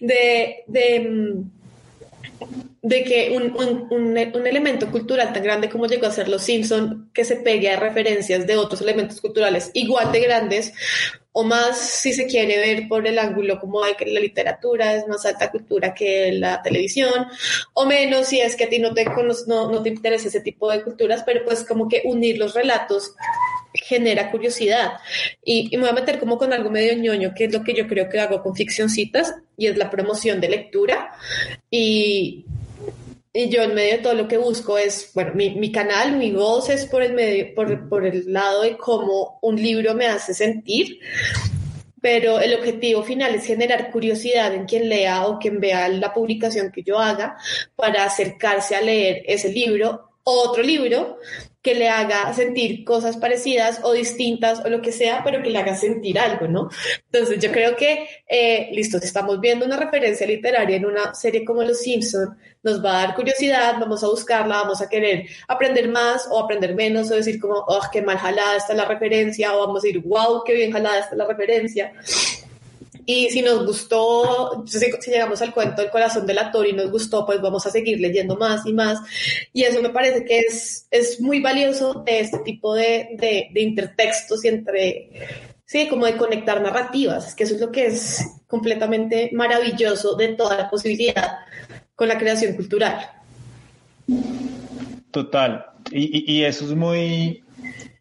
de, 0.00 0.64
de, 0.66 1.34
de 2.82 3.04
que 3.04 3.30
un, 3.36 3.42
un- 3.56 3.86
un- 3.90 4.16
un 4.36 4.46
elemento 4.46 4.90
cultural 4.90 5.32
tan 5.32 5.42
grande 5.42 5.68
como 5.68 5.86
llegó 5.86 6.06
a 6.06 6.10
ser 6.12 6.28
Los 6.28 6.42
Simpson, 6.42 7.10
que 7.12 7.24
se 7.24 7.36
pegue 7.36 7.70
a 7.70 7.78
referencias 7.80 8.46
de 8.46 8.56
otros 8.56 8.80
elementos 8.80 9.20
culturales 9.20 9.70
igual 9.74 10.10
de 10.12 10.20
grandes, 10.20 10.72
o 11.38 11.44
más 11.44 11.78
si 11.78 12.12
se 12.12 12.26
quiere 12.26 12.58
ver 12.58 12.88
por 12.88 13.06
el 13.06 13.16
ángulo 13.16 13.60
como 13.60 13.84
de 13.84 13.94
que 13.94 14.06
la 14.06 14.18
literatura 14.18 14.96
es 14.96 15.06
más 15.06 15.24
alta 15.24 15.52
cultura 15.52 15.94
que 15.94 16.32
la 16.32 16.60
televisión, 16.62 17.28
o 17.74 17.86
menos 17.86 18.26
si 18.26 18.40
es 18.40 18.56
que 18.56 18.64
a 18.64 18.68
ti 18.68 18.80
no 18.80 18.92
te, 18.92 19.04
no, 19.04 19.70
no 19.70 19.80
te 19.80 19.88
interesa 19.88 20.26
ese 20.26 20.40
tipo 20.40 20.68
de 20.68 20.82
culturas, 20.82 21.22
pero 21.24 21.44
pues 21.44 21.62
como 21.62 21.88
que 21.88 22.02
unir 22.06 22.38
los 22.38 22.54
relatos 22.54 23.14
genera 23.72 24.32
curiosidad. 24.32 24.94
Y, 25.44 25.68
y 25.70 25.76
me 25.76 25.82
voy 25.82 25.90
a 25.90 26.00
meter 26.00 26.18
como 26.18 26.38
con 26.38 26.52
algo 26.52 26.70
medio 26.70 26.94
ñoño, 26.94 27.32
que 27.36 27.44
es 27.44 27.52
lo 27.52 27.62
que 27.62 27.72
yo 27.72 27.86
creo 27.86 28.08
que 28.08 28.18
hago 28.18 28.42
con 28.42 28.56
ficcioncitas, 28.56 29.36
y 29.56 29.68
es 29.68 29.76
la 29.76 29.90
promoción 29.90 30.40
de 30.40 30.48
lectura. 30.48 31.12
Y, 31.70 32.46
y 33.38 33.48
yo 33.50 33.62
en 33.62 33.72
medio 33.72 33.98
de 33.98 34.02
todo 34.02 34.14
lo 34.14 34.26
que 34.26 34.36
busco 34.36 34.78
es, 34.78 35.12
bueno, 35.14 35.30
mi, 35.32 35.50
mi 35.50 35.70
canal, 35.70 36.16
mi 36.16 36.32
voz 36.32 36.70
es 36.70 36.86
por 36.86 37.04
el 37.04 37.12
medio, 37.12 37.54
por, 37.54 37.88
por 37.88 38.04
el 38.04 38.32
lado 38.32 38.62
de 38.62 38.76
cómo 38.76 39.38
un 39.42 39.54
libro 39.54 39.94
me 39.94 40.08
hace 40.08 40.34
sentir, 40.34 40.98
pero 42.00 42.40
el 42.40 42.52
objetivo 42.54 43.04
final 43.04 43.36
es 43.36 43.46
generar 43.46 43.92
curiosidad 43.92 44.52
en 44.54 44.64
quien 44.64 44.88
lea 44.88 45.24
o 45.28 45.38
quien 45.38 45.60
vea 45.60 45.88
la 45.88 46.12
publicación 46.12 46.72
que 46.72 46.82
yo 46.82 46.98
haga 46.98 47.36
para 47.76 48.02
acercarse 48.02 48.74
a 48.74 48.80
leer 48.80 49.22
ese 49.24 49.52
libro, 49.52 50.10
otro 50.24 50.64
libro 50.64 51.18
que 51.68 51.74
le 51.74 51.90
haga 51.90 52.32
sentir 52.32 52.82
cosas 52.82 53.18
parecidas 53.18 53.80
o 53.82 53.92
distintas 53.92 54.64
o 54.64 54.70
lo 54.70 54.80
que 54.80 54.90
sea, 54.90 55.20
pero 55.22 55.42
que 55.42 55.50
le 55.50 55.58
haga 55.58 55.76
sentir 55.76 56.18
algo, 56.18 56.48
¿no? 56.48 56.70
Entonces 57.12 57.38
yo 57.40 57.52
creo 57.52 57.76
que, 57.76 58.08
eh, 58.26 58.70
listo, 58.72 58.96
estamos 58.96 59.38
viendo 59.38 59.66
una 59.66 59.76
referencia 59.76 60.26
literaria 60.26 60.76
en 60.76 60.86
una 60.86 61.14
serie 61.14 61.44
como 61.44 61.62
Los 61.62 61.80
Simpson, 61.80 62.38
nos 62.62 62.82
va 62.82 63.02
a 63.02 63.06
dar 63.06 63.14
curiosidad, 63.14 63.74
vamos 63.78 64.02
a 64.02 64.08
buscarla, 64.08 64.62
vamos 64.62 64.80
a 64.80 64.88
querer 64.88 65.26
aprender 65.46 65.90
más 65.90 66.26
o 66.30 66.38
aprender 66.42 66.74
menos 66.74 67.10
o 67.10 67.16
decir 67.16 67.38
como, 67.38 67.56
oh, 67.56 67.82
qué 67.92 68.00
mal 68.00 68.16
jalada 68.16 68.56
está 68.56 68.72
la 68.72 68.86
referencia 68.86 69.54
o 69.54 69.66
vamos 69.66 69.84
a 69.84 69.88
decir, 69.88 70.00
wow, 70.02 70.42
qué 70.46 70.54
bien 70.54 70.72
jalada 70.72 71.00
está 71.00 71.16
la 71.16 71.26
referencia. 71.26 71.92
Y 73.10 73.30
si 73.30 73.40
nos 73.40 73.64
gustó, 73.64 74.66
si, 74.66 74.78
llegamos 75.10 75.40
al 75.40 75.54
cuento 75.54 75.80
del 75.80 75.90
corazón 75.90 76.26
del 76.26 76.36
actor 76.36 76.66
y 76.66 76.74
nos 76.74 76.90
gustó, 76.90 77.24
pues 77.24 77.40
vamos 77.40 77.64
a 77.64 77.70
seguir 77.70 77.98
leyendo 78.00 78.36
más 78.36 78.66
y 78.66 78.74
más. 78.74 78.98
Y 79.54 79.62
eso 79.62 79.80
me 79.80 79.88
parece 79.88 80.26
que 80.26 80.40
es, 80.40 80.86
es 80.90 81.18
muy 81.18 81.40
valioso 81.40 82.02
de 82.04 82.20
este 82.20 82.40
tipo 82.40 82.74
de, 82.74 83.08
de, 83.18 83.48
de 83.50 83.60
intertextos 83.62 84.44
y 84.44 84.48
entre, 84.48 85.08
sí, 85.64 85.88
como 85.88 86.04
de 86.04 86.18
conectar 86.18 86.60
narrativas, 86.60 87.34
que 87.34 87.44
eso 87.44 87.54
es 87.54 87.62
lo 87.62 87.72
que 87.72 87.86
es 87.86 88.26
completamente 88.46 89.30
maravilloso 89.32 90.14
de 90.14 90.28
toda 90.34 90.58
la 90.58 90.68
posibilidad 90.68 91.38
con 91.94 92.08
la 92.08 92.18
creación 92.18 92.56
cultural. 92.56 93.10
Total. 95.10 95.64
Y, 95.90 96.30
y, 96.30 96.40
y 96.40 96.44
eso 96.44 96.66
es 96.66 96.74
muy, 96.74 97.42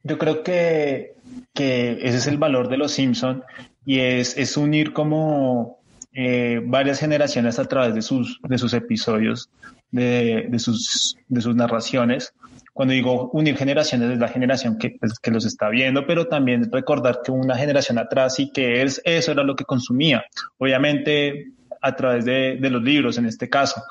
yo 0.04 0.18
creo 0.18 0.44
que, 0.44 1.16
que 1.54 1.92
ese 2.02 2.18
es 2.18 2.28
el 2.28 2.38
valor 2.38 2.68
de 2.68 2.76
los 2.76 2.92
Simpson 2.92 3.46
y 3.88 4.02
es, 4.02 4.38
es 4.38 4.58
unir 4.58 4.92
como 4.92 5.80
eh, 6.12 6.60
varias 6.62 7.00
generaciones 7.00 7.58
a 7.58 7.64
través 7.64 7.96
de 7.96 8.02
sus, 8.02 8.38
de 8.44 8.58
sus 8.58 8.74
episodios, 8.74 9.50
de, 9.92 10.48
de, 10.50 10.60
sus, 10.60 11.16
de 11.30 11.40
sus 11.40 11.56
narraciones. 11.56 12.34
Cuando 12.74 12.94
digo 12.94 13.30
unir 13.32 13.56
generaciones 13.56 14.12
es 14.12 14.20
la 14.20 14.28
generación 14.28 14.78
que, 14.78 14.98
pues, 15.00 15.18
que 15.20 15.32
los 15.32 15.46
está 15.46 15.70
viendo, 15.70 16.06
pero 16.06 16.28
también 16.28 16.70
recordar 16.70 17.22
que 17.24 17.32
una 17.32 17.56
generación 17.56 17.98
atrás 17.98 18.42
y 18.42 18.52
que 18.52 18.82
es, 18.82 19.02
eso 19.06 19.32
era 19.32 19.44
lo 19.46 19.56
que 19.56 19.64
consumía. 19.64 20.26
Obviamente 20.58 21.54
a 21.82 21.96
través 21.96 22.26
de, 22.26 22.58
de 22.60 22.70
los 22.70 22.84
libros 22.84 23.18
en 23.18 23.26
este 23.26 23.48
caso. 23.48 23.82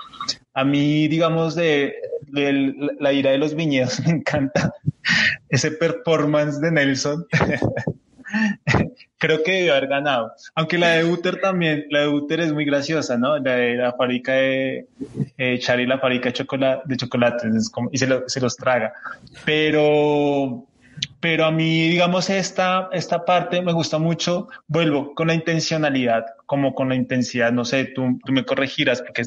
A 0.53 0.63
mí, 0.63 1.09
digamos, 1.09 1.55
de, 1.55 1.95
de, 2.29 2.75
la 3.01 3.15
ira 3.15 3.31
de 3.31 3.39
los 3.39 3.55
viñedos 3.55 3.99
me 4.07 4.13
encanta 4.13 4.75
ese 5.49 5.71
performance 5.71 6.61
de 6.61 6.71
Nelson. 6.71 7.27
Creo 9.19 9.43
que 9.43 9.53
debió 9.53 9.73
haber 9.73 9.89
ganado. 9.89 10.33
Aunque 10.55 10.79
la 10.79 10.91
de 10.91 11.05
Uther 11.05 11.41
también, 11.41 11.87
la 11.91 12.01
de 12.01 12.09
Uther 12.09 12.41
es 12.41 12.53
muy 12.53 12.65
graciosa, 12.65 13.17
¿no? 13.17 13.39
La 13.39 13.57
de 13.57 13.77
la 13.77 13.93
fábrica 13.93 14.33
de 14.33 14.87
eh, 15.39 15.59
Charlie, 15.59 15.87
la 15.87 15.99
fábrica 15.99 16.29
de, 16.29 16.35
chocolate, 16.35 16.83
de 16.87 16.97
chocolates, 16.97 17.55
es 17.55 17.71
como, 17.71 17.89
y 17.93 17.99
se 17.99 18.41
los 18.41 18.57
traga. 18.57 18.93
Pero, 19.45 20.67
pero 21.21 21.45
a 21.45 21.51
mí, 21.51 21.89
digamos, 21.89 22.29
esta, 22.29 22.89
esta 22.93 23.25
parte 23.25 23.63
me 23.63 23.73
gusta 23.73 23.99
mucho, 23.99 24.49
vuelvo 24.67 25.15
con 25.15 25.29
la 25.29 25.35
intencionalidad, 25.35 26.25
como 26.45 26.75
con 26.75 26.89
la 26.89 26.95
intensidad, 26.95 27.53
no 27.53 27.65
sé, 27.65 27.85
tú, 27.87 28.19
tú 28.25 28.33
me 28.33 28.45
corregirás 28.45 29.03
porque 29.03 29.23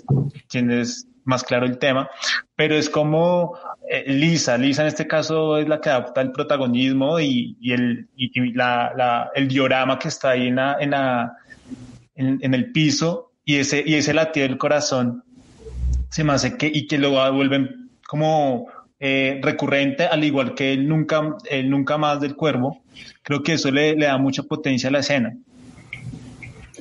tienes 0.47 1.07
más 1.29 1.43
claro 1.43 1.65
el 1.65 1.77
tema, 1.77 2.09
pero 2.55 2.75
es 2.75 2.89
como 2.89 3.57
eh, 3.87 4.03
Lisa, 4.07 4.57
Lisa 4.57 4.81
en 4.81 4.89
este 4.89 5.07
caso 5.07 5.57
es 5.57 5.69
la 5.69 5.79
que 5.79 5.89
adapta 5.89 6.21
el 6.21 6.31
protagonismo 6.31 7.19
y, 7.19 7.55
el, 7.71 8.09
la, 8.55 9.29
el 9.33 9.47
diorama 9.47 9.97
que 9.99 10.09
está 10.09 10.31
ahí 10.31 10.47
en, 10.47 10.59
en, 12.15 12.53
el 12.53 12.71
piso 12.71 13.31
y 13.45 13.55
ese, 13.57 13.83
y 13.85 13.93
ese 13.95 14.13
latido 14.13 14.47
del 14.47 14.57
corazón 14.57 15.23
se 16.09 16.23
me 16.23 16.33
hace 16.33 16.57
que, 16.57 16.67
y 16.67 16.87
que 16.87 16.97
lo 16.97 17.11
vuelven 17.31 17.91
como 18.07 18.67
eh, 18.99 19.39
recurrente, 19.41 20.05
al 20.05 20.23
igual 20.23 20.55
que 20.55 20.73
el 20.73 20.87
nunca, 20.87 21.37
el 21.49 21.69
nunca 21.69 21.97
más 21.97 22.19
del 22.19 22.35
cuervo, 22.35 22.81
creo 23.21 23.43
que 23.43 23.53
eso 23.53 23.71
le, 23.71 23.95
le 23.95 24.07
da 24.07 24.17
mucha 24.17 24.43
potencia 24.43 24.89
a 24.89 24.91
la 24.91 24.99
escena. 24.99 25.37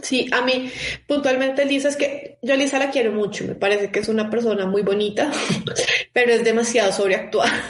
Sí, 0.02 0.28
a 0.32 0.42
mí 0.42 0.70
puntualmente 1.06 1.64
Lisa 1.64 1.88
es 1.88 1.96
que 1.96 2.38
yo 2.42 2.54
a 2.54 2.56
Lisa 2.56 2.78
la 2.78 2.90
quiero 2.90 3.12
mucho, 3.12 3.44
me 3.44 3.54
parece 3.54 3.90
que 3.90 4.00
es 4.00 4.08
una 4.08 4.30
persona 4.30 4.66
muy 4.66 4.82
bonita, 4.82 5.30
pero 6.12 6.32
es 6.32 6.44
demasiado 6.44 6.92
sobreactuada. 6.92 7.62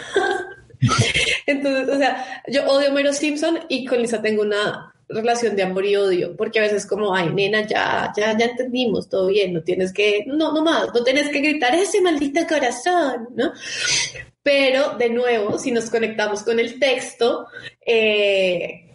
Entonces, 1.47 1.89
o 1.89 1.99
sea, 1.99 2.43
yo 2.47 2.67
odio 2.67 2.89
a 2.89 2.93
Mero 2.93 3.13
Simpson 3.13 3.61
y 3.69 3.85
con 3.85 3.99
Lisa 3.99 4.23
tengo 4.23 4.43
una 4.43 4.95
relación 5.09 5.57
de 5.57 5.63
amor 5.63 5.87
y 5.87 5.97
odio, 5.97 6.37
porque 6.37 6.59
a 6.59 6.63
veces 6.63 6.87
como, 6.87 7.15
ay, 7.15 7.31
nena, 7.31 7.67
ya, 7.67 8.13
ya, 8.17 8.37
ya 8.37 8.47
entendimos, 8.47 9.09
todo 9.09 9.29
bien, 9.29 9.55
no 9.55 9.63
tienes 9.63 9.93
que, 9.93 10.25
no, 10.27 10.53
no 10.53 10.63
más, 10.63 10.93
no 10.95 11.03
tienes 11.03 11.31
que 11.31 11.41
gritar 11.41 11.75
ese 11.75 12.01
maldito 12.03 12.47
corazón, 12.47 13.29
¿no? 13.35 13.53
Pero, 14.43 14.97
de 14.99 15.11
nuevo, 15.11 15.59
si 15.59 15.73
nos 15.73 15.91
conectamos 15.91 16.43
con 16.43 16.59
el 16.61 16.79
texto, 16.79 17.47
eh, 17.85 18.88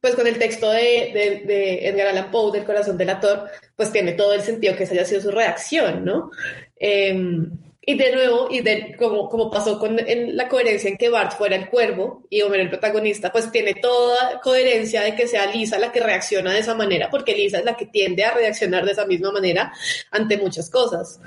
pues 0.00 0.14
con 0.14 0.26
el 0.26 0.38
texto 0.38 0.70
de, 0.70 1.42
de, 1.46 1.88
Edgar 1.88 2.08
Allan 2.08 2.30
Poe, 2.30 2.52
del 2.52 2.64
corazón 2.64 2.98
del 2.98 3.10
actor, 3.10 3.48
pues 3.76 3.90
tiene 3.92 4.12
todo 4.12 4.32
el 4.34 4.42
sentido 4.42 4.76
que 4.76 4.84
esa 4.84 4.94
haya 4.94 5.04
sido 5.04 5.20
su 5.20 5.30
reacción, 5.30 6.04
¿no? 6.04 6.30
Eh, 6.76 7.48
y 7.86 7.98
de 7.98 8.12
nuevo, 8.12 8.48
y 8.50 8.60
de, 8.60 8.96
como, 8.98 9.28
como 9.28 9.50
pasó 9.50 9.78
con 9.78 9.96
la 9.96 10.48
coherencia 10.48 10.88
en 10.88 10.96
que 10.96 11.10
Bart 11.10 11.36
fuera 11.36 11.56
el 11.56 11.68
cuervo 11.68 12.22
y 12.30 12.40
Homer 12.40 12.60
el 12.60 12.70
protagonista, 12.70 13.30
pues 13.30 13.50
tiene 13.50 13.74
toda 13.74 14.40
coherencia 14.40 15.02
de 15.02 15.14
que 15.14 15.26
sea 15.26 15.46
Lisa 15.46 15.78
la 15.78 15.92
que 15.92 16.00
reacciona 16.00 16.52
de 16.52 16.60
esa 16.60 16.74
manera, 16.74 17.10
porque 17.10 17.34
Lisa 17.34 17.58
es 17.58 17.64
la 17.64 17.76
que 17.76 17.86
tiende 17.86 18.24
a 18.24 18.32
reaccionar 18.32 18.86
de 18.86 18.92
esa 18.92 19.04
misma 19.04 19.32
manera 19.32 19.72
ante 20.10 20.38
muchas 20.38 20.70
cosas. 20.70 21.20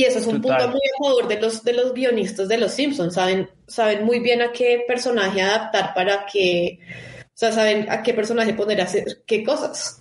Y 0.00 0.04
eso 0.04 0.18
es 0.18 0.26
un 0.26 0.40
Total. 0.40 0.56
punto 0.62 0.70
muy 0.72 0.80
a 0.80 1.04
favor 1.04 1.28
de 1.28 1.38
los, 1.38 1.62
de 1.62 1.74
los 1.74 1.92
guionistas 1.92 2.48
de 2.48 2.56
Los 2.56 2.72
Simpsons. 2.72 3.12
Saben, 3.12 3.50
saben 3.66 4.02
muy 4.06 4.18
bien 4.20 4.40
a 4.40 4.50
qué 4.50 4.82
personaje 4.88 5.42
adaptar 5.42 5.92
para 5.94 6.24
que, 6.24 6.78
o 7.26 7.32
sea, 7.34 7.52
saben 7.52 7.86
a 7.90 8.02
qué 8.02 8.14
personaje 8.14 8.54
poner 8.54 8.80
a 8.80 8.84
hacer 8.84 9.04
qué 9.26 9.44
cosas. 9.44 10.00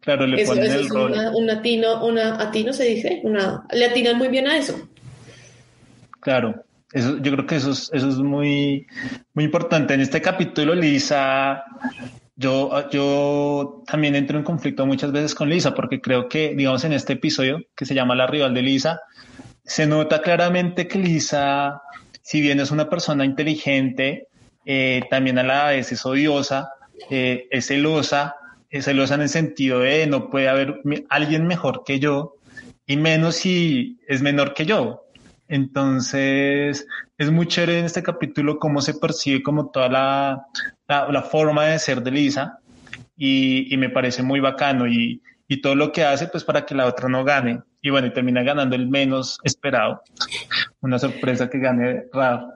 Claro, 0.00 0.26
le 0.26 0.40
eso, 0.40 0.52
ponen 0.54 0.64
eso 0.64 0.78
el 0.78 0.84
es 0.86 0.88
rol. 0.88 1.12
una, 1.12 1.30
un 1.36 1.46
latino, 1.46 2.06
una 2.06 2.40
atino 2.40 2.72
se 2.72 2.84
dice, 2.84 3.20
una, 3.22 3.66
le 3.70 3.84
atinan 3.84 4.16
muy 4.16 4.28
bien 4.28 4.46
a 4.48 4.56
eso. 4.56 4.88
Claro, 6.20 6.64
eso, 6.92 7.18
yo 7.18 7.32
creo 7.32 7.46
que 7.46 7.56
eso 7.56 7.72
es, 7.72 7.90
eso 7.92 8.08
es 8.08 8.16
muy, 8.16 8.86
muy 9.34 9.44
importante. 9.44 9.92
En 9.92 10.00
este 10.00 10.22
capítulo, 10.22 10.74
Lisa, 10.74 11.64
yo, 12.40 12.88
yo 12.88 13.82
también 13.86 14.14
entro 14.14 14.38
en 14.38 14.44
conflicto 14.44 14.86
muchas 14.86 15.12
veces 15.12 15.34
con 15.34 15.50
Lisa, 15.50 15.74
porque 15.74 16.00
creo 16.00 16.26
que, 16.26 16.54
digamos, 16.54 16.82
en 16.84 16.94
este 16.94 17.12
episodio 17.12 17.58
que 17.76 17.84
se 17.84 17.94
llama 17.94 18.14
La 18.14 18.26
rival 18.26 18.54
de 18.54 18.62
Lisa, 18.62 19.02
se 19.62 19.86
nota 19.86 20.22
claramente 20.22 20.88
que 20.88 20.98
Lisa, 20.98 21.82
si 22.22 22.40
bien 22.40 22.58
es 22.58 22.70
una 22.70 22.88
persona 22.88 23.26
inteligente, 23.26 24.28
eh, 24.64 25.02
también 25.10 25.38
a 25.38 25.42
la 25.42 25.66
vez 25.66 25.92
es 25.92 26.06
odiosa, 26.06 26.70
eh, 27.10 27.46
es 27.50 27.66
celosa, 27.66 28.36
es 28.70 28.86
celosa 28.86 29.16
en 29.16 29.20
el 29.20 29.28
sentido 29.28 29.80
de 29.80 30.06
no 30.06 30.30
puede 30.30 30.48
haber 30.48 30.80
alguien 31.10 31.46
mejor 31.46 31.82
que 31.84 32.00
yo, 32.00 32.36
y 32.86 32.96
menos 32.96 33.34
si 33.34 34.00
es 34.08 34.22
menor 34.22 34.54
que 34.54 34.64
yo. 34.64 35.04
Entonces, 35.46 36.86
es 37.18 37.30
muy 37.30 37.46
chévere 37.46 37.80
en 37.80 37.84
este 37.84 38.02
capítulo 38.02 38.58
cómo 38.58 38.80
se 38.80 38.94
percibe 38.94 39.42
como 39.42 39.68
toda 39.70 39.88
la, 39.90 40.46
la, 40.90 41.22
forma 41.22 41.66
de 41.66 41.78
ser 41.78 42.02
de 42.02 42.10
Lisa 42.10 42.58
y, 43.16 43.72
y, 43.72 43.76
me 43.76 43.90
parece 43.90 44.22
muy 44.22 44.40
bacano 44.40 44.86
y, 44.86 45.22
y 45.50 45.60
todo 45.60 45.74
lo 45.74 45.90
que 45.92 46.04
hace 46.04 46.28
pues 46.28 46.44
para 46.44 46.64
que 46.64 46.74
la 46.74 46.86
otra 46.86 47.08
no 47.08 47.24
gane. 47.24 47.60
Y 47.82 47.90
bueno, 47.90 48.06
y 48.06 48.12
termina 48.12 48.42
ganando 48.42 48.76
el 48.76 48.88
menos 48.88 49.38
esperado. 49.42 50.02
Una 50.80 50.98
sorpresa 50.98 51.48
que 51.48 51.58
gane 51.58 52.04
Rafa. 52.12 52.54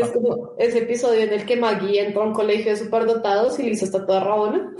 Es 0.00 0.10
como 0.12 0.52
ese 0.58 0.78
episodio 0.78 1.20
en 1.22 1.32
el 1.32 1.44
que 1.44 1.56
Maggie 1.56 2.00
entra 2.00 2.22
a 2.22 2.26
un 2.26 2.32
colegio 2.32 2.70
de 2.70 2.78
superdotados 2.78 3.58
y 3.58 3.64
Lisa 3.64 3.84
está 3.84 4.06
toda 4.06 4.20
rabona. 4.20 4.70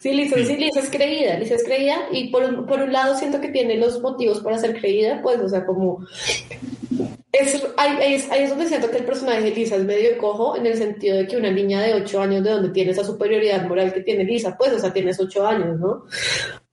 Sí, 0.00 0.12
Lisa, 0.12 0.36
sí, 0.44 0.56
Lisa 0.56 0.80
es 0.80 0.90
creída, 0.90 1.38
Lisa 1.38 1.54
es 1.54 1.64
creída 1.64 1.96
y 2.10 2.28
por 2.30 2.66
por 2.66 2.82
un 2.82 2.92
lado 2.92 3.16
siento 3.16 3.40
que 3.40 3.48
tiene 3.48 3.76
los 3.76 4.02
motivos 4.02 4.40
para 4.40 4.58
ser 4.58 4.78
creída, 4.78 5.20
pues, 5.22 5.38
o 5.40 5.48
sea, 5.48 5.64
como... 5.64 6.04
Es, 7.40 7.66
ahí, 7.76 8.14
es, 8.14 8.30
ahí 8.30 8.44
es 8.44 8.50
donde 8.50 8.68
siento 8.68 8.90
que 8.90 8.98
el 8.98 9.04
personaje 9.04 9.42
de 9.42 9.50
Lisa 9.50 9.74
es 9.74 9.84
medio 9.84 10.16
cojo 10.18 10.56
en 10.56 10.66
el 10.66 10.76
sentido 10.76 11.16
de 11.16 11.26
que 11.26 11.36
una 11.36 11.50
niña 11.50 11.82
de 11.82 11.94
8 11.94 12.20
años 12.20 12.44
de 12.44 12.50
donde 12.50 12.68
tiene 12.68 12.92
esa 12.92 13.02
superioridad 13.02 13.66
moral 13.66 13.92
que 13.92 14.02
tiene 14.02 14.22
Lisa, 14.22 14.56
pues, 14.56 14.72
o 14.72 14.78
sea, 14.78 14.92
tienes 14.92 15.18
8 15.18 15.46
años, 15.46 15.80
¿no? 15.80 16.04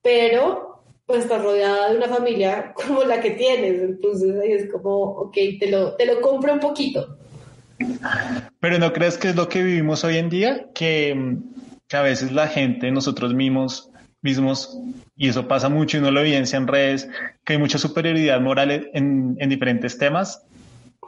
Pero 0.03 0.83
pues 1.05 1.23
estás 1.23 1.41
rodeada 1.43 1.89
de 1.89 1.97
una 1.97 2.07
familia 2.07 2.73
como 2.85 3.03
la 3.03 3.19
que 3.19 3.31
tienes, 3.31 3.81
entonces 3.81 4.39
ahí 4.39 4.51
es 4.51 4.71
como, 4.71 5.03
ok, 5.03 5.37
te 5.59 5.71
lo, 5.71 5.95
te 5.95 6.05
lo 6.05 6.21
compro 6.21 6.53
un 6.53 6.59
poquito. 6.59 7.17
Pero 8.59 8.77
¿no 8.77 8.93
crees 8.93 9.17
que 9.17 9.29
es 9.29 9.35
lo 9.35 9.49
que 9.49 9.63
vivimos 9.63 10.03
hoy 10.03 10.17
en 10.17 10.29
día? 10.29 10.67
Que 10.75 11.39
que 11.91 11.97
a 11.97 12.01
veces 12.03 12.31
la 12.31 12.47
gente, 12.47 12.89
nosotros 12.89 13.33
mismos, 13.33 13.90
mismos, 14.21 14.77
y 15.15 15.29
eso 15.29 15.47
pasa 15.47 15.69
mucho 15.69 15.97
y 15.97 15.99
uno 15.99 16.11
lo 16.11 16.21
evidencia 16.21 16.57
en 16.57 16.67
redes, 16.67 17.09
que 17.43 17.53
hay 17.53 17.59
mucha 17.59 17.77
superioridad 17.77 18.39
moral 18.41 18.89
en, 18.93 19.35
en 19.39 19.49
diferentes 19.49 19.97
temas. 19.97 20.43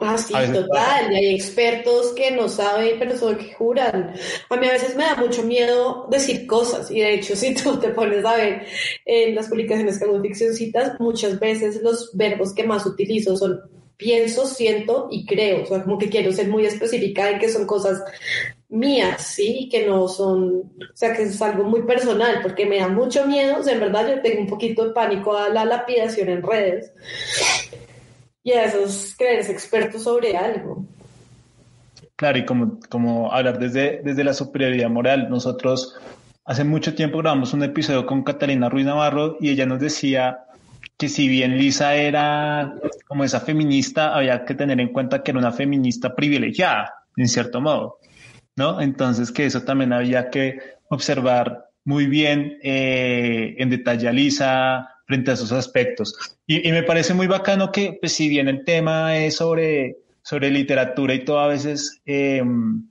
Ah, 0.00 0.18
sí, 0.18 0.34
total. 0.52 1.12
Y 1.12 1.16
hay 1.16 1.34
expertos 1.36 2.12
que 2.14 2.32
no 2.32 2.48
saben, 2.48 2.96
pero 2.98 3.16
son 3.16 3.36
que 3.36 3.54
juran. 3.54 4.12
A 4.50 4.56
mí 4.56 4.66
a 4.66 4.72
veces 4.72 4.96
me 4.96 5.04
da 5.04 5.14
mucho 5.14 5.44
miedo 5.44 6.08
decir 6.10 6.46
cosas. 6.46 6.90
Y 6.90 7.00
de 7.00 7.14
hecho, 7.14 7.36
si 7.36 7.54
tú 7.54 7.78
te 7.78 7.90
pones 7.90 8.24
a 8.24 8.36
ver 8.36 8.66
en 9.04 9.34
las 9.34 9.48
publicaciones 9.48 9.98
que 9.98 10.04
hago 10.04 10.20
ficcioncitas, 10.20 10.98
muchas 10.98 11.38
veces 11.38 11.80
los 11.82 12.10
verbos 12.14 12.52
que 12.54 12.64
más 12.64 12.84
utilizo 12.86 13.36
son 13.36 13.60
pienso, 13.96 14.46
siento 14.46 15.08
y 15.12 15.24
creo. 15.24 15.62
O 15.62 15.66
sea, 15.66 15.84
como 15.84 15.98
que 15.98 16.10
quiero 16.10 16.32
ser 16.32 16.48
muy 16.48 16.66
específica 16.66 17.30
en 17.30 17.38
que 17.38 17.48
son 17.48 17.64
cosas 17.64 18.02
mías, 18.74 19.22
sí, 19.22 19.68
que 19.70 19.86
no 19.86 20.08
son, 20.08 20.56
o 20.56 20.96
sea, 20.96 21.14
que 21.14 21.22
es 21.22 21.40
algo 21.40 21.64
muy 21.64 21.82
personal, 21.82 22.40
porque 22.42 22.66
me 22.66 22.78
da 22.78 22.88
mucho 22.88 23.26
miedo, 23.26 23.58
o 23.60 23.62
sea, 23.62 23.74
en 23.74 23.80
verdad 23.80 24.08
yo 24.08 24.20
tengo 24.20 24.40
un 24.40 24.48
poquito 24.48 24.86
de 24.86 24.92
pánico 24.92 25.36
a 25.36 25.48
la 25.48 25.64
lapidación 25.64 26.28
en 26.28 26.42
redes 26.42 26.92
y 28.42 28.52
a 28.52 28.64
esos 28.64 29.14
creerse 29.16 29.52
expertos 29.52 30.02
sobre 30.02 30.36
algo. 30.36 30.84
Claro, 32.16 32.38
y 32.38 32.44
como, 32.44 32.78
como 32.88 33.32
hablar 33.32 33.58
desde, 33.58 34.00
desde 34.02 34.24
la 34.24 34.34
superioridad 34.34 34.88
moral. 34.88 35.28
Nosotros 35.30 35.96
hace 36.44 36.62
mucho 36.62 36.94
tiempo 36.94 37.18
grabamos 37.18 37.52
un 37.54 37.64
episodio 37.64 38.06
con 38.06 38.22
Catalina 38.22 38.68
Ruiz 38.68 38.86
Navarro 38.86 39.36
y 39.40 39.50
ella 39.50 39.66
nos 39.66 39.80
decía 39.80 40.44
que 40.96 41.08
si 41.08 41.28
bien 41.28 41.58
Lisa 41.58 41.96
era 41.96 42.74
como 43.08 43.24
esa 43.24 43.40
feminista, 43.40 44.14
había 44.14 44.44
que 44.44 44.54
tener 44.54 44.80
en 44.80 44.92
cuenta 44.92 45.22
que 45.22 45.32
era 45.32 45.40
una 45.40 45.52
feminista 45.52 46.14
privilegiada, 46.14 46.94
en 47.16 47.28
cierto 47.28 47.60
modo, 47.60 47.98
¿no? 48.56 48.80
Entonces 48.80 49.32
que 49.32 49.46
eso 49.46 49.62
también 49.62 49.92
había 49.92 50.30
que 50.30 50.58
observar 50.88 51.70
muy 51.84 52.06
bien 52.06 52.58
eh, 52.62 53.54
en 53.58 53.70
detalle 53.70 54.08
a 54.08 54.12
Lisa 54.12 54.88
frente 55.06 55.30
a 55.30 55.34
esos 55.34 55.52
aspectos. 55.52 56.36
Y, 56.46 56.70
me 56.72 56.82
parece 56.82 57.14
muy 57.14 57.26
bacano 57.26 57.70
que, 57.70 57.98
pues, 58.00 58.12
si 58.12 58.28
bien 58.28 58.48
el 58.48 58.64
tema 58.64 59.16
es 59.16 59.36
sobre, 59.36 59.98
sobre 60.22 60.50
literatura 60.50 61.14
y 61.14 61.24
todo, 61.24 61.40
a 61.40 61.48
veces 61.48 62.00
em, 62.06 62.86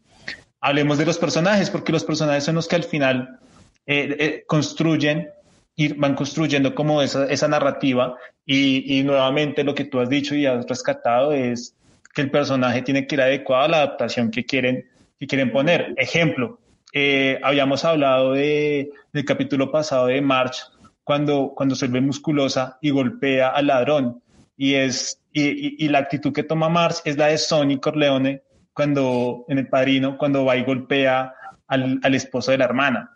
hablemos 0.61 0.97
de 0.97 1.05
los 1.05 1.17
personajes, 1.17 1.69
porque 1.69 1.91
los 1.91 2.03
personajes 2.03 2.43
son 2.43 2.55
los 2.55 2.67
que 2.67 2.75
al 2.75 2.83
final 2.83 3.39
eh, 3.87 4.15
eh, 4.19 4.43
construyen 4.47 5.27
y 5.75 5.93
van 5.93 6.13
construyendo 6.13 6.75
como 6.75 7.01
esa, 7.01 7.25
esa 7.25 7.47
narrativa 7.47 8.15
y, 8.45 8.99
y, 8.99 9.03
nuevamente 9.03 9.63
lo 9.63 9.73
que 9.73 9.85
tú 9.85 9.99
has 9.99 10.09
dicho 10.09 10.35
y 10.35 10.45
has 10.45 10.67
rescatado 10.67 11.33
es 11.33 11.75
que 12.13 12.21
el 12.21 12.29
personaje 12.29 12.83
tiene 12.83 13.07
que 13.07 13.15
ir 13.15 13.21
adecuado 13.21 13.63
a 13.63 13.67
la 13.69 13.77
adaptación 13.77 14.29
que 14.29 14.45
quieren, 14.45 14.85
que 15.19 15.27
quieren 15.27 15.51
poner. 15.51 15.93
Ejemplo, 15.97 16.59
eh, 16.93 17.39
habíamos 17.41 17.83
hablado 17.85 18.33
de, 18.33 18.91
del 19.11 19.25
capítulo 19.25 19.71
pasado 19.71 20.07
de 20.07 20.21
March, 20.21 20.57
cuando, 21.03 21.53
cuando 21.55 21.75
se 21.75 21.87
ve 21.87 22.01
musculosa 22.01 22.77
y 22.81 22.91
golpea 22.91 23.49
al 23.49 23.67
ladrón. 23.67 24.21
Y, 24.55 24.75
es, 24.75 25.21
y, 25.31 25.83
y, 25.83 25.89
la 25.89 25.99
actitud 25.99 26.31
que 26.31 26.43
toma 26.43 26.69
March 26.69 26.97
es 27.05 27.17
la 27.17 27.27
de 27.27 27.37
Sonny 27.37 27.79
Corleone 27.79 28.43
cuando, 28.73 29.45
en 29.47 29.57
El 29.57 29.67
Padrino, 29.67 30.17
cuando 30.17 30.45
va 30.45 30.55
y 30.55 30.63
golpea 30.63 31.33
al, 31.67 31.99
al 32.03 32.15
esposo 32.15 32.51
de 32.51 32.59
la 32.59 32.65
hermana. 32.65 33.11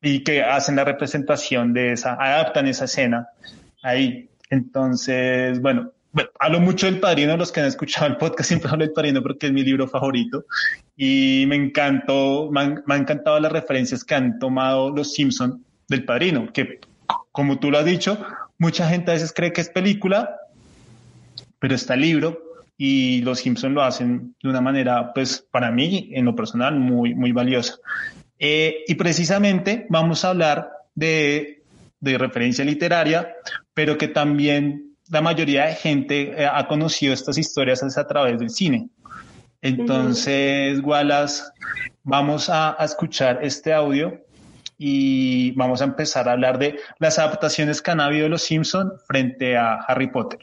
Y 0.00 0.22
que 0.22 0.42
hacen 0.42 0.76
la 0.76 0.84
representación 0.84 1.72
de 1.72 1.92
esa, 1.92 2.14
adaptan 2.14 2.66
esa 2.66 2.84
escena 2.84 3.28
ahí. 3.82 4.28
Entonces, 4.50 5.60
bueno, 5.60 5.92
bueno, 6.12 6.30
hablo 6.38 6.60
mucho 6.60 6.86
del 6.86 7.00
Padrino, 7.00 7.36
los 7.36 7.50
que 7.50 7.60
han 7.60 7.66
escuchado 7.66 8.06
el 8.06 8.16
podcast 8.16 8.48
siempre 8.48 8.70
hablo 8.70 8.84
del 8.84 8.92
Padrino 8.92 9.22
porque 9.22 9.46
es 9.46 9.52
mi 9.52 9.62
libro 9.62 9.88
favorito 9.88 10.44
y 10.96 11.44
me 11.48 11.56
encantó, 11.56 12.50
me 12.50 12.60
han, 12.60 12.82
me 12.86 12.94
han 12.94 13.00
encantado 13.02 13.40
las 13.40 13.52
referencias 13.52 14.04
que 14.04 14.14
han 14.14 14.38
tomado 14.38 14.90
los 14.90 15.12
Simpson 15.14 15.64
del 15.88 16.04
Padrino, 16.04 16.52
que 16.52 16.80
como 17.32 17.58
tú 17.58 17.70
lo 17.70 17.78
has 17.78 17.84
dicho, 17.84 18.18
mucha 18.58 18.88
gente 18.88 19.10
a 19.10 19.14
veces 19.14 19.32
cree 19.32 19.52
que 19.52 19.62
es 19.62 19.70
película, 19.70 20.38
pero 21.58 21.74
está 21.74 21.94
el 21.94 22.02
libro 22.02 22.42
y 22.76 23.22
los 23.22 23.40
Simpson 23.40 23.74
lo 23.74 23.82
hacen 23.82 24.34
de 24.42 24.48
una 24.48 24.60
manera, 24.60 25.12
pues 25.14 25.46
para 25.50 25.70
mí, 25.70 26.10
en 26.12 26.24
lo 26.24 26.34
personal, 26.34 26.78
muy, 26.78 27.14
muy 27.14 27.32
valiosa. 27.32 27.76
Eh, 28.38 28.84
y 28.86 28.94
precisamente 28.96 29.86
vamos 29.88 30.24
a 30.24 30.30
hablar 30.30 30.70
de, 30.94 31.62
de 32.00 32.18
referencia 32.18 32.64
literaria, 32.64 33.34
pero 33.72 33.96
que 33.96 34.08
también 34.08 34.91
la 35.12 35.20
mayoría 35.20 35.66
de 35.66 35.74
gente 35.74 36.42
eh, 36.42 36.48
ha 36.50 36.66
conocido 36.66 37.12
estas 37.12 37.36
historias 37.36 37.82
a 37.98 38.06
través 38.06 38.38
del 38.38 38.48
cine. 38.48 38.88
Entonces, 39.60 40.80
Wallace, 40.82 41.42
vamos 42.02 42.48
a, 42.48 42.76
escuchar 42.80 43.38
este 43.42 43.74
audio 43.74 44.24
y 44.78 45.52
vamos 45.52 45.82
a 45.82 45.84
empezar 45.84 46.28
a 46.28 46.32
hablar 46.32 46.58
de 46.58 46.78
las 46.98 47.18
adaptaciones 47.18 47.82
que 47.82 47.90
han 47.90 48.00
habido 48.00 48.24
de 48.24 48.30
Los 48.30 48.42
Simpson 48.42 48.90
frente 49.06 49.54
a 49.54 49.74
Harry 49.86 50.10
Potter. 50.10 50.40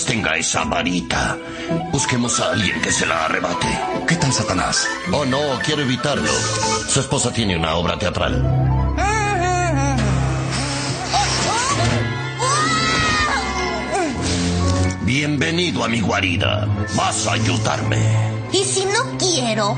Tenga 0.00 0.36
esa 0.36 0.64
varita. 0.64 1.36
Busquemos 1.92 2.40
a 2.40 2.52
alguien 2.52 2.80
que 2.80 2.90
se 2.90 3.04
la 3.04 3.26
arrebate. 3.26 3.66
¿Qué 4.08 4.16
tal 4.16 4.32
Satanás? 4.32 4.88
Oh, 5.12 5.24
no, 5.26 5.58
quiero 5.64 5.82
evitarlo. 5.82 6.32
Su 6.88 7.00
esposa 7.00 7.30
tiene 7.30 7.56
una 7.56 7.74
obra 7.74 7.98
teatral. 7.98 8.42
Bienvenido 15.02 15.84
a 15.84 15.88
mi 15.88 16.00
guarida. 16.00 16.66
Vas 16.96 17.26
a 17.26 17.32
ayudarme. 17.34 17.98
¿Y 18.50 18.64
si 18.64 18.86
no 18.86 19.18
quiero? 19.18 19.76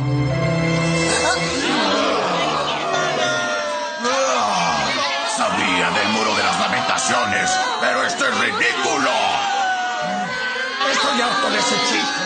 De 11.25 11.59
ese 11.59 11.75
chiste. 11.89 12.25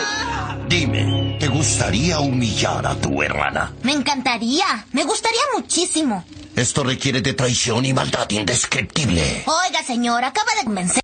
Dime, 0.67 1.37
¿te 1.39 1.47
gustaría 1.47 2.19
humillar 2.19 2.85
a 2.85 2.95
tu 2.95 3.23
hermana? 3.23 3.71
Me 3.83 3.93
encantaría. 3.93 4.85
Me 4.91 5.05
gustaría 5.05 5.39
muchísimo. 5.55 6.25
Esto 6.53 6.83
requiere 6.83 7.21
de 7.21 7.33
traición 7.33 7.85
y 7.85 7.93
maldad 7.93 8.29
indescriptible. 8.29 9.45
Oiga, 9.45 9.81
señor, 9.83 10.25
acaba 10.25 10.51
de 10.59 10.65
convencer. 10.65 11.01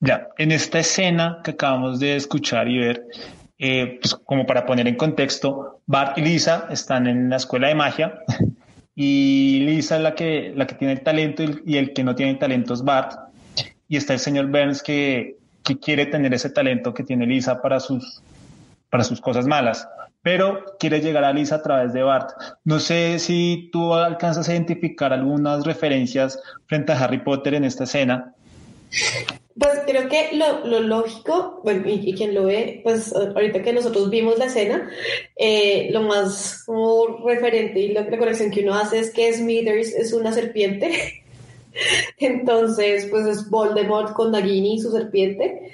Ya, 0.00 0.28
en 0.36 0.52
esta 0.52 0.80
escena 0.80 1.40
que 1.42 1.52
acabamos 1.52 2.00
de 2.00 2.16
escuchar 2.16 2.68
y 2.68 2.78
ver, 2.80 3.06
eh, 3.56 3.98
pues 4.02 4.14
como 4.14 4.44
para 4.44 4.66
poner 4.66 4.86
en 4.88 4.96
contexto, 4.96 5.80
Bart 5.86 6.18
y 6.18 6.20
Lisa 6.20 6.68
están 6.70 7.06
en 7.06 7.30
la 7.30 7.36
escuela 7.36 7.68
de 7.68 7.74
magia 7.74 8.20
y 8.94 9.60
Lisa 9.60 9.96
es 9.96 10.02
la 10.02 10.14
que, 10.14 10.52
la 10.54 10.66
que 10.66 10.74
tiene 10.74 10.92
el 10.92 11.02
talento 11.02 11.42
y 11.42 11.76
el, 11.76 11.92
que 11.92 12.04
no 12.04 12.14
tiene 12.14 12.34
talento 12.34 12.74
es 12.74 12.82
Bart. 12.82 13.18
Y 13.88 13.96
está 13.96 14.12
el 14.12 14.20
señor 14.20 14.46
Burns 14.46 14.82
que, 14.82 15.36
que 15.62 15.78
quiere 15.78 16.06
tener 16.06 16.32
ese 16.32 16.50
talento 16.50 16.94
que 16.94 17.02
tiene 17.02 17.26
Lisa 17.26 17.60
para 17.60 17.80
sus, 17.80 18.22
para 18.90 19.04
sus 19.04 19.20
cosas 19.20 19.46
malas, 19.46 19.88
pero 20.22 20.64
quiere 20.78 21.00
llegar 21.00 21.24
a 21.24 21.32
Lisa 21.32 21.56
a 21.56 21.62
través 21.62 21.92
de 21.92 22.02
Bart. 22.02 22.30
No 22.64 22.78
sé 22.78 23.18
si 23.18 23.68
tú 23.72 23.94
alcanzas 23.94 24.48
a 24.48 24.52
identificar 24.52 25.12
algunas 25.12 25.64
referencias 25.64 26.40
frente 26.66 26.92
a 26.92 26.98
Harry 26.98 27.18
Potter 27.18 27.54
en 27.54 27.64
esta 27.64 27.84
escena. 27.84 28.34
Pues 29.58 29.80
creo 29.86 30.08
que 30.08 30.30
lo, 30.32 30.66
lo 30.66 30.80
lógico, 30.80 31.60
bueno, 31.62 31.88
y, 31.88 32.12
quien 32.14 32.34
lo 32.34 32.44
ve, 32.44 32.80
pues 32.82 33.14
ahorita 33.14 33.62
que 33.62 33.72
nosotros 33.72 34.10
vimos 34.10 34.36
la 34.36 34.46
escena, 34.46 34.90
eh, 35.36 35.88
lo 35.92 36.02
más 36.02 36.64
como 36.66 37.18
referente 37.24 37.78
y 37.78 37.92
la 37.92 38.04
conexión 38.04 38.50
que 38.50 38.62
uno 38.62 38.74
hace 38.74 38.98
es 38.98 39.12
que 39.12 39.32
Smithers 39.32 39.94
es 39.94 40.12
una 40.12 40.32
serpiente. 40.32 41.22
Entonces, 42.18 43.06
pues 43.06 43.26
es 43.26 43.48
Voldemort 43.48 44.12
con 44.12 44.32
Nagini, 44.32 44.80
su 44.80 44.90
serpiente, 44.90 45.70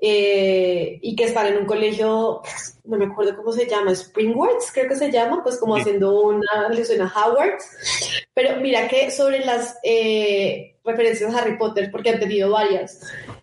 eh, 0.00 0.98
y 1.02 1.14
que 1.14 1.24
están 1.24 1.48
en 1.48 1.58
un 1.58 1.66
colegio, 1.66 2.40
no 2.84 2.96
me 2.96 3.06
acuerdo 3.06 3.36
cómo 3.36 3.52
se 3.52 3.66
llama, 3.66 3.92
Springwards, 3.92 4.70
creo 4.72 4.88
que 4.88 4.96
se 4.96 5.10
llama, 5.10 5.42
pues 5.42 5.58
como 5.58 5.76
haciendo 5.76 6.18
una 6.20 6.66
alusión 6.66 7.02
a 7.02 7.12
Hogwarts. 7.12 8.24
Pero 8.32 8.60
mira 8.60 8.88
que 8.88 9.10
sobre 9.10 9.44
las 9.44 9.76
eh, 9.82 10.76
referencias 10.88 11.32
a 11.32 11.38
Harry 11.38 11.56
Potter, 11.56 11.90
porque 11.90 12.10
han 12.10 12.20
tenido 12.20 12.50
varias 12.50 13.00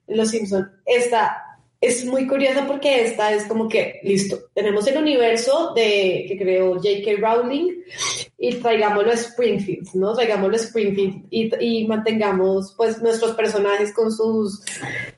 en 0.07 0.17
Los 0.17 0.29
Simpson. 0.29 0.69
Esta 0.85 1.41
es 1.79 2.05
muy 2.05 2.27
curiosa 2.27 2.65
porque 2.65 3.03
esta 3.03 3.33
es 3.33 3.43
como 3.45 3.67
que, 3.67 3.99
listo, 4.03 4.39
tenemos 4.53 4.87
el 4.87 4.97
universo 4.97 5.73
de 5.75 6.25
que 6.27 6.37
creó 6.37 6.75
J.K. 6.75 7.11
Rowling 7.19 7.83
y 8.37 8.55
traigámoslo 8.55 9.11
a 9.11 9.15
Springfield, 9.15 9.89
¿no? 9.93 10.13
Traigámoslo 10.13 10.55
a 10.55 10.59
Springfield 10.59 11.27
y, 11.29 11.51
y 11.59 11.87
mantengamos 11.87 12.73
pues 12.75 13.01
nuestros 13.01 13.35
personajes 13.35 13.93
con 13.93 14.11
sus 14.11 14.63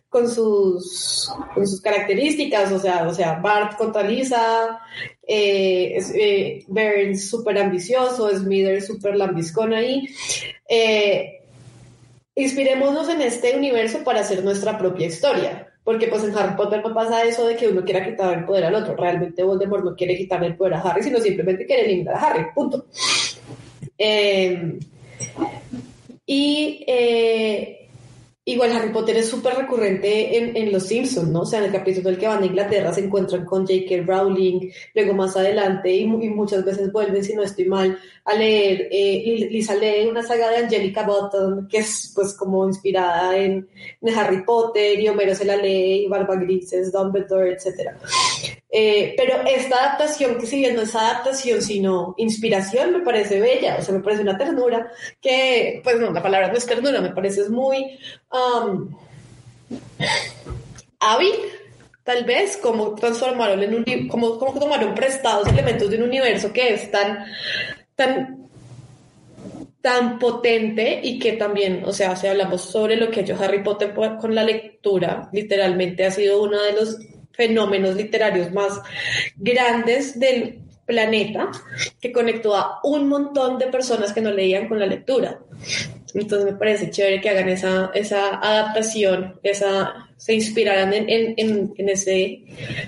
con 0.10 0.30
sus, 0.30 1.30
con 1.54 1.68
sus 1.68 1.82
características, 1.82 2.72
o 2.72 2.80
sea, 2.80 3.08
o 3.08 3.14
sea, 3.14 3.36
Bart 3.36 3.78
contra 3.78 4.04
Lisa, 4.04 4.80
eh, 5.22 5.98
eh, 6.16 6.64
Burns 6.68 7.30
súper 7.30 7.58
ambicioso, 7.58 8.30
Smithers 8.30 8.88
súper 8.88 9.18
lambiscón 9.18 9.74
ahí. 9.74 10.08
Eh, 10.68 11.37
inspirémonos 12.38 13.10
en 13.10 13.22
este 13.22 13.58
universo 13.58 14.04
para 14.04 14.22
hacer 14.22 14.44
nuestra 14.44 14.78
propia 14.78 15.08
historia. 15.08 15.68
porque 15.84 16.08
pues 16.08 16.22
en 16.26 16.38
Harry 16.38 16.58
Potter 16.58 16.84
no 16.84 16.94
pasa 16.94 17.24
eso 17.24 17.48
de 17.48 17.56
que 17.56 17.70
uno 17.70 17.86
quiera 17.86 18.04
quitar 18.04 18.38
el 18.38 18.44
poder 18.44 18.66
al 18.66 18.76
otro, 18.76 18.94
realmente 18.98 19.42
Voldemort 19.42 19.86
no 19.86 19.96
quiere 19.96 20.18
quitarle 20.18 20.48
el 20.48 20.58
poder 20.58 20.74
a 20.74 20.82
Harry, 20.82 21.02
sino 21.02 21.18
simplemente 21.20 21.66
quiere 21.66 21.86
eliminar 21.86 22.16
a 22.16 22.28
Harry, 22.28 22.46
punto. 22.54 22.88
Eh, 23.98 24.78
y 26.26 26.84
eh, 26.86 27.87
Igual 28.50 28.72
Harry 28.72 28.94
Potter 28.94 29.18
es 29.18 29.30
súper 29.30 29.56
recurrente 29.56 30.38
en, 30.38 30.56
en, 30.56 30.72
Los 30.72 30.84
Simpsons, 30.84 31.28
¿no? 31.28 31.42
O 31.42 31.46
sea, 31.46 31.60
en 31.60 31.66
el 31.66 31.72
capítulo 31.74 32.10
del 32.10 32.18
que 32.18 32.30
van 32.30 32.42
a 32.42 32.46
Inglaterra 32.46 32.94
se 32.94 33.04
encuentran 33.04 33.44
con 33.44 33.68
J.K. 33.68 34.06
Rowling, 34.06 34.72
luego 34.96 35.14
más 35.16 35.36
adelante, 35.36 35.94
y, 35.94 36.04
y, 36.04 36.30
muchas 36.30 36.64
veces 36.64 36.90
vuelven, 36.94 37.26
si 37.26 37.36
no 37.36 37.44
estoy 37.44 37.66
mal, 37.66 38.00
a 38.24 38.34
leer, 38.36 38.88
eh, 38.90 39.50
Lisa 39.52 39.76
lee 39.76 40.08
una 40.10 40.24
saga 40.24 40.50
de 40.50 40.60
Angelica 40.60 41.04
Button, 41.06 41.68
que 41.68 41.80
es 41.80 42.14
pues 42.16 42.36
como 42.36 42.66
inspirada 42.66 43.36
en, 43.38 43.68
en 44.02 44.18
Harry 44.18 44.46
Potter, 44.46 44.98
y 44.98 45.10
Homero 45.10 45.36
se 45.36 45.44
la 45.44 45.58
lee, 45.58 46.06
y 46.06 46.08
Barba 46.08 46.38
Grises, 46.38 46.94
Dumbledore, 46.94 47.52
etc. 47.52 47.98
Eh, 48.70 49.14
pero 49.16 49.44
esta 49.48 49.78
adaptación, 49.78 50.38
que 50.38 50.46
si 50.46 50.58
bien 50.58 50.76
no 50.76 50.82
es 50.82 50.94
adaptación, 50.94 51.62
sino 51.62 52.16
inspiración, 52.18 52.92
me 52.92 53.00
parece 53.00 53.40
bella, 53.40 53.78
o 53.80 53.82
sea, 53.82 53.94
me 53.94 54.02
parece 54.02 54.24
una 54.24 54.38
ternura, 54.38 54.92
que, 55.22 55.80
pues 55.84 56.00
no, 56.00 56.12
la 56.12 56.22
palabra 56.22 56.50
no 56.50 56.58
es 56.58 56.66
ternura, 56.66 57.00
me 57.00 57.12
parece 57.12 57.42
es 57.42 57.50
muy 57.50 57.98
um, 58.32 58.94
hábil, 61.00 61.34
tal 62.04 62.26
vez, 62.26 62.58
como 62.58 62.94
transformaron 62.96 63.64
en 63.64 63.76
un, 63.76 64.08
como, 64.10 64.38
como 64.38 64.60
tomaron 64.60 64.94
prestados 64.94 65.48
elementos 65.48 65.90
de 65.90 65.98
un 65.98 66.04
universo 66.04 66.52
que 66.52 66.74
es 66.74 66.92
tan, 66.92 67.26
tan 67.96 68.48
tan 69.82 70.20
potente 70.20 71.00
y 71.02 71.18
que 71.18 71.34
también, 71.34 71.84
o 71.86 71.94
sea, 71.94 72.14
si 72.18 72.28
hablamos 72.28 72.62
sobre 72.62 72.98
lo 72.98 73.10
que 73.10 73.22
ha 73.22 73.24
hecho 73.24 73.38
Harry 73.42 73.64
Potter 73.64 73.94
con 73.94 74.36
la 74.36 74.44
lectura, 74.44 75.30
literalmente 75.32 76.04
ha 76.06 76.12
sido 76.12 76.44
uno 76.44 76.62
de 76.62 76.74
los 76.74 76.98
fenómenos 77.38 77.96
literarios 77.96 78.52
más 78.52 78.82
grandes 79.38 80.20
del 80.20 80.60
planeta, 80.86 81.52
que 82.02 82.12
conectó 82.12 82.56
a 82.56 82.80
un 82.84 83.08
montón 83.10 83.60
de 83.60 83.68
personas 83.68 84.14
que 84.14 84.22
no 84.22 84.32
leían 84.32 84.68
con 84.68 84.80
la 84.80 84.86
lectura. 84.86 85.38
Entonces 86.14 86.52
me 86.52 86.58
parece 86.58 86.90
chévere 86.90 87.22
que 87.22 87.30
hagan 87.30 87.50
esa, 87.50 87.92
esa 87.94 88.38
adaptación, 88.38 89.40
esa, 89.44 90.08
se 90.16 90.34
inspiraran 90.34 90.94
en, 90.94 91.36
en, 91.38 91.74
en 91.78 91.90
ese 91.90 92.44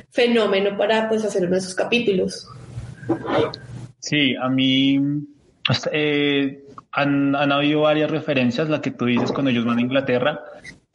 fenómeno 0.10 0.78
para 0.78 1.08
pues 1.10 1.24
hacer 1.26 1.44
uno 1.44 1.52
de 1.52 1.60
esos 1.60 1.76
capítulos. 1.76 2.48
Sí, 4.00 4.34
a 4.36 4.50
mí 4.50 4.98
eh, 5.92 6.64
han, 6.94 7.36
han, 7.36 7.52
habido 7.52 7.82
varias 7.82 8.10
referencias, 8.10 8.70
la 8.70 8.82
que 8.82 8.92
tú 8.92 9.06
dices 9.06 9.32
cuando 9.34 9.52
ellos 9.52 9.66
van 9.66 9.78
a 9.78 9.82
Inglaterra, 9.82 10.42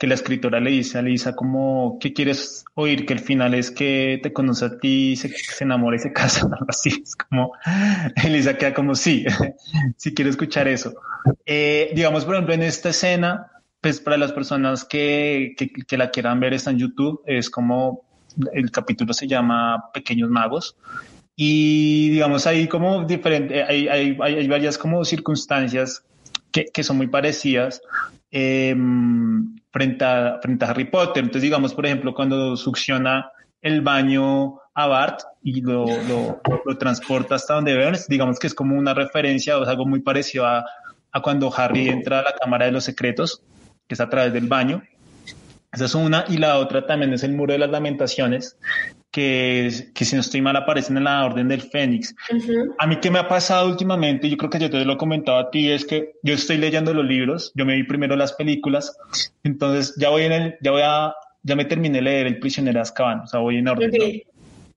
que 0.04 0.08
la 0.08 0.16
escritora 0.16 0.60
le 0.60 0.70
dice 0.70 0.98
a 0.98 1.02
Lisa 1.02 1.34
como, 1.34 1.96
¿qué 1.98 2.12
quieres 2.12 2.66
oír? 2.74 3.06
Que 3.06 3.14
el 3.14 3.20
final 3.20 3.54
es 3.54 3.70
que 3.70 4.20
te 4.22 4.34
conoce 4.34 4.66
a 4.66 4.78
ti, 4.78 5.16
se, 5.16 5.30
se 5.30 5.64
enamora 5.64 5.96
y 5.96 5.98
se 5.98 6.12
casa, 6.12 6.46
así. 6.68 6.90
Es 7.02 7.16
como, 7.16 7.52
Lisa 8.28 8.58
queda 8.58 8.74
como, 8.74 8.94
sí, 8.96 9.24
sí 9.96 10.12
quiero 10.12 10.30
escuchar 10.30 10.68
eso. 10.68 10.92
Eh, 11.46 11.90
digamos, 11.94 12.26
por 12.26 12.34
ejemplo, 12.34 12.52
en 12.52 12.64
esta 12.64 12.90
escena, 12.90 13.50
pues 13.80 13.98
para 13.98 14.18
las 14.18 14.32
personas 14.32 14.84
que, 14.84 15.54
que, 15.56 15.70
que 15.72 15.96
la 15.96 16.10
quieran 16.10 16.38
ver 16.38 16.52
está 16.52 16.70
en 16.70 16.80
YouTube, 16.80 17.22
es 17.24 17.48
como, 17.48 18.04
el 18.52 18.70
capítulo 18.70 19.14
se 19.14 19.26
llama 19.26 19.90
Pequeños 19.94 20.28
Magos. 20.28 20.76
Y 21.34 22.10
digamos, 22.10 22.46
hay 22.46 22.68
como 22.68 23.04
diferente, 23.04 23.62
hay, 23.62 23.88
hay, 23.88 24.18
hay 24.20 24.48
varias 24.48 24.76
como 24.76 25.02
circunstancias 25.02 26.04
que, 26.52 26.66
que 26.66 26.84
son 26.84 26.98
muy 26.98 27.06
parecidas 27.06 27.80
eh, 28.30 28.76
frente, 29.74 30.04
a, 30.04 30.38
frente 30.40 30.64
a 30.64 30.70
Harry 30.70 30.84
Potter. 30.84 31.24
Entonces, 31.24 31.42
digamos, 31.42 31.74
por 31.74 31.84
ejemplo, 31.84 32.14
cuando 32.14 32.56
succiona 32.56 33.28
el 33.60 33.80
baño 33.80 34.60
a 34.72 34.86
Bart 34.86 35.20
y 35.42 35.60
lo, 35.62 35.84
lo, 36.06 36.78
transporta 36.78 37.34
hasta 37.34 37.54
donde 37.54 37.76
Burns, 37.76 38.06
digamos 38.06 38.38
que 38.38 38.46
es 38.46 38.54
como 38.54 38.78
una 38.78 38.94
referencia 38.94 39.58
o 39.58 39.64
algo 39.64 39.84
muy 39.84 40.00
parecido 40.00 40.46
a, 40.46 40.64
a 41.10 41.22
cuando 41.22 41.52
Harry 41.56 41.88
entra 41.88 42.20
a 42.20 42.22
la 42.22 42.34
Cámara 42.40 42.66
de 42.66 42.72
los 42.72 42.84
Secretos, 42.84 43.42
que 43.88 43.94
es 43.94 44.00
a 44.00 44.08
través 44.08 44.32
del 44.32 44.46
baño. 44.46 44.84
Esa 45.72 45.86
es 45.86 45.94
una, 45.96 46.24
y 46.28 46.36
la 46.36 46.58
otra 46.58 46.86
también 46.86 47.12
es 47.12 47.24
el 47.24 47.32
Muro 47.32 47.52
de 47.52 47.58
las 47.58 47.70
Lamentaciones, 47.70 48.56
que, 49.14 49.70
que 49.94 50.04
si 50.04 50.16
no 50.16 50.22
estoy 50.22 50.42
mal 50.42 50.56
aparecen 50.56 50.96
en 50.96 51.04
la 51.04 51.24
Orden 51.24 51.46
del 51.46 51.62
Fénix. 51.62 52.16
Uh 52.32 52.34
-huh. 52.34 52.74
A 52.80 52.86
mí 52.88 52.96
que 52.96 53.12
me 53.12 53.20
ha 53.20 53.28
pasado 53.28 53.68
últimamente, 53.68 54.28
yo 54.28 54.36
creo 54.36 54.50
que 54.50 54.58
yo 54.58 54.68
te 54.68 54.84
lo 54.84 54.94
he 54.94 54.96
comentado 54.96 55.38
a 55.38 55.50
ti, 55.52 55.70
es 55.70 55.84
que 55.84 56.14
yo 56.24 56.34
estoy 56.34 56.58
leyendo 56.58 56.92
los 56.92 57.04
libros, 57.04 57.52
yo 57.54 57.64
me 57.64 57.76
vi 57.76 57.84
primero 57.84 58.16
las 58.16 58.32
películas, 58.32 58.98
entonces 59.44 59.94
ya 60.00 60.08
voy 60.08 60.24
en 60.24 60.32
el, 60.32 60.54
ya 60.60 60.72
voy 60.72 60.82
a, 60.84 61.14
ya 61.44 61.54
me 61.54 61.64
terminé 61.64 61.98
de 61.98 62.02
leer 62.02 62.26
El 62.26 62.40
prisionero 62.40 62.74
de 62.78 62.80
Azkaban, 62.80 63.20
o 63.20 63.26
sea, 63.28 63.38
voy 63.38 63.58
en 63.58 63.68
orden. 63.68 63.90
Okay. 63.90 64.24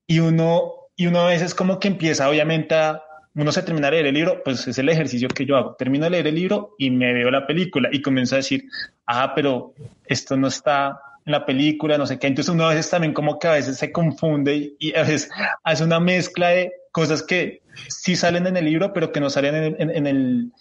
Y 0.06 0.20
uno, 0.20 0.72
y 0.96 1.08
uno 1.08 1.22
a 1.22 1.30
veces 1.30 1.56
como 1.56 1.80
que 1.80 1.88
empieza 1.88 2.30
obviamente 2.30 2.76
a, 2.76 3.02
uno 3.34 3.52
se 3.52 3.64
termina 3.64 3.88
de 3.88 3.94
leer 3.94 4.06
el 4.06 4.14
libro, 4.14 4.44
pues 4.44 4.68
es 4.68 4.78
el 4.78 4.90
ejercicio 4.90 5.30
que 5.30 5.48
yo 5.48 5.58
hago. 5.58 5.76
Termino 5.80 6.04
de 6.04 6.12
leer 6.12 6.28
el 6.28 6.36
libro 6.36 6.76
y 6.78 6.92
me 6.92 7.12
veo 7.12 7.32
la 7.32 7.48
película 7.48 7.90
y 7.92 8.04
comienzo 8.04 8.36
a 8.36 8.38
decir, 8.38 8.66
ah, 9.08 9.34
pero 9.34 9.74
esto 10.06 10.38
no 10.38 10.48
está 10.48 11.00
en 11.28 11.34
la 11.34 11.46
película, 11.46 11.98
no 11.98 12.08
sé 12.08 12.18
qué. 12.18 12.28
Entonces 12.28 12.54
uno 12.54 12.66
a 12.66 12.70
veces 12.70 12.90
también 12.90 13.14
como 13.14 13.38
que 13.38 13.50
a 13.50 13.52
veces 13.52 13.78
se 13.78 13.92
confunde 13.92 14.76
y 14.80 14.96
a 14.96 15.02
veces 15.02 15.30
hace 15.62 15.84
una 15.84 16.00
mezcla 16.00 16.50
de 16.50 16.72
cosas 16.94 17.22
que 17.22 17.62
sí 17.90 18.16
salen 18.16 18.48
en 18.48 18.56
el 18.56 18.64
libro, 18.64 18.94
pero 18.94 19.12
que 19.12 19.20
no 19.20 19.30
salen 19.30 19.56
en, 19.56 19.76
en, 19.78 19.90
en, 19.90 20.08
el, 20.08 20.52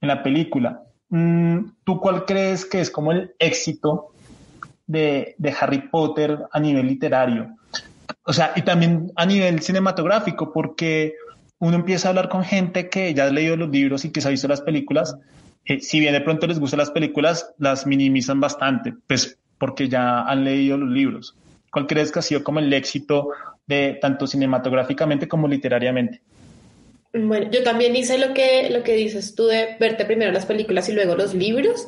en 0.00 0.08
la 0.08 0.22
película. 0.22 0.84
¿Tú 1.10 2.00
cuál 2.00 2.24
crees 2.24 2.64
que 2.64 2.80
es 2.80 2.90
como 2.90 3.10
el 3.10 3.34
éxito 3.40 4.12
de, 4.86 5.34
de 5.38 5.54
Harry 5.60 5.88
Potter 5.88 6.38
a 6.52 6.60
nivel 6.60 6.86
literario? 6.86 7.56
O 8.22 8.32
sea, 8.32 8.52
y 8.54 8.62
también 8.62 9.10
a 9.16 9.26
nivel 9.26 9.60
cinematográfico, 9.60 10.52
porque 10.52 11.16
uno 11.58 11.76
empieza 11.76 12.06
a 12.06 12.10
hablar 12.10 12.28
con 12.28 12.44
gente 12.44 12.88
que 12.88 13.12
ya 13.12 13.24
ha 13.24 13.30
leído 13.30 13.56
los 13.56 13.70
libros 13.70 14.04
y 14.04 14.12
que 14.12 14.20
se 14.20 14.28
ha 14.28 14.30
visto 14.30 14.46
las 14.46 14.60
películas. 14.60 15.16
Eh, 15.64 15.80
si 15.80 15.98
bien 15.98 16.12
de 16.12 16.20
pronto 16.20 16.46
les 16.46 16.60
gustan 16.60 16.78
las 16.78 16.92
películas, 16.92 17.52
las 17.58 17.86
minimizan 17.86 18.38
bastante, 18.38 18.94
pues 19.08 19.38
porque 19.62 19.88
ya 19.88 20.22
han 20.22 20.42
leído 20.42 20.76
los 20.76 20.90
libros. 20.90 21.36
¿Cuál 21.70 21.86
crees 21.86 22.10
que 22.10 22.18
ha 22.18 22.22
sido 22.22 22.42
como 22.42 22.58
el 22.58 22.72
éxito 22.72 23.28
de 23.64 23.96
tanto 24.02 24.26
cinematográficamente 24.26 25.28
como 25.28 25.46
literariamente? 25.46 26.20
Bueno, 27.12 27.48
yo 27.48 27.62
también 27.62 27.94
hice 27.94 28.18
lo 28.18 28.34
que, 28.34 28.70
lo 28.70 28.82
que 28.82 28.96
dices 28.96 29.36
tú 29.36 29.46
de 29.46 29.76
verte 29.78 30.04
primero 30.04 30.32
las 30.32 30.46
películas 30.46 30.88
y 30.88 30.94
luego 30.94 31.14
los 31.14 31.32
libros, 31.32 31.86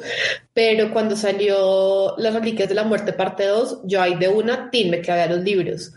pero 0.52 0.92
cuando 0.92 1.16
salió 1.16 2.14
Las 2.16 2.34
Reliquias 2.34 2.68
de 2.68 2.76
la 2.76 2.84
Muerte 2.84 3.12
parte 3.12 3.44
2, 3.44 3.80
yo 3.82 4.00
ahí 4.00 4.14
de 4.14 4.28
una, 4.28 4.70
tin, 4.70 4.92
me 4.92 5.02
quedé 5.02 5.22
a 5.22 5.30
los 5.30 5.40
libros. 5.40 5.94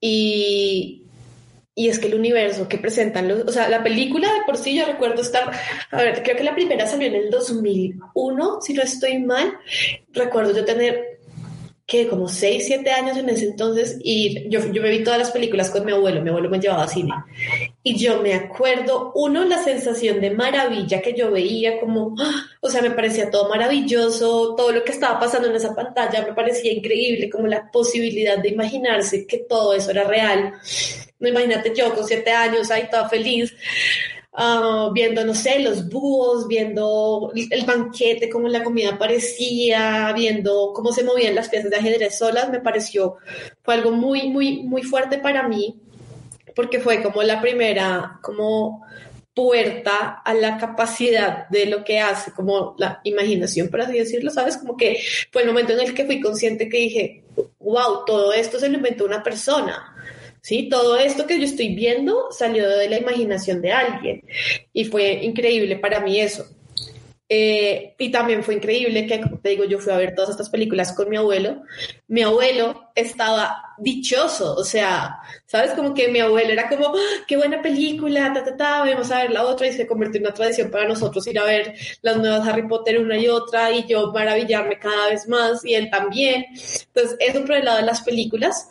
Y, 0.00 1.01
y 1.74 1.88
es 1.88 1.98
que 1.98 2.08
el 2.08 2.14
universo 2.14 2.68
que 2.68 2.78
presentan 2.78 3.28
los, 3.28 3.40
o 3.44 3.52
sea, 3.52 3.68
la 3.68 3.82
película 3.82 4.32
de 4.32 4.42
por 4.44 4.56
sí 4.56 4.76
yo 4.76 4.84
recuerdo 4.84 5.22
estar, 5.22 5.50
a 5.90 5.96
ver, 5.96 6.22
creo 6.22 6.36
que 6.36 6.44
la 6.44 6.54
primera 6.54 6.86
salió 6.86 7.08
en 7.08 7.14
el 7.14 7.30
2001, 7.30 8.60
si 8.60 8.74
no 8.74 8.82
estoy 8.82 9.18
mal, 9.20 9.58
recuerdo 10.12 10.54
yo 10.54 10.64
tener 10.64 11.20
que 11.92 12.08
como 12.08 12.26
6, 12.26 12.64
7 12.68 12.90
años 12.90 13.18
en 13.18 13.28
ese 13.28 13.44
entonces 13.44 13.98
y 14.02 14.48
yo, 14.48 14.60
yo 14.72 14.80
me 14.80 14.88
vi 14.88 15.04
todas 15.04 15.18
las 15.18 15.30
películas 15.30 15.68
con 15.68 15.84
mi 15.84 15.92
abuelo, 15.92 16.22
mi 16.22 16.30
abuelo 16.30 16.48
me 16.48 16.58
llevaba 16.58 16.84
a 16.84 16.88
cine 16.88 17.12
y 17.82 17.98
yo 17.98 18.22
me 18.22 18.32
acuerdo, 18.32 19.12
uno, 19.14 19.44
la 19.44 19.62
sensación 19.62 20.18
de 20.22 20.30
maravilla 20.30 21.02
que 21.02 21.12
yo 21.12 21.30
veía 21.30 21.78
como, 21.78 22.16
o 22.62 22.70
sea, 22.70 22.80
me 22.80 22.92
parecía 22.92 23.30
todo 23.30 23.46
maravilloso, 23.50 24.54
todo 24.56 24.72
lo 24.72 24.82
que 24.84 24.92
estaba 24.92 25.20
pasando 25.20 25.48
en 25.48 25.56
esa 25.56 25.74
pantalla 25.74 26.24
me 26.26 26.32
parecía 26.32 26.72
increíble, 26.72 27.28
como 27.28 27.46
la 27.46 27.70
posibilidad 27.70 28.38
de 28.38 28.48
imaginarse 28.48 29.26
que 29.26 29.40
todo 29.40 29.74
eso 29.74 29.90
era 29.90 30.04
real. 30.04 30.54
Imagínate 31.20 31.74
yo 31.76 31.94
con 31.94 32.06
7 32.06 32.30
años 32.30 32.70
ahí 32.70 32.88
toda 32.90 33.06
feliz. 33.10 33.54
Uh, 34.34 34.90
viendo, 34.94 35.26
no 35.26 35.34
sé, 35.34 35.58
los 35.58 35.90
búhos, 35.90 36.48
viendo 36.48 37.30
el 37.34 37.66
banquete, 37.66 38.30
cómo 38.30 38.48
la 38.48 38.64
comida 38.64 38.96
parecía, 38.96 40.10
viendo 40.14 40.72
cómo 40.74 40.90
se 40.90 41.04
movían 41.04 41.34
las 41.34 41.50
piezas 41.50 41.70
de 41.70 41.76
ajedrez 41.76 42.16
solas, 42.16 42.48
me 42.48 42.60
pareció, 42.60 43.16
fue 43.62 43.74
algo 43.74 43.90
muy, 43.90 44.30
muy, 44.30 44.62
muy 44.62 44.84
fuerte 44.84 45.18
para 45.18 45.46
mí, 45.46 45.78
porque 46.54 46.80
fue 46.80 47.02
como 47.02 47.22
la 47.22 47.42
primera, 47.42 48.20
como 48.22 48.86
puerta 49.34 50.22
a 50.24 50.32
la 50.32 50.56
capacidad 50.56 51.46
de 51.48 51.66
lo 51.66 51.84
que 51.84 52.00
hace, 52.00 52.32
como 52.32 52.74
la 52.78 53.00
imaginación, 53.04 53.68
por 53.68 53.82
así 53.82 53.98
decirlo, 53.98 54.30
¿sabes? 54.30 54.56
Como 54.56 54.78
que 54.78 54.98
fue 55.30 55.42
el 55.42 55.48
momento 55.48 55.74
en 55.74 55.80
el 55.80 55.92
que 55.94 56.06
fui 56.06 56.20
consciente 56.20 56.70
que 56.70 56.78
dije, 56.78 57.24
wow, 57.58 58.04
todo 58.06 58.32
esto 58.32 58.58
se 58.58 58.70
lo 58.70 58.76
inventó 58.76 59.04
una 59.04 59.22
persona 59.22 59.94
¿sí? 60.42 60.68
Todo 60.68 60.98
esto 60.98 61.26
que 61.26 61.38
yo 61.38 61.44
estoy 61.44 61.74
viendo 61.74 62.26
salió 62.30 62.68
de 62.68 62.90
la 62.90 62.98
imaginación 62.98 63.62
de 63.62 63.72
alguien 63.72 64.22
y 64.72 64.84
fue 64.84 65.24
increíble 65.24 65.76
para 65.76 66.00
mí 66.00 66.20
eso. 66.20 66.46
Eh, 67.34 67.94
y 67.98 68.10
también 68.10 68.44
fue 68.44 68.56
increíble 68.56 69.06
que, 69.06 69.18
te 69.42 69.48
digo, 69.48 69.64
yo 69.64 69.78
fui 69.78 69.90
a 69.90 69.96
ver 69.96 70.14
todas 70.14 70.28
estas 70.28 70.50
películas 70.50 70.92
con 70.92 71.08
mi 71.08 71.16
abuelo. 71.16 71.62
Mi 72.06 72.20
abuelo 72.20 72.90
estaba 72.94 73.74
dichoso, 73.78 74.54
o 74.54 74.64
sea, 74.64 75.16
¿sabes? 75.46 75.70
Como 75.70 75.94
que 75.94 76.08
mi 76.08 76.20
abuelo 76.20 76.52
era 76.52 76.68
como, 76.68 76.88
¡Ah, 76.88 77.24
qué 77.26 77.38
buena 77.38 77.62
película, 77.62 78.34
ta, 78.34 78.44
ta, 78.44 78.54
ta, 78.54 78.84
vamos 78.84 79.10
a 79.10 79.22
ver 79.22 79.30
la 79.30 79.46
otra 79.46 79.66
y 79.66 79.72
se 79.72 79.86
convirtió 79.86 80.18
en 80.18 80.26
una 80.26 80.34
tradición 80.34 80.70
para 80.70 80.86
nosotros 80.86 81.26
ir 81.26 81.38
a 81.38 81.44
ver 81.44 81.74
las 82.02 82.18
nuevas 82.18 82.46
Harry 82.46 82.68
Potter 82.68 83.00
una 83.00 83.16
y 83.16 83.28
otra 83.28 83.72
y 83.72 83.86
yo 83.86 84.12
maravillarme 84.12 84.78
cada 84.78 85.08
vez 85.08 85.26
más 85.26 85.64
y 85.64 85.74
él 85.74 85.88
también. 85.88 86.44
Entonces, 86.52 87.16
eso 87.18 87.40
por 87.46 87.52
el 87.52 87.64
lado 87.64 87.78
de 87.78 87.86
las 87.86 88.02
películas. 88.02 88.68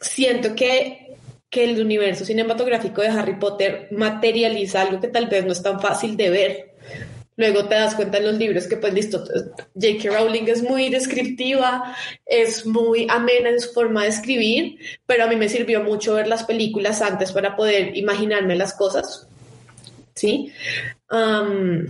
Siento 0.00 0.54
que 0.54 1.10
que 1.50 1.64
el 1.64 1.82
universo 1.82 2.24
cinematográfico 2.24 3.02
de 3.02 3.08
Harry 3.08 3.38
Potter 3.38 3.88
materializa 3.90 4.82
algo 4.82 5.00
que 5.00 5.08
tal 5.08 5.26
vez 5.26 5.44
no 5.44 5.52
es 5.52 5.62
tan 5.62 5.80
fácil 5.80 6.16
de 6.16 6.30
ver. 6.30 6.70
Luego 7.36 7.64
te 7.64 7.74
das 7.74 7.96
cuenta 7.96 8.18
en 8.18 8.26
los 8.26 8.36
libros 8.36 8.66
que, 8.66 8.76
pues 8.76 8.94
listo, 8.94 9.24
J.K. 9.74 10.10
Rowling 10.10 10.44
es 10.46 10.62
muy 10.62 10.90
descriptiva, 10.90 11.96
es 12.24 12.66
muy 12.66 13.06
amena 13.10 13.48
en 13.48 13.60
su 13.60 13.72
forma 13.72 14.04
de 14.04 14.10
escribir, 14.10 14.78
pero 15.06 15.24
a 15.24 15.26
mí 15.26 15.34
me 15.36 15.48
sirvió 15.48 15.82
mucho 15.82 16.14
ver 16.14 16.28
las 16.28 16.44
películas 16.44 17.02
antes 17.02 17.32
para 17.32 17.56
poder 17.56 17.96
imaginarme 17.96 18.54
las 18.56 18.74
cosas. 18.74 19.26
¿Sí? 20.14 20.52
Ahora, 21.08 21.88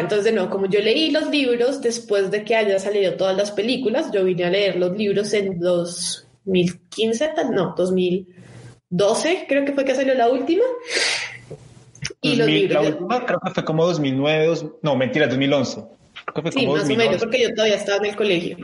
entonces, 0.00 0.32
nuevo, 0.32 0.50
como 0.50 0.66
yo 0.66 0.80
leí 0.80 1.10
los 1.10 1.30
libros 1.30 1.82
después 1.82 2.30
de 2.30 2.42
que 2.42 2.56
hayan 2.56 2.80
salido 2.80 3.14
todas 3.14 3.36
las 3.36 3.52
películas, 3.52 4.10
yo 4.10 4.24
vine 4.24 4.46
a 4.46 4.50
leer 4.50 4.76
los 4.76 4.96
libros 4.96 5.32
en 5.34 5.60
dos 5.60 6.25
2015, 6.46 7.30
no, 7.52 7.74
2012 7.76 9.46
creo 9.48 9.64
que 9.64 9.72
fue 9.72 9.84
que 9.84 9.94
salió 9.94 10.14
la 10.14 10.28
última. 10.28 10.64
Y 12.20 12.36
los 12.36 12.48
libros. 12.48 12.82
La 12.82 12.90
última 12.90 13.26
creo 13.26 13.40
que 13.40 13.50
fue 13.50 13.64
como 13.64 13.84
2009, 13.86 14.54
no, 14.82 14.96
mentira, 14.96 15.26
2011. 15.26 15.80
sí, 16.52 16.66
más 16.66 16.84
o 16.84 16.94
menos, 16.94 17.16
porque 17.18 17.42
yo 17.42 17.54
todavía 17.54 17.76
estaba 17.76 17.98
en 17.98 18.06
el 18.06 18.16
colegio. 18.16 18.56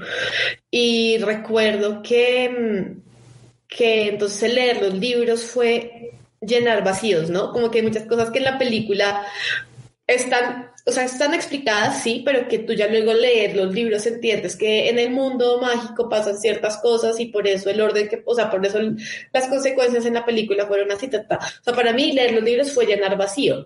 Y 0.70 1.18
recuerdo 1.18 2.02
que, 2.02 2.96
que 3.68 4.08
entonces 4.08 4.54
leer 4.54 4.80
los 4.80 4.94
libros 4.94 5.42
fue 5.44 6.12
llenar 6.40 6.84
vacíos, 6.84 7.30
¿no? 7.30 7.52
Como 7.52 7.70
que 7.70 7.78
hay 7.78 7.84
muchas 7.84 8.04
cosas 8.06 8.30
que 8.30 8.38
en 8.38 8.44
la 8.44 8.58
película 8.58 9.24
están, 10.06 10.71
o 10.84 10.90
sea, 10.90 11.04
están 11.04 11.32
explicadas, 11.34 12.02
sí, 12.02 12.22
pero 12.24 12.48
que 12.48 12.58
tú 12.58 12.72
ya 12.72 12.88
luego 12.88 13.12
leer 13.14 13.56
los 13.56 13.72
libros 13.72 14.06
entiendes 14.06 14.56
que 14.56 14.88
en 14.88 14.98
el 14.98 15.10
mundo 15.10 15.60
mágico 15.60 16.08
pasan 16.08 16.38
ciertas 16.38 16.78
cosas 16.78 17.20
y 17.20 17.26
por 17.26 17.46
eso 17.46 17.70
el 17.70 17.80
orden 17.80 18.08
que, 18.08 18.22
o 18.24 18.34
sea, 18.34 18.50
por 18.50 18.64
eso 18.66 18.78
las 19.32 19.46
consecuencias 19.46 20.04
en 20.06 20.14
la 20.14 20.24
película 20.24 20.66
fueron 20.66 20.90
así, 20.90 21.06
o 21.06 21.10
sea, 21.10 21.74
para 21.74 21.92
mí 21.92 22.12
leer 22.12 22.32
los 22.32 22.42
libros 22.42 22.72
fue 22.72 22.86
llenar 22.86 23.16
vacío. 23.16 23.64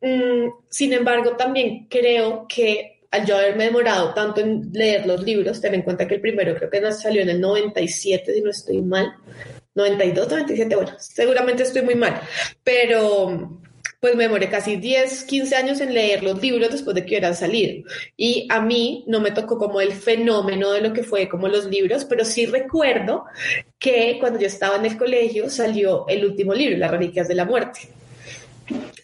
Mm, 0.00 0.48
sin 0.68 0.92
embargo, 0.92 1.36
también 1.36 1.86
creo 1.88 2.46
que 2.48 3.00
al 3.10 3.24
yo 3.24 3.36
haberme 3.36 3.64
demorado 3.64 4.12
tanto 4.12 4.40
en 4.40 4.70
leer 4.72 5.06
los 5.06 5.22
libros, 5.22 5.60
ten 5.60 5.74
en 5.74 5.82
cuenta 5.82 6.06
que 6.06 6.16
el 6.16 6.20
primero 6.20 6.54
creo 6.54 6.70
que 6.70 6.92
salió 6.92 7.22
en 7.22 7.30
el 7.30 7.40
97, 7.40 8.34
si 8.34 8.40
no 8.42 8.50
estoy 8.50 8.82
mal, 8.82 9.14
92, 9.74 10.28
97, 10.28 10.76
bueno, 10.76 10.92
seguramente 10.98 11.62
estoy 11.62 11.82
muy 11.82 11.94
mal, 11.94 12.20
pero 12.62 13.60
pues 14.00 14.14
me 14.14 14.24
demoré 14.24 14.48
casi 14.48 14.76
10, 14.76 15.24
15 15.24 15.56
años 15.56 15.80
en 15.80 15.92
leer 15.92 16.22
los 16.22 16.40
libros 16.40 16.70
después 16.70 16.94
de 16.94 17.02
que 17.02 17.14
hubieran 17.14 17.34
salido. 17.34 17.84
Y 18.16 18.46
a 18.50 18.60
mí 18.60 19.04
no 19.08 19.20
me 19.20 19.32
tocó 19.32 19.58
como 19.58 19.80
el 19.80 19.92
fenómeno 19.92 20.70
de 20.72 20.80
lo 20.80 20.92
que 20.92 21.02
fue 21.02 21.28
como 21.28 21.48
los 21.48 21.66
libros, 21.66 22.04
pero 22.04 22.24
sí 22.24 22.46
recuerdo 22.46 23.24
que 23.78 24.18
cuando 24.20 24.38
yo 24.38 24.46
estaba 24.46 24.76
en 24.76 24.86
el 24.86 24.96
colegio 24.96 25.50
salió 25.50 26.06
el 26.08 26.24
último 26.24 26.54
libro, 26.54 26.76
Las 26.78 26.90
Reliquias 26.90 27.26
de 27.26 27.34
la 27.34 27.44
Muerte. 27.44 27.88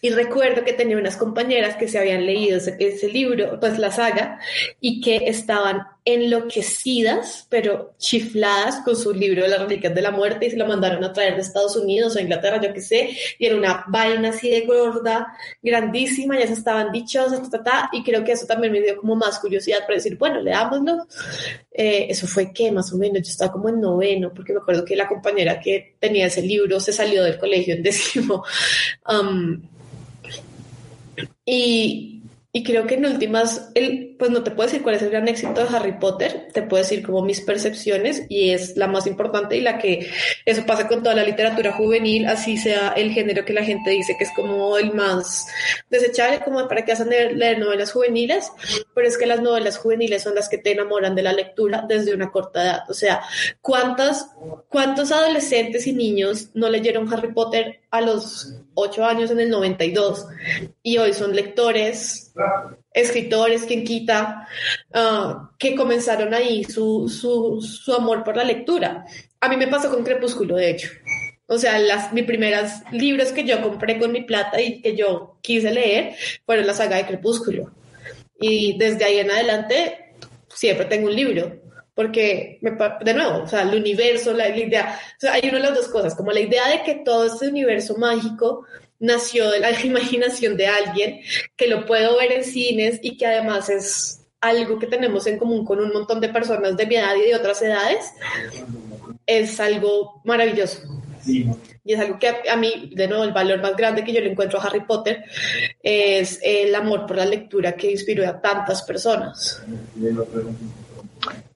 Y 0.05 0.11
recuerdo 0.11 0.63
que 0.63 0.73
tenía 0.73 0.99
unas 0.99 1.17
compañeras 1.17 1.77
que 1.77 1.87
se 1.87 1.97
habían 1.97 2.27
leído 2.27 2.59
ese, 2.59 3.09
libro, 3.09 3.59
pues 3.59 3.79
la 3.79 3.89
saga, 3.89 4.39
y 4.79 5.01
que 5.01 5.15
estaban 5.25 5.81
enloquecidas, 6.05 7.47
pero 7.49 7.95
chifladas 7.97 8.81
con 8.85 8.95
su 8.95 9.11
libro 9.15 9.41
de 9.41 9.47
las 9.47 9.61
reliquias 9.61 9.95
de 9.95 10.03
la 10.03 10.11
muerte 10.11 10.45
y 10.45 10.51
se 10.51 10.57
lo 10.57 10.67
mandaron 10.67 11.03
a 11.03 11.11
traer 11.11 11.33
de 11.33 11.41
Estados 11.41 11.75
Unidos 11.75 12.15
o 12.15 12.19
Inglaterra, 12.19 12.61
yo 12.61 12.71
qué 12.71 12.81
sé, 12.81 13.17
y 13.39 13.47
era 13.47 13.55
una 13.55 13.83
vaina 13.87 14.29
así 14.29 14.47
de 14.47 14.61
gorda, 14.67 15.35
grandísima, 15.63 16.37
ya 16.37 16.45
se 16.45 16.53
estaban 16.53 16.91
dichosas, 16.91 17.49
ta, 17.49 17.89
y 17.91 18.03
creo 18.03 18.23
que 18.23 18.33
eso 18.33 18.45
también 18.45 18.73
me 18.73 18.81
dio 18.81 18.97
como 18.97 19.15
más 19.15 19.39
curiosidad 19.39 19.79
para 19.79 19.95
decir, 19.95 20.19
bueno, 20.19 20.39
leámoslo. 20.39 21.07
Eh, 21.71 22.05
eso 22.11 22.27
fue 22.27 22.53
que 22.53 22.71
más 22.71 22.93
o 22.93 22.97
menos, 22.97 23.23
yo 23.23 23.31
estaba 23.31 23.51
como 23.51 23.69
en 23.69 23.81
noveno, 23.81 24.31
porque 24.35 24.53
me 24.53 24.59
acuerdo 24.59 24.85
que 24.85 24.95
la 24.95 25.07
compañera 25.07 25.59
que 25.59 25.95
tenía 25.99 26.27
ese 26.27 26.43
libro 26.43 26.79
se 26.79 26.93
salió 26.93 27.23
del 27.23 27.39
colegio 27.39 27.73
en 27.73 27.81
décimo. 27.81 28.43
Um, 29.07 29.61
y, 31.45 32.23
y 32.55 32.63
creo 32.63 32.87
que 32.87 32.95
en 32.95 33.05
últimas, 33.05 33.69
el, 33.75 34.15
pues 34.17 34.31
no 34.31 34.41
te 34.41 34.49
puedo 34.49 34.67
decir 34.67 34.81
cuál 34.81 34.95
es 34.95 35.01
el 35.01 35.09
gran 35.09 35.27
éxito 35.27 35.61
de 35.61 35.75
Harry 35.75 35.99
Potter, 35.99 36.47
te 36.53 36.61
puedo 36.61 36.81
decir 36.81 37.05
como 37.05 37.21
mis 37.21 37.41
percepciones 37.41 38.23
y 38.29 38.51
es 38.51 38.77
la 38.77 38.87
más 38.87 39.07
importante 39.07 39.57
y 39.57 39.59
la 39.59 39.77
que 39.77 40.09
eso 40.45 40.65
pasa 40.65 40.87
con 40.87 41.03
toda 41.03 41.15
la 41.15 41.25
literatura 41.25 41.73
juvenil, 41.73 42.27
así 42.27 42.55
sea 42.55 42.93
el 42.95 43.11
género 43.11 43.43
que 43.43 43.51
la 43.51 43.65
gente 43.65 43.89
dice 43.89 44.15
que 44.17 44.23
es 44.23 44.31
como 44.33 44.77
el 44.77 44.93
más 44.93 45.45
desechable, 45.89 46.39
como 46.45 46.65
para 46.69 46.85
que 46.85 46.93
hacen 46.93 47.09
leer, 47.09 47.35
leer 47.35 47.59
novelas 47.59 47.91
juveniles, 47.91 48.49
pero 48.93 49.05
es 49.05 49.17
que 49.17 49.25
las 49.25 49.41
novelas 49.41 49.77
juveniles 49.77 50.23
son 50.23 50.35
las 50.35 50.47
que 50.47 50.57
te 50.57 50.71
enamoran 50.71 51.13
de 51.13 51.23
la 51.23 51.33
lectura 51.33 51.83
desde 51.85 52.15
una 52.15 52.31
corta 52.31 52.63
edad. 52.63 52.79
O 52.89 52.93
sea, 52.93 53.21
¿cuántas, 53.59 54.29
cuántos 54.69 55.11
adolescentes 55.11 55.87
y 55.87 55.91
niños 55.91 56.51
no 56.53 56.69
leyeron 56.69 57.13
Harry 57.13 57.33
Potter 57.33 57.81
a 57.91 57.99
los 57.99 58.53
ocho 58.75 59.05
años 59.05 59.31
en 59.31 59.39
el 59.39 59.49
92 59.49 60.27
y 60.83 60.97
hoy 60.97 61.13
son 61.13 61.35
lectores, 61.35 62.33
escritores, 62.93 63.63
quien 63.63 63.83
quita, 63.83 64.47
ah, 64.93 65.51
que 65.57 65.75
comenzaron 65.75 66.33
ahí 66.33 66.63
su, 66.63 67.09
su, 67.09 67.61
su, 67.61 67.93
amor 67.93 68.23
por 68.23 68.37
la 68.37 68.43
lectura. 68.43 69.05
A 69.39 69.49
mí 69.49 69.57
me 69.57 69.67
pasó 69.67 69.89
con 69.89 70.03
Crepúsculo, 70.03 70.55
de 70.55 70.71
hecho. 70.71 70.89
O 71.47 71.57
sea, 71.57 71.77
las, 71.77 72.11
mis 72.13 72.25
primeros 72.25 72.71
libros 72.91 73.31
que 73.31 73.43
yo 73.43 73.61
compré 73.61 73.99
con 73.99 74.11
mi 74.11 74.23
plata 74.23 74.59
y 74.59 74.81
que 74.81 74.95
yo 74.95 75.37
quise 75.41 75.71
leer 75.71 76.15
fueron 76.45 76.65
la 76.65 76.73
saga 76.73 76.97
de 76.97 77.05
Crepúsculo. 77.05 77.71
Y 78.39 78.77
desde 78.77 79.05
ahí 79.05 79.19
en 79.19 79.31
adelante 79.31 80.13
siempre 80.49 80.85
tengo 80.85 81.07
un 81.07 81.15
libro 81.15 81.65
porque, 81.95 82.59
de 82.61 83.13
nuevo, 83.13 83.43
o 83.43 83.47
sea, 83.47 83.61
el 83.61 83.73
universo, 83.73 84.33
la, 84.33 84.49
idea, 84.49 84.99
o 85.17 85.19
sea, 85.19 85.33
hay 85.33 85.47
una 85.47 85.59
de 85.59 85.63
las 85.63 85.75
dos 85.75 85.87
cosas, 85.87 86.13
como 86.13 86.31
la 86.31 86.41
idea 86.41 86.67
de 86.67 86.83
que 86.83 86.95
todo 87.05 87.25
este 87.25 87.47
universo 87.47 87.95
mágico 87.97 88.65
nació 88.99 89.49
de 89.49 89.59
la 89.59 89.71
imaginación 89.83 90.57
de 90.57 90.67
alguien, 90.67 91.21
que 91.55 91.67
lo 91.67 91.85
puedo 91.85 92.17
ver 92.17 92.31
en 92.31 92.43
cines 92.43 92.99
y 93.01 93.17
que 93.17 93.25
además 93.25 93.69
es 93.69 94.21
algo 94.41 94.77
que 94.77 94.87
tenemos 94.87 95.25
en 95.27 95.37
común 95.37 95.65
con 95.65 95.79
un 95.79 95.91
montón 95.91 96.19
de 96.19 96.29
personas 96.29 96.77
de 96.77 96.85
mi 96.85 96.95
edad 96.95 97.15
y 97.15 97.27
de 97.29 97.35
otras 97.35 97.61
edades, 97.61 98.05
es 99.25 99.59
algo 99.59 100.21
maravilloso. 100.23 100.81
Y 101.27 101.93
es 101.93 101.99
algo 101.99 102.19
que 102.19 102.27
a, 102.27 102.55
mí, 102.55 102.91
de 102.93 103.07
nuevo, 103.07 103.23
el 103.23 103.31
valor 103.31 103.61
más 103.61 103.75
grande 103.75 104.03
que 104.03 104.13
yo 104.13 104.21
le 104.21 104.31
encuentro 104.31 104.59
a 104.59 104.63
Harry 104.63 104.81
Potter 104.81 105.23
es 105.81 106.39
el 106.43 106.73
amor 106.75 107.07
por 107.07 107.17
la 107.17 107.25
lectura 107.25 107.73
que 107.73 107.91
inspiró 107.91 108.27
a 108.27 108.39
tantas 108.39 108.83
personas 108.83 109.63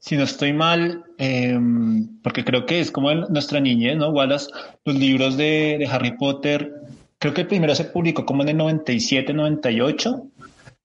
si 0.09 0.17
no 0.17 0.23
estoy 0.23 0.53
mal, 0.53 1.03
em, 1.19 2.19
porque 2.23 2.43
creo 2.43 2.65
que 2.65 2.79
es 2.79 2.89
como 2.89 3.13
nuestra 3.13 3.59
niñez, 3.59 3.95
¿no? 3.95 4.09
Wallace, 4.09 4.49
los 4.83 4.95
libros 4.95 5.37
de, 5.37 5.87
Harry 5.91 6.17
Potter, 6.17 6.73
creo 7.19 7.33
que 7.33 7.41
el 7.41 7.47
primero 7.47 7.75
se 7.75 7.85
publicó 7.85 8.25
como 8.25 8.43
en 8.43 8.49
el 8.49 8.57
97, 8.57 9.33
98. 9.33 10.23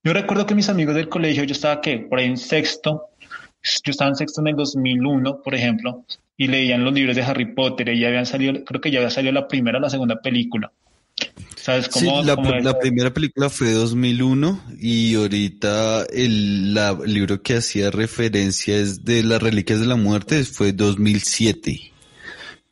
Yo 0.02 0.12
recuerdo 0.12 0.44
que 0.44 0.54
mis 0.54 0.68
amigos 0.68 0.94
del 0.94 1.08
colegio, 1.08 1.44
yo 1.44 1.52
estaba 1.52 1.80
que 1.80 1.98
por 1.98 2.18
ahí 2.18 2.26
en 2.26 2.36
sexto, 2.36 3.04
yo 3.62 3.90
estaba 3.90 4.10
en 4.10 4.16
sexto 4.16 4.42
en 4.42 4.48
el 4.48 4.56
2001, 4.56 5.40
por 5.42 5.54
ejemplo, 5.54 6.04
y 6.36 6.48
leían 6.48 6.84
los 6.84 6.92
libros 6.92 7.16
de 7.16 7.22
Harry 7.22 7.54
Potter 7.54 7.88
y 7.88 8.00
ya 8.00 8.08
habían 8.08 8.26
salido, 8.26 8.64
creo 8.64 8.80
que 8.80 8.90
ya 8.90 8.98
había 8.98 9.10
salido 9.10 9.32
la 9.32 9.48
primera 9.48 9.78
o 9.78 9.80
la 9.80 9.88
segunda 9.88 10.20
película. 10.20 10.70
¿Sabes 11.56 11.88
cómo, 11.88 12.20
sí, 12.20 12.26
la, 12.26 12.78
primera 12.78 13.14
película 13.14 13.48
fue 13.48 13.70
2001 13.70 14.64
y 14.78 15.14
ahorita 15.14 16.04
el, 16.12 16.74
libro 17.06 17.40
que 17.40 17.56
hacía 17.56 17.90
referencia 17.90 18.76
es 18.76 19.04
de 19.04 19.22
las 19.22 19.42
Reliquias 19.42 19.80
de 19.80 19.86
la 19.86 19.96
Muerte 19.96 20.44
fue 20.44 20.72
2007, 20.72 21.93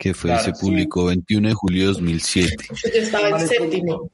que 0.02 0.12
fue 0.14 0.36
se 0.40 0.50
publicó 0.50 1.04
21 1.04 1.46
de 1.46 1.54
julio 1.54 1.82
de 1.82 1.86
2007. 1.92 2.56
Yo 2.70 2.90
estaba 2.92 3.28
en 3.28 3.38
séptimo. 3.46 4.10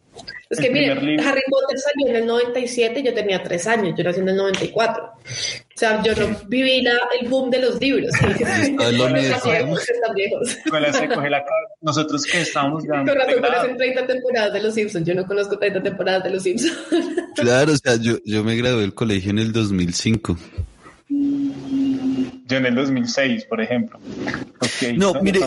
Es 0.50 0.60
que 0.60 0.68
mire, 0.68 0.92
Harry 0.92 1.42
Potter 1.48 1.78
salió 1.78 2.08
en 2.08 2.16
el 2.16 2.26
97 2.26 3.00
y 3.00 3.04
yo 3.04 3.14
tenía 3.14 3.42
tres 3.42 3.66
años, 3.66 3.94
yo 3.96 4.04
nací 4.04 4.20
en 4.20 4.28
el 4.28 4.36
94. 4.36 5.04
O 5.04 5.10
sea, 5.74 6.02
yo 6.02 6.14
no 6.14 6.36
viví 6.46 6.82
la, 6.82 6.92
el 7.18 7.26
boom 7.30 7.48
de 7.48 7.60
los 7.60 7.80
libros. 7.80 8.10
Nosotros 11.80 12.26
que 12.26 12.42
estamos 12.42 12.84
grabando. 12.84 13.14
Con 13.14 13.22
razón 13.22 13.40
conocen 13.40 13.78
30 13.78 14.06
temporadas 14.06 14.52
de 14.52 14.60
Los 14.60 14.74
Simpsons. 14.74 15.06
Yo 15.06 15.14
no 15.14 15.26
conozco 15.26 15.58
30 15.58 15.82
temporadas 15.82 16.22
de 16.24 16.30
Los 16.30 16.42
Simpsons. 16.42 16.76
Claro, 17.34 17.72
o 17.72 17.76
sea, 17.76 17.96
yo, 17.96 18.18
yo 18.24 18.44
me 18.44 18.56
gradué 18.56 18.80
del 18.80 18.94
colegio 18.94 19.30
en 19.30 19.38
el 19.38 19.52
2005. 19.52 20.36
Yo 22.48 22.56
en 22.56 22.66
el 22.66 22.74
2006, 22.74 23.44
por 23.44 23.60
ejemplo. 23.60 24.00
no, 24.96 25.14
mire, 25.22 25.40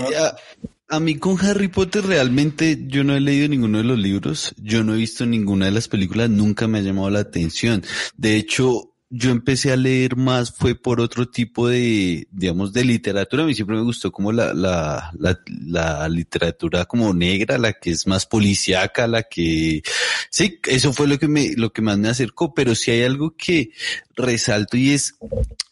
A 0.88 0.99
mí 0.99 1.16
con 1.16 1.39
Harry 1.39 1.68
Potter 1.68 2.06
realmente 2.06 2.78
yo 2.88 3.04
no 3.04 3.16
he 3.16 3.20
leído 3.20 3.47
ninguno 3.47 3.80
de 3.80 3.86
los 3.86 3.97
libros, 3.97 4.54
yo 4.58 4.84
no 4.84 4.93
he 4.93 4.97
visto 4.97 5.26
ninguna 5.26 5.66
de 5.66 5.72
las 5.72 5.88
películas, 5.88 6.30
nunca 6.30 6.68
me 6.68 6.80
ha 6.80 6.82
llamado 6.82 7.10
la 7.10 7.20
atención. 7.20 7.84
De 8.18 8.36
hecho, 8.36 8.91
yo 9.14 9.30
empecé 9.30 9.74
a 9.74 9.76
leer 9.76 10.16
más 10.16 10.52
fue 10.56 10.74
por 10.74 11.02
otro 11.02 11.28
tipo 11.28 11.68
de, 11.68 12.28
digamos, 12.32 12.72
de 12.72 12.86
literatura. 12.86 13.43
A 13.43 13.45
mí 13.45 13.54
siempre 13.54 13.76
me 13.76 13.84
gustó 13.84 14.10
como 14.10 14.32
la, 14.32 14.54
la, 14.54 15.12
la, 15.20 15.38
la 15.47 16.08
literatura 16.08 16.86
como 16.86 17.14
negra, 17.14 17.58
la 17.58 17.74
que 17.74 17.91
es 17.91 18.08
más 18.08 18.26
policíaca, 18.26 19.08
la 19.08 19.24
que, 19.24 19.84
sí, 20.30 20.60
eso 20.66 20.93
fue 20.93 21.08
lo 21.08 21.20
que 21.20 21.28
me, 21.28 21.54
lo 21.58 21.74
que 21.74 21.82
más 21.82 21.97
me 21.97 22.08
acercó. 22.08 22.54
Pero 22.54 22.74
si 22.74 22.91
hay 22.91 23.04
algo 23.04 23.36
que 23.36 23.72
resalto 24.16 24.78
y 24.78 24.91
es, 24.91 25.16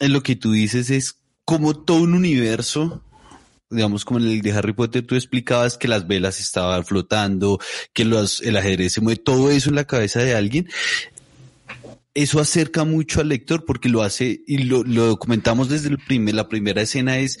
en 0.00 0.12
lo 0.12 0.22
que 0.22 0.36
tú 0.36 0.52
dices 0.52 0.90
es 0.90 1.19
como 1.50 1.74
todo 1.74 2.02
un 2.02 2.14
universo 2.14 3.02
digamos, 3.68 4.04
como 4.04 4.20
en 4.20 4.26
el 4.26 4.40
de 4.40 4.52
Harry 4.52 4.72
Potter, 4.72 5.04
tú 5.04 5.16
explicabas 5.16 5.76
que 5.76 5.88
las 5.88 6.06
velas 6.08 6.40
estaban 6.40 6.84
flotando, 6.84 7.60
que 7.92 8.02
el 8.02 8.56
ajedrez 8.56 8.92
se 8.92 9.00
mueve, 9.00 9.20
todo 9.20 9.48
eso 9.48 9.68
en 9.68 9.76
la 9.76 9.84
cabeza 9.84 10.20
de 10.20 10.34
alguien. 10.34 10.68
Eso 12.14 12.40
acerca 12.40 12.82
mucho 12.84 13.20
al 13.20 13.28
lector 13.28 13.64
porque 13.64 13.88
lo 13.88 14.02
hace, 14.02 14.40
y 14.44 14.58
lo, 14.58 14.82
lo 14.82 15.06
documentamos 15.06 15.68
desde 15.68 15.88
el 15.88 15.98
primer, 15.98 16.34
la 16.34 16.48
primera 16.48 16.82
escena 16.82 17.18
es 17.18 17.38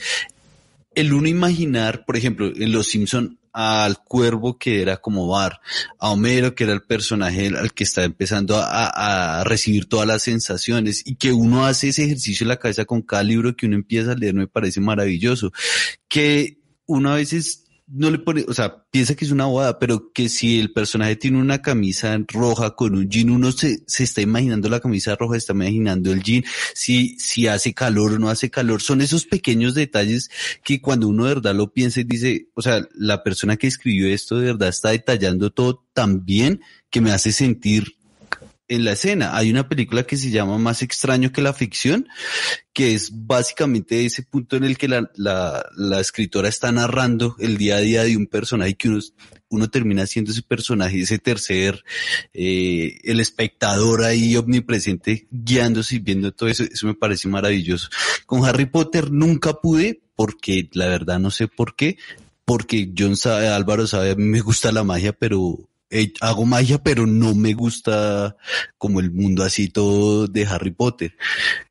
el 0.94 1.12
uno 1.12 1.26
imaginar, 1.26 2.04
por 2.04 2.16
ejemplo, 2.16 2.46
en 2.46 2.70
Los 2.70 2.86
Simpson 2.86 3.39
al 3.52 4.02
cuervo 4.04 4.58
que 4.58 4.82
era 4.82 4.98
como 4.98 5.26
Bar, 5.26 5.60
a 5.98 6.10
Homero 6.10 6.54
que 6.54 6.64
era 6.64 6.72
el 6.72 6.82
personaje 6.82 7.48
al 7.48 7.72
que 7.72 7.84
está 7.84 8.04
empezando 8.04 8.56
a, 8.56 9.40
a, 9.40 9.44
recibir 9.44 9.88
todas 9.88 10.06
las 10.06 10.22
sensaciones 10.22 11.02
y 11.04 11.16
que 11.16 11.32
uno 11.32 11.66
hace 11.66 11.88
ese 11.88 12.04
ejercicio 12.04 12.44
en 12.44 12.48
la 12.48 12.58
cabeza 12.58 12.84
con 12.84 13.02
cada 13.02 13.22
libro 13.22 13.56
que 13.56 13.66
uno 13.66 13.76
empieza 13.76 14.12
a 14.12 14.14
leer 14.14 14.34
me 14.34 14.46
parece 14.46 14.80
maravilloso. 14.80 15.52
Que 16.08 16.58
uno 16.86 17.12
a 17.12 17.16
veces 17.16 17.64
no 17.92 18.10
le 18.10 18.18
pone, 18.18 18.44
o 18.46 18.54
sea, 18.54 18.84
piensa 18.90 19.14
que 19.14 19.24
es 19.24 19.32
una 19.32 19.46
boda, 19.46 19.78
pero 19.78 20.12
que 20.12 20.28
si 20.28 20.60
el 20.60 20.72
personaje 20.72 21.16
tiene 21.16 21.38
una 21.38 21.60
camisa 21.60 22.16
roja 22.28 22.76
con 22.76 22.94
un 22.94 23.08
jean, 23.08 23.30
uno 23.30 23.50
se, 23.52 23.82
se 23.86 24.04
está 24.04 24.20
imaginando 24.20 24.68
la 24.68 24.80
camisa 24.80 25.16
roja, 25.16 25.36
está 25.36 25.52
imaginando 25.52 26.12
el 26.12 26.22
jean, 26.22 26.44
si, 26.74 27.18
si 27.18 27.48
hace 27.48 27.74
calor 27.74 28.12
o 28.12 28.18
no 28.18 28.28
hace 28.28 28.50
calor, 28.50 28.80
son 28.80 29.00
esos 29.00 29.26
pequeños 29.26 29.74
detalles 29.74 30.30
que 30.62 30.80
cuando 30.80 31.08
uno 31.08 31.24
de 31.24 31.34
verdad 31.34 31.54
lo 31.54 31.72
piensa 31.72 32.00
y 32.00 32.04
dice, 32.04 32.48
o 32.54 32.62
sea, 32.62 32.86
la 32.94 33.22
persona 33.24 33.56
que 33.56 33.66
escribió 33.66 34.08
esto 34.08 34.38
de 34.38 34.46
verdad 34.46 34.68
está 34.68 34.90
detallando 34.90 35.50
todo 35.50 35.84
tan 35.92 36.24
bien 36.24 36.60
que 36.90 37.00
me 37.00 37.12
hace 37.12 37.32
sentir 37.32 37.99
en 38.70 38.84
la 38.84 38.92
escena. 38.92 39.36
Hay 39.36 39.50
una 39.50 39.68
película 39.68 40.04
que 40.04 40.16
se 40.16 40.30
llama 40.30 40.56
Más 40.56 40.82
extraño 40.82 41.32
que 41.32 41.42
la 41.42 41.52
ficción, 41.52 42.08
que 42.72 42.94
es 42.94 43.10
básicamente 43.12 44.06
ese 44.06 44.22
punto 44.22 44.56
en 44.56 44.62
el 44.62 44.78
que 44.78 44.86
la, 44.86 45.10
la, 45.16 46.00
escritora 46.00 46.48
está 46.48 46.70
narrando 46.70 47.34
el 47.40 47.58
día 47.58 47.76
a 47.76 47.80
día 47.80 48.04
de 48.04 48.16
un 48.16 48.28
personaje 48.28 48.76
que 48.76 48.88
uno, 48.88 49.00
uno 49.48 49.68
termina 49.68 50.06
siendo 50.06 50.30
ese 50.30 50.42
personaje, 50.42 51.00
ese 51.00 51.18
tercer, 51.18 51.84
eh, 52.32 52.98
el 53.02 53.18
espectador 53.18 54.04
ahí 54.04 54.36
omnipresente 54.36 55.26
guiándose 55.32 55.96
y 55.96 55.98
viendo 55.98 56.32
todo 56.32 56.48
eso. 56.48 56.62
Eso 56.62 56.86
me 56.86 56.94
parece 56.94 57.26
maravilloso. 57.26 57.88
Con 58.24 58.46
Harry 58.46 58.66
Potter 58.66 59.10
nunca 59.10 59.54
pude, 59.54 60.00
porque 60.14 60.70
la 60.74 60.86
verdad 60.86 61.18
no 61.18 61.32
sé 61.32 61.48
por 61.48 61.74
qué, 61.74 61.98
porque 62.44 62.92
John 62.96 63.16
sabe, 63.16 63.48
Álvaro 63.48 63.88
sabe, 63.88 64.12
a 64.12 64.14
mí 64.14 64.24
me 64.24 64.40
gusta 64.40 64.70
la 64.70 64.84
magia, 64.84 65.12
pero 65.12 65.69
eh, 65.90 66.12
hago 66.20 66.46
magia, 66.46 66.78
pero 66.78 67.04
no 67.06 67.34
me 67.34 67.52
gusta 67.52 68.36
como 68.78 69.00
el 69.00 69.10
mundo 69.10 69.42
así 69.42 69.68
todo 69.68 70.28
de 70.28 70.46
Harry 70.46 70.70
Potter. 70.70 71.16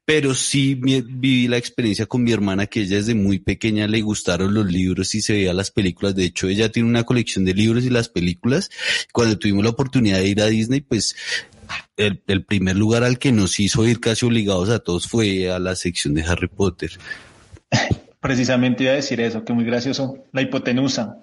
Pero 0.03 0.33
sí 0.33 0.75
viví 0.75 1.47
la 1.47 1.57
experiencia 1.57 2.05
con 2.05 2.23
mi 2.23 2.31
hermana 2.31 2.67
que 2.67 2.81
ella 2.81 2.97
desde 2.97 3.15
muy 3.15 3.39
pequeña 3.39 3.87
le 3.87 4.01
gustaron 4.01 4.53
los 4.53 4.69
libros 4.69 5.15
y 5.15 5.21
se 5.21 5.33
veía 5.33 5.53
las 5.53 5.71
películas. 5.71 6.15
De 6.15 6.25
hecho, 6.25 6.49
ella 6.49 6.69
tiene 6.69 6.89
una 6.89 7.03
colección 7.03 7.45
de 7.45 7.53
libros 7.53 7.85
y 7.85 7.89
las 7.89 8.09
películas. 8.09 8.69
Cuando 9.13 9.39
tuvimos 9.39 9.63
la 9.63 9.69
oportunidad 9.69 10.17
de 10.17 10.27
ir 10.27 10.41
a 10.41 10.47
Disney, 10.47 10.81
pues 10.81 11.15
el, 11.95 12.21
el 12.27 12.43
primer 12.43 12.75
lugar 12.75 13.03
al 13.03 13.19
que 13.19 13.31
nos 13.31 13.59
hizo 13.59 13.87
ir 13.87 13.99
casi 13.99 14.25
obligados 14.25 14.69
a 14.69 14.79
todos 14.79 15.07
fue 15.07 15.49
a 15.49 15.59
la 15.59 15.75
sección 15.75 16.13
de 16.13 16.23
Harry 16.23 16.47
Potter. 16.47 16.91
Precisamente 18.19 18.83
iba 18.83 18.91
a 18.91 18.95
decir 18.97 19.21
eso, 19.21 19.45
que 19.45 19.53
muy 19.53 19.63
gracioso, 19.63 20.25
la 20.33 20.41
hipotenusa 20.41 21.19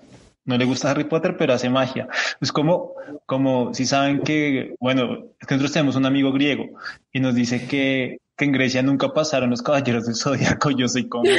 no 0.46 0.56
le 0.56 0.64
gusta 0.64 0.90
Harry 0.90 1.04
Potter, 1.04 1.36
pero 1.36 1.52
hace 1.52 1.68
magia. 1.68 2.08
Es 2.40 2.52
como, 2.52 2.94
como 3.26 3.74
si 3.74 3.84
saben 3.84 4.20
que, 4.20 4.74
bueno, 4.80 5.26
es 5.40 5.46
que 5.46 5.54
nosotros 5.54 5.72
tenemos 5.72 5.96
un 5.96 6.06
amigo 6.06 6.32
griego 6.32 6.66
y 7.12 7.20
nos 7.20 7.34
dice 7.34 7.66
que, 7.66 8.20
que 8.36 8.44
en 8.44 8.52
Grecia 8.52 8.82
nunca 8.82 9.12
pasaron 9.12 9.50
los 9.50 9.60
caballeros 9.60 10.06
del 10.06 10.14
zodiaco. 10.14 10.70
Yo 10.70 10.88
soy 10.88 11.08
como. 11.08 11.30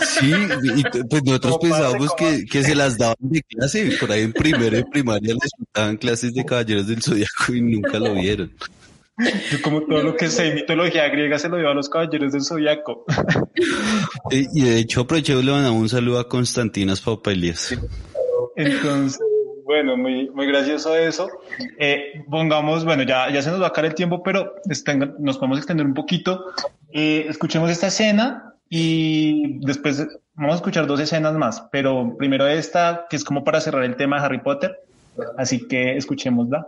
Sí, 0.00 0.32
y 0.76 0.82
pues 1.04 1.22
nosotros 1.24 1.58
pensábamos 1.60 2.14
que, 2.14 2.44
que 2.44 2.62
se 2.62 2.74
las 2.74 2.98
daban 2.98 3.16
de 3.20 3.42
clase. 3.42 3.96
Por 3.98 4.10
ahí 4.10 4.22
en 4.22 4.32
primero 4.32 4.78
y 4.78 4.84
primaria 4.84 5.34
les 5.34 5.50
daban 5.72 5.96
clases 5.96 6.34
de 6.34 6.44
caballeros 6.44 6.88
del 6.88 7.02
zodiaco 7.02 7.54
y 7.54 7.60
nunca 7.60 7.98
lo 7.98 8.14
vieron. 8.14 8.52
Yo 9.18 9.62
como 9.62 9.82
todo 9.82 10.02
lo 10.02 10.16
que 10.16 10.28
sé 10.28 10.54
mitología 10.54 11.08
griega 11.08 11.38
se 11.38 11.48
lo 11.48 11.58
dio 11.58 11.68
a 11.68 11.74
los 11.74 11.88
caballeros 11.88 12.32
del 12.32 12.42
zodiaco. 12.42 13.04
Y 14.30 14.62
de 14.62 14.78
hecho 14.78 15.02
aproveché 15.02 15.34
y 15.34 15.42
le 15.42 15.70
un 15.70 15.88
saludo 15.88 16.18
a 16.18 16.28
Constantinos 16.28 17.02
Papelias. 17.02 17.76
Entonces, 18.56 19.20
bueno, 19.64 19.96
muy, 19.96 20.30
muy 20.30 20.46
gracioso 20.46 20.96
eso. 20.96 21.30
Eh, 21.78 22.24
pongamos, 22.30 22.84
bueno, 22.84 23.02
ya, 23.02 23.30
ya 23.30 23.42
se 23.42 23.50
nos 23.50 23.60
va 23.60 23.66
a 23.66 23.68
acabar 23.68 23.90
el 23.90 23.94
tiempo, 23.94 24.22
pero 24.22 24.54
nos 25.18 25.36
podemos 25.36 25.58
extender 25.58 25.86
un 25.86 25.94
poquito. 25.94 26.46
Eh, 26.90 27.26
escuchemos 27.28 27.70
esta 27.70 27.88
escena 27.88 28.54
y 28.68 29.58
después 29.66 30.06
vamos 30.34 30.54
a 30.54 30.56
escuchar 30.56 30.86
dos 30.86 31.00
escenas 31.00 31.34
más, 31.34 31.64
pero 31.70 32.16
primero 32.16 32.46
esta, 32.46 33.06
que 33.08 33.16
es 33.16 33.24
como 33.24 33.44
para 33.44 33.60
cerrar 33.60 33.84
el 33.84 33.96
tema 33.96 34.18
de 34.18 34.26
Harry 34.26 34.40
Potter. 34.40 34.78
Así 35.36 35.68
que 35.68 35.96
escuchémosla. 35.96 36.66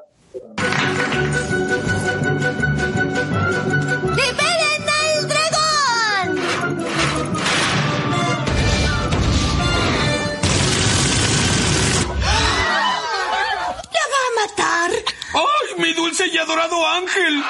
Dulce 16.24 16.36
y 16.36 16.38
adorado 16.38 16.86
ángel! 16.86 17.44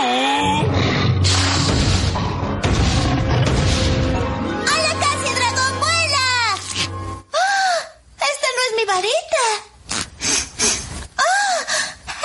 Oh. 0.00 0.62
¡Hola, 4.62 4.94
casi 5.00 5.34
dragón, 5.34 5.80
vuela! 5.80 6.56
¡Ah! 7.32 7.78
¡Esta 8.16 8.48
no 8.54 8.62
es 8.68 8.76
mi 8.76 8.84
varita! 8.84 9.44
¡Ah! 11.16 11.58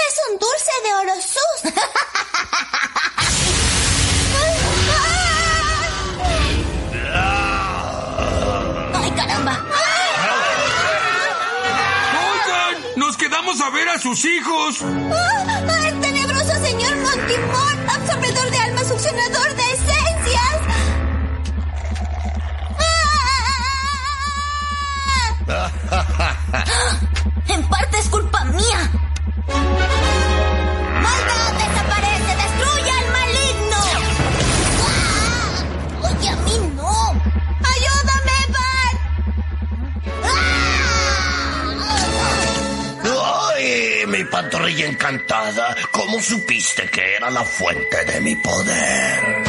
¡Es 0.07 0.15
un 0.31 0.39
dulce 0.39 0.71
de 0.83 0.93
oro 0.93 1.15
sus! 1.21 1.73
quedamos 13.39 13.61
a 13.61 13.69
ver 13.69 13.87
a 13.87 13.97
sus 13.97 14.25
hijos. 14.25 14.83
¡Ah! 14.83 15.87
¡El 15.87 15.97
tenebroso 16.01 16.53
señor 16.61 16.93
Montimón! 16.97 17.89
¡Absorbedor 17.89 18.51
de 18.51 18.57
almas, 18.57 18.85
succionador 18.87 19.55
de 19.55 19.63
esencias! 19.63 20.59
En 27.47 27.63
parte 27.67 27.97
es 27.97 28.09
culpa 28.09 28.43
mía. 28.45 28.91
¡Ay, 44.39 44.45
mi 44.45 44.49
pantorrilla 44.49 44.87
encantada! 44.87 45.75
¿Cómo 45.91 46.21
supiste 46.21 46.89
que 46.89 47.15
era 47.15 47.29
la 47.29 47.43
fuente 47.43 48.05
de 48.05 48.21
mi 48.21 48.35
poder? 48.37 49.43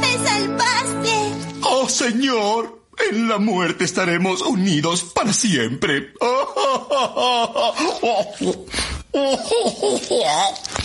¡Me 0.00 0.18
salvaste! 0.18 1.32
Oh, 1.62 1.88
Señor, 1.88 2.80
en 3.08 3.28
la 3.28 3.38
muerte 3.38 3.84
estaremos 3.84 4.42
unidos 4.42 5.04
para 5.14 5.32
siempre. 5.32 6.12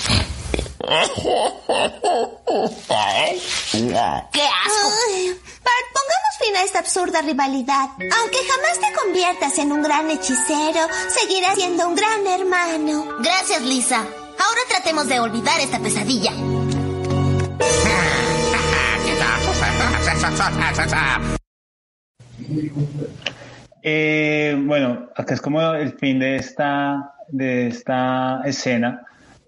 ¡Qué 0.88 0.94
asco! 4.42 4.92
Ay, 5.10 5.30
Bart, 5.64 5.88
pongamos 5.94 6.34
fin 6.40 6.56
a 6.56 6.64
esta 6.64 6.80
absurda 6.80 7.22
rivalidad. 7.22 7.90
Aunque 7.90 8.38
jamás 8.48 8.80
te 8.80 8.94
conviertas 8.94 9.58
en 9.58 9.72
un 9.72 9.82
gran 9.82 10.12
hechicero, 10.12 10.88
seguirás 11.10 11.56
siendo 11.56 11.88
un 11.88 11.96
gran 11.96 12.28
hermano. 12.28 13.18
Gracias, 13.20 13.64
Lisa. 13.64 13.98
Ahora 13.98 14.62
tratemos 14.70 15.08
de 15.08 15.20
olvidar 15.20 15.60
esta 15.60 15.80
pesadilla. 15.80 16.32
Eh, 23.82 24.56
bueno, 24.60 25.10
acá 25.16 25.34
es 25.34 25.42
como 25.42 25.62
el 25.74 25.98
fin 25.98 26.20
de 26.20 26.36
esta, 26.36 27.16
de 27.30 27.68
esta 27.68 28.42
escena. 28.46 29.06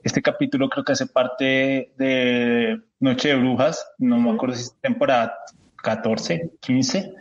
Este 0.08 0.22
capítulo 0.22 0.70
creo 0.70 0.86
que 0.86 0.94
hace 0.94 1.06
parte 1.06 1.92
de 1.98 2.80
Noche 3.02 3.28
de 3.28 3.36
Brujas, 3.36 3.92
no 3.98 4.18
me 4.18 4.32
acuerdo 4.32 4.56
si 4.56 4.62
es 4.62 4.74
temporada 4.80 5.38
14, 5.84 6.50
15. 6.62 7.12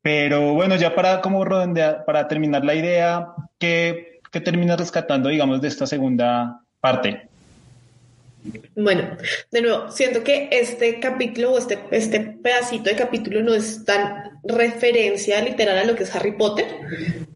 Pero 0.00 0.54
bueno, 0.54 0.76
ya 0.76 0.94
para 0.94 1.20
como 1.20 1.44
redondear, 1.44 2.06
para 2.06 2.26
terminar 2.26 2.64
la 2.64 2.74
idea, 2.74 3.34
¿qué, 3.58 4.20
qué 4.32 4.40
termina 4.40 4.76
rescatando, 4.76 5.28
digamos, 5.28 5.60
de 5.60 5.68
esta 5.68 5.86
segunda 5.86 6.62
parte? 6.80 7.28
Bueno, 8.74 9.16
de 9.50 9.62
nuevo, 9.62 9.90
siento 9.90 10.22
que 10.22 10.48
este 10.52 11.00
capítulo 11.00 11.52
o 11.52 11.58
este, 11.58 11.78
este 11.90 12.20
pedacito 12.20 12.90
de 12.90 12.96
capítulo 12.96 13.42
no 13.42 13.54
es 13.54 13.84
tan 13.84 14.38
referencia 14.44 15.40
literal 15.40 15.78
a 15.78 15.84
lo 15.84 15.96
que 15.96 16.04
es 16.04 16.14
Harry 16.14 16.32
Potter, 16.32 16.66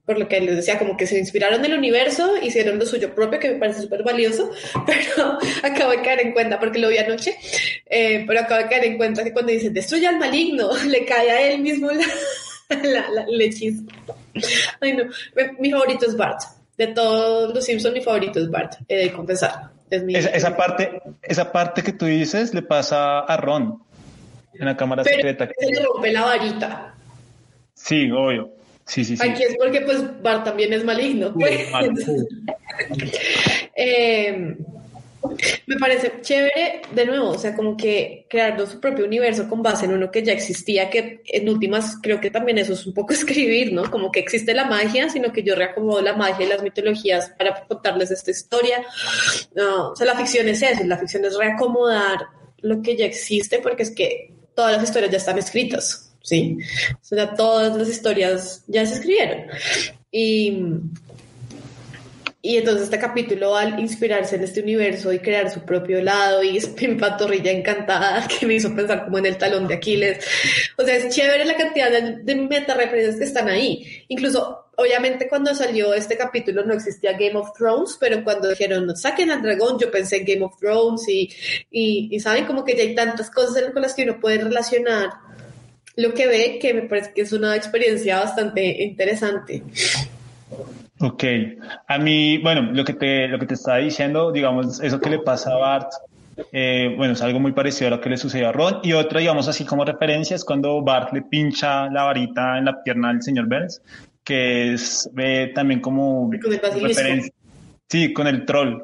por 0.04 0.18
lo 0.18 0.28
que 0.28 0.40
les 0.40 0.56
decía, 0.56 0.78
como 0.78 0.96
que 0.96 1.06
se 1.06 1.18
inspiraron 1.18 1.62
del 1.62 1.74
universo, 1.74 2.36
hicieron 2.42 2.78
lo 2.78 2.86
suyo 2.86 3.14
propio, 3.14 3.38
que 3.38 3.50
me 3.52 3.58
parece 3.58 3.82
súper 3.82 4.02
valioso, 4.02 4.50
pero 4.86 5.38
acabo 5.62 5.92
de 5.92 6.02
caer 6.02 6.20
en 6.20 6.32
cuenta, 6.32 6.60
porque 6.60 6.78
lo 6.78 6.88
vi 6.88 6.98
anoche, 6.98 7.36
eh, 7.86 8.24
pero 8.26 8.40
acabo 8.40 8.62
de 8.62 8.68
caer 8.68 8.84
en 8.84 8.96
cuenta 8.96 9.24
que 9.24 9.32
cuando 9.32 9.52
dicen 9.52 9.72
destruye 9.72 10.06
al 10.06 10.18
maligno, 10.18 10.70
le 10.86 11.04
cae 11.04 11.30
a 11.30 11.50
él 11.50 11.60
mismo 11.60 11.90
la, 11.90 12.06
la, 12.82 13.26
el. 13.28 13.86
Ay, 14.80 14.92
no, 14.92 15.04
mi 15.58 15.70
favorito 15.70 16.06
es 16.06 16.16
Bart. 16.16 16.40
De 16.76 16.86
todos 16.88 17.54
los 17.54 17.64
Simpsons, 17.64 17.94
mi 17.94 18.00
favorito 18.00 18.40
es 18.40 18.50
Bart, 18.50 18.76
he 18.88 18.96
de 18.96 19.12
confesar. 19.12 19.79
Es 19.90 20.02
mi... 20.04 20.14
esa, 20.14 20.30
esa, 20.30 20.56
parte, 20.56 21.02
esa 21.22 21.52
parte 21.52 21.82
que 21.82 21.92
tú 21.92 22.06
dices 22.06 22.54
le 22.54 22.62
pasa 22.62 23.20
a 23.20 23.36
Ron 23.36 23.82
en 24.54 24.66
la 24.66 24.76
cámara 24.76 25.02
Pero 25.02 25.16
secreta. 25.16 25.48
Se 25.58 25.66
le 25.66 25.84
rompe 25.84 26.12
la 26.12 26.22
varita. 26.22 26.94
Sí, 27.74 28.10
obvio. 28.10 28.50
Sí, 28.84 29.04
sí, 29.04 29.16
sí. 29.16 29.28
Aquí 29.28 29.42
es 29.42 29.56
porque 29.56 29.80
pues 29.82 30.22
Bart 30.22 30.44
también 30.44 30.72
es 30.72 30.84
maligno. 30.84 31.32
Pues. 31.32 31.60
eh, 33.76 34.56
me 35.66 35.76
parece 35.76 36.20
chévere, 36.22 36.82
de 36.94 37.06
nuevo, 37.06 37.30
o 37.30 37.38
sea, 37.38 37.54
como 37.54 37.76
que 37.76 38.26
creando 38.28 38.66
su 38.66 38.80
propio 38.80 39.04
universo 39.04 39.48
con 39.48 39.62
base 39.62 39.84
en 39.84 39.92
uno 39.92 40.10
que 40.10 40.22
ya 40.22 40.32
existía, 40.32 40.88
que 40.88 41.22
en 41.26 41.48
últimas 41.48 41.96
creo 42.02 42.20
que 42.20 42.30
también 42.30 42.58
eso 42.58 42.72
es 42.72 42.86
un 42.86 42.94
poco 42.94 43.12
escribir, 43.14 43.72
¿no? 43.72 43.90
Como 43.90 44.10
que 44.10 44.20
existe 44.20 44.54
la 44.54 44.64
magia, 44.64 45.08
sino 45.08 45.32
que 45.32 45.42
yo 45.42 45.54
reacomodo 45.54 46.00
la 46.00 46.16
magia 46.16 46.46
y 46.46 46.48
las 46.48 46.62
mitologías 46.62 47.30
para 47.36 47.66
contarles 47.66 48.10
esta 48.10 48.30
historia. 48.30 48.84
No, 49.54 49.90
o 49.90 49.96
sea, 49.96 50.06
la 50.06 50.16
ficción 50.16 50.48
es 50.48 50.62
eso, 50.62 50.84
la 50.84 50.98
ficción 50.98 51.24
es 51.24 51.36
reacomodar 51.36 52.26
lo 52.62 52.82
que 52.82 52.96
ya 52.96 53.04
existe, 53.04 53.58
porque 53.58 53.82
es 53.82 53.90
que 53.90 54.32
todas 54.54 54.72
las 54.76 54.84
historias 54.84 55.10
ya 55.10 55.18
están 55.18 55.38
escritas, 55.38 56.14
¿sí? 56.22 56.58
O 56.94 57.04
sea, 57.04 57.34
todas 57.34 57.76
las 57.76 57.88
historias 57.88 58.64
ya 58.66 58.84
se 58.86 58.94
escribieron. 58.94 59.46
Y 60.12 60.64
y 62.42 62.56
entonces 62.56 62.84
este 62.84 62.98
capítulo, 62.98 63.54
al 63.54 63.78
inspirarse 63.78 64.36
en 64.36 64.44
este 64.44 64.62
universo 64.62 65.12
y 65.12 65.18
crear 65.18 65.50
su 65.50 65.60
propio 65.60 66.02
lado, 66.02 66.42
y 66.42 66.56
es 66.56 66.74
mi 66.80 66.94
pantorrilla 66.94 67.52
encantada 67.52 68.26
que 68.40 68.46
me 68.46 68.54
hizo 68.54 68.74
pensar 68.74 69.04
como 69.04 69.18
en 69.18 69.26
el 69.26 69.36
talón 69.36 69.68
de 69.68 69.74
Aquiles. 69.74 70.24
O 70.78 70.82
sea, 70.82 70.96
es 70.96 71.14
chévere 71.14 71.44
la 71.44 71.56
cantidad 71.56 71.90
de, 71.90 72.22
de 72.22 72.34
meta 72.34 72.74
referencias 72.74 73.16
que 73.16 73.24
están 73.24 73.48
ahí. 73.48 74.04
Incluso, 74.08 74.70
obviamente, 74.76 75.28
cuando 75.28 75.54
salió 75.54 75.92
este 75.92 76.16
capítulo 76.16 76.64
no 76.64 76.72
existía 76.72 77.12
Game 77.12 77.36
of 77.36 77.52
Thrones, 77.56 77.98
pero 78.00 78.24
cuando 78.24 78.48
dijeron 78.48 78.96
saquen 78.96 79.30
al 79.30 79.42
dragón, 79.42 79.78
yo 79.78 79.90
pensé 79.90 80.16
en 80.16 80.24
Game 80.24 80.44
of 80.44 80.58
Thrones 80.58 81.06
y, 81.08 81.30
y, 81.70 82.08
y 82.10 82.20
saben 82.20 82.46
como 82.46 82.64
que 82.64 82.74
ya 82.74 82.84
hay 82.84 82.94
tantas 82.94 83.30
cosas 83.30 83.70
con 83.70 83.82
las 83.82 83.94
que 83.94 84.04
uno 84.04 84.18
puede 84.18 84.38
relacionar 84.38 85.10
lo 85.96 86.14
que 86.14 86.26
ve 86.26 86.58
que 86.60 86.72
me 86.72 86.82
parece 86.82 87.12
que 87.12 87.22
es 87.22 87.32
una 87.32 87.54
experiencia 87.56 88.20
bastante 88.20 88.82
interesante. 88.82 89.62
Ok, 91.02 91.24
a 91.88 91.98
mí, 91.98 92.38
bueno, 92.38 92.72
lo 92.72 92.84
que 92.84 92.92
te, 92.92 93.26
lo 93.28 93.38
que 93.38 93.46
te 93.46 93.54
estaba 93.54 93.78
diciendo, 93.78 94.32
digamos, 94.32 94.80
eso 94.80 95.00
que 95.00 95.08
le 95.10 95.18
pasa 95.20 95.52
a 95.52 95.56
Bart, 95.56 95.90
eh, 96.52 96.92
bueno, 96.96 97.14
es 97.14 97.22
algo 97.22 97.40
muy 97.40 97.52
parecido 97.52 97.88
a 97.88 97.90
lo 97.90 98.00
que 98.00 98.10
le 98.10 98.18
sucedió 98.18 98.48
a 98.48 98.52
Ron. 98.52 98.80
Y 98.82 98.92
otra, 98.92 99.20
digamos, 99.20 99.48
así 99.48 99.64
como 99.64 99.84
referencia, 99.84 100.36
es 100.36 100.44
cuando 100.44 100.82
Bart 100.82 101.12
le 101.14 101.22
pincha 101.22 101.88
la 101.88 102.04
varita 102.04 102.58
en 102.58 102.66
la 102.66 102.82
pierna 102.82 103.08
al 103.10 103.22
señor 103.22 103.48
Burns, 103.48 103.80
que 104.22 104.74
es 104.74 105.08
eh, 105.16 105.50
también 105.54 105.80
como 105.80 106.30
Con 106.42 106.52
el 106.52 106.60
basilisco. 106.60 106.86
referencia. 106.88 107.32
Sí, 107.88 108.12
con 108.12 108.26
el 108.26 108.44
troll. 108.44 108.82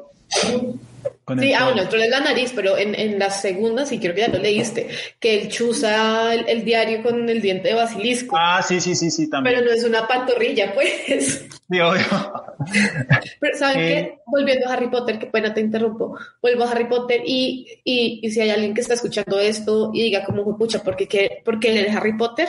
Con 1.23 1.39
Sí, 1.39 1.49
el 1.49 1.53
ah, 1.55 1.57
troll. 1.59 1.65
bueno, 1.67 1.81
el 1.83 1.89
troll 1.89 2.01
es 2.01 2.09
la 2.09 2.19
nariz, 2.21 2.51
pero 2.55 2.77
en, 2.77 2.95
en 2.95 3.19
la 3.19 3.29
segunda, 3.29 3.85
sí 3.85 3.99
creo 3.99 4.15
que 4.15 4.21
ya 4.21 4.27
lo 4.29 4.39
leíste, 4.39 4.87
que 5.19 5.41
él 5.41 5.49
chuza 5.49 6.33
el, 6.33 6.47
el 6.47 6.65
diario 6.65 7.03
con 7.03 7.29
el 7.29 7.41
diente 7.41 7.69
de 7.69 7.73
basilisco. 7.75 8.35
Ah, 8.37 8.61
sí, 8.67 8.79
sí, 8.81 8.95
sí, 8.95 9.11
sí, 9.11 9.29
también. 9.29 9.57
Pero 9.57 9.67
no 9.67 9.73
es 9.73 9.83
una 9.83 10.07
pantorrilla, 10.07 10.73
pues. 10.73 11.46
Sí, 11.69 11.79
obvio. 11.79 12.01
Pero, 13.39 13.57
¿saben 13.57 13.79
Eh. 13.79 13.87
qué? 13.87 14.19
Volviendo 14.25 14.67
a 14.67 14.73
Harry 14.73 14.89
Potter, 14.89 15.19
qué 15.19 15.25
pena 15.27 15.53
te 15.53 15.61
interrumpo. 15.61 16.17
Vuelvo 16.41 16.63
a 16.63 16.71
Harry 16.71 16.85
Potter 16.85 17.21
y, 17.25 17.67
y, 17.83 18.19
y 18.23 18.31
si 18.31 18.39
hay 18.41 18.49
alguien 18.51 18.73
que 18.73 18.81
está 18.81 18.93
escuchando 18.93 19.39
esto 19.39 19.91
y 19.93 20.03
diga 20.03 20.23
como, 20.23 20.43
"Jue 20.43 20.57
pucha, 20.57 20.81
¿por 20.83 20.95
qué, 20.95 21.07
qué- 21.07 21.41
por 21.43 21.59
qué 21.59 21.71
leer 21.71 21.89
Harry 21.91 22.17
Potter? 22.17 22.47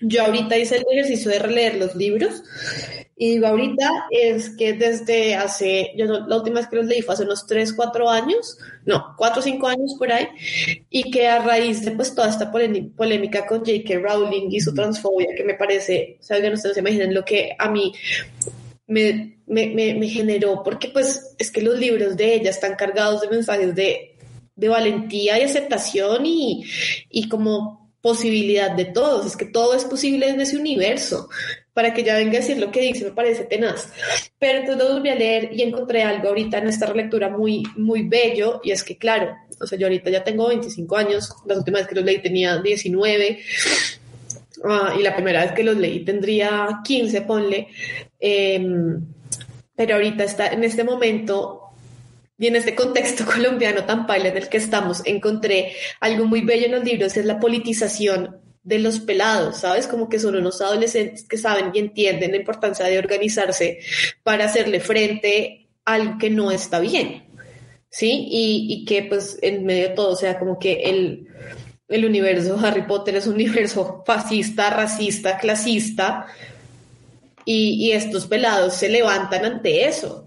Yo 0.00 0.24
ahorita 0.24 0.58
hice 0.58 0.78
el 0.78 0.84
ejercicio 0.90 1.30
de 1.30 1.38
releer 1.38 1.76
los 1.76 1.94
libros 1.94 2.42
y 3.22 3.32
digo 3.32 3.48
ahorita 3.48 4.06
es 4.10 4.48
que 4.56 4.72
desde 4.72 5.34
hace, 5.34 5.92
yo 5.94 6.06
no- 6.06 6.26
la 6.26 6.36
última 6.36 6.58
vez 6.60 6.68
que 6.70 6.76
los 6.76 6.86
leí 6.86 7.02
fue 7.02 7.12
hace 7.12 7.24
unos 7.24 7.46
3, 7.46 7.74
4 7.74 8.08
años, 8.08 8.56
no, 8.86 9.14
4 9.18 9.40
o 9.40 9.42
5 9.42 9.68
años 9.68 9.94
por 9.98 10.10
ahí, 10.10 10.26
y 10.88 11.10
que 11.10 11.28
a 11.28 11.38
raíz 11.40 11.84
de 11.84 11.90
pues 11.90 12.14
toda 12.14 12.30
esta 12.30 12.50
polémica, 12.50 13.46
con 13.46 13.58
J.K. 13.58 13.98
Rowling 13.98 14.48
y 14.50 14.60
su 14.60 14.72
transfobia, 14.74 15.34
que 15.36 15.44
me 15.44 15.52
parece, 15.52 16.16
o 16.18 16.22
sea, 16.22 16.40
que 16.40 16.48
ustedes 16.50 16.74
se 16.74 16.80
imaginen 16.80 17.12
lo 17.12 17.22
que 17.22 17.54
a 17.58 17.68
mí 17.70 17.92
me, 18.86 19.36
me, 19.46 19.66
me, 19.68 19.94
me 19.94 20.08
generó, 20.08 20.62
porque 20.62 20.88
pues 20.88 21.34
es 21.38 21.50
que 21.50 21.60
los 21.60 21.78
libros 21.78 22.16
de 22.16 22.34
ella 22.36 22.48
están 22.50 22.74
cargados 22.74 23.20
de 23.20 23.28
mensajes 23.28 23.74
de, 23.74 24.16
de 24.56 24.68
valentía 24.68 25.38
y 25.38 25.42
aceptación 25.42 26.24
y, 26.24 26.64
y 27.10 27.28
como 27.28 27.80
posibilidad 28.00 28.70
de 28.74 28.86
todos, 28.86 29.26
es 29.26 29.36
que 29.36 29.44
todo 29.44 29.74
es 29.74 29.84
posible 29.84 30.26
en 30.30 30.40
ese 30.40 30.56
universo, 30.56 31.28
para 31.72 31.94
que 31.94 32.02
ya 32.02 32.16
venga 32.16 32.38
a 32.38 32.40
decir 32.40 32.58
lo 32.58 32.70
que 32.70 32.80
dice, 32.80 33.04
me 33.04 33.12
parece 33.12 33.44
tenaz. 33.44 33.92
Pero 34.38 34.58
entonces 34.58 34.84
lo 34.84 34.94
volví 34.94 35.08
a 35.08 35.14
leer 35.14 35.50
y 35.52 35.62
encontré 35.62 36.02
algo 36.02 36.28
ahorita 36.28 36.58
en 36.58 36.68
esta 36.68 36.86
relectura 36.86 37.28
muy, 37.28 37.62
muy 37.76 38.08
bello, 38.08 38.60
y 38.64 38.70
es 38.70 38.82
que 38.82 38.96
claro, 38.96 39.36
o 39.60 39.66
sea, 39.66 39.78
yo 39.78 39.86
ahorita 39.86 40.10
ya 40.10 40.24
tengo 40.24 40.48
25 40.48 40.96
años, 40.96 41.34
las 41.46 41.58
últimas 41.58 41.86
que 41.86 41.94
los 41.94 42.04
leí 42.04 42.18
tenía 42.18 42.60
19, 42.60 43.40
Ah, 44.64 44.94
y 44.98 45.02
la 45.02 45.14
primera 45.14 45.42
vez 45.42 45.52
que 45.52 45.62
los 45.62 45.76
leí 45.76 46.04
tendría 46.04 46.80
15, 46.84 47.22
ponle. 47.22 47.68
Em, 48.18 49.06
pero 49.74 49.94
ahorita 49.94 50.24
está 50.24 50.48
en 50.48 50.64
este 50.64 50.84
momento 50.84 51.62
y 52.38 52.46
en 52.46 52.56
este 52.56 52.74
contexto 52.74 53.24
colombiano 53.32 53.84
tan 53.84 54.06
paila 54.06 54.28
en 54.28 54.36
el 54.36 54.48
que 54.48 54.58
estamos, 54.58 55.02
encontré 55.06 55.72
algo 56.00 56.26
muy 56.26 56.42
bello 56.42 56.66
en 56.66 56.72
los 56.72 56.84
libros, 56.84 57.16
es 57.16 57.24
la 57.24 57.40
politización 57.40 58.39
de 58.62 58.78
los 58.78 59.00
pelados, 59.00 59.58
¿sabes? 59.58 59.86
Como 59.86 60.08
que 60.08 60.18
son 60.18 60.36
unos 60.36 60.60
adolescentes 60.60 61.24
que 61.24 61.38
saben 61.38 61.70
y 61.72 61.78
entienden 61.78 62.32
la 62.32 62.36
importancia 62.36 62.86
de 62.86 62.98
organizarse 62.98 63.80
para 64.22 64.44
hacerle 64.44 64.80
frente 64.80 65.68
a 65.84 66.18
que 66.18 66.30
no 66.30 66.50
está 66.50 66.78
bien, 66.78 67.24
¿sí? 67.88 68.26
Y, 68.30 68.66
y 68.70 68.84
que 68.84 69.04
pues 69.04 69.38
en 69.42 69.64
medio 69.64 69.88
de 69.88 69.94
todo, 69.94 70.12
o 70.12 70.16
sea, 70.16 70.38
como 70.38 70.58
que 70.58 70.82
el, 70.84 71.26
el 71.88 72.04
universo 72.04 72.58
Harry 72.62 72.86
Potter 72.86 73.16
es 73.16 73.26
un 73.26 73.34
universo 73.40 74.02
fascista, 74.06 74.70
racista, 74.70 75.38
clasista, 75.38 76.26
y, 77.44 77.86
y 77.86 77.92
estos 77.92 78.26
pelados 78.26 78.74
se 78.74 78.88
levantan 78.88 79.44
ante 79.44 79.88
eso. 79.88 80.26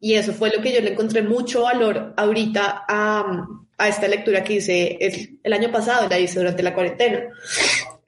Y 0.00 0.14
eso 0.14 0.32
fue 0.32 0.50
lo 0.54 0.62
que 0.62 0.72
yo 0.72 0.80
le 0.80 0.92
encontré 0.92 1.22
mucho 1.22 1.62
valor 1.62 2.14
ahorita 2.16 2.84
a, 2.86 3.48
a 3.78 3.88
esta 3.88 4.08
lectura 4.08 4.44
que 4.44 4.54
hice 4.54 4.98
el, 5.00 5.38
el, 5.42 5.52
año 5.52 5.70
pasado, 5.70 6.08
la 6.08 6.18
hice 6.18 6.40
durante 6.40 6.62
la 6.62 6.74
cuarentena. 6.74 7.28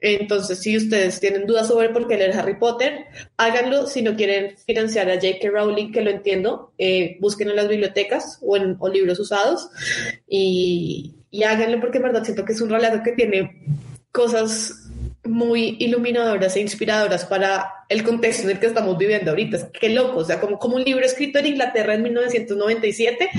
Entonces, 0.01 0.59
si 0.59 0.75
ustedes 0.75 1.19
tienen 1.19 1.45
dudas 1.45 1.67
sobre 1.67 1.89
por 1.89 2.07
qué 2.07 2.17
leer 2.17 2.33
Harry 2.33 2.57
Potter, 2.57 3.05
háganlo. 3.37 3.87
Si 3.87 4.01
no 4.01 4.15
quieren 4.15 4.57
financiar 4.65 5.09
a 5.09 5.15
J.K. 5.15 5.47
Rowling, 5.49 5.91
que 5.91 6.01
lo 6.01 6.09
entiendo, 6.09 6.73
eh, 6.77 7.17
busquen 7.19 7.49
en 7.49 7.55
las 7.55 7.69
bibliotecas 7.69 8.39
o 8.41 8.57
en 8.57 8.75
o 8.79 8.89
libros 8.89 9.19
usados 9.19 9.69
y, 10.27 11.13
y 11.29 11.43
háganlo 11.43 11.79
porque 11.79 11.97
en 11.97 12.03
verdad 12.03 12.23
siento 12.23 12.43
que 12.43 12.53
es 12.53 12.61
un 12.61 12.69
relato 12.69 13.03
que 13.03 13.11
tiene 13.11 13.63
cosas 14.11 14.89
muy 15.23 15.77
iluminadoras 15.79 16.55
e 16.55 16.61
inspiradoras 16.61 17.25
para 17.25 17.71
el 17.87 18.03
contexto 18.03 18.43
en 18.43 18.51
el 18.51 18.59
que 18.59 18.65
estamos 18.65 18.97
viviendo 18.97 19.29
ahorita. 19.29 19.71
Que 19.71 19.89
loco, 19.89 20.19
o 20.19 20.25
sea, 20.25 20.41
como, 20.41 20.57
como 20.57 20.77
un 20.77 20.83
libro 20.83 21.05
escrito 21.05 21.37
en 21.37 21.45
Inglaterra 21.45 21.93
en 21.93 22.01
1997 22.01 23.29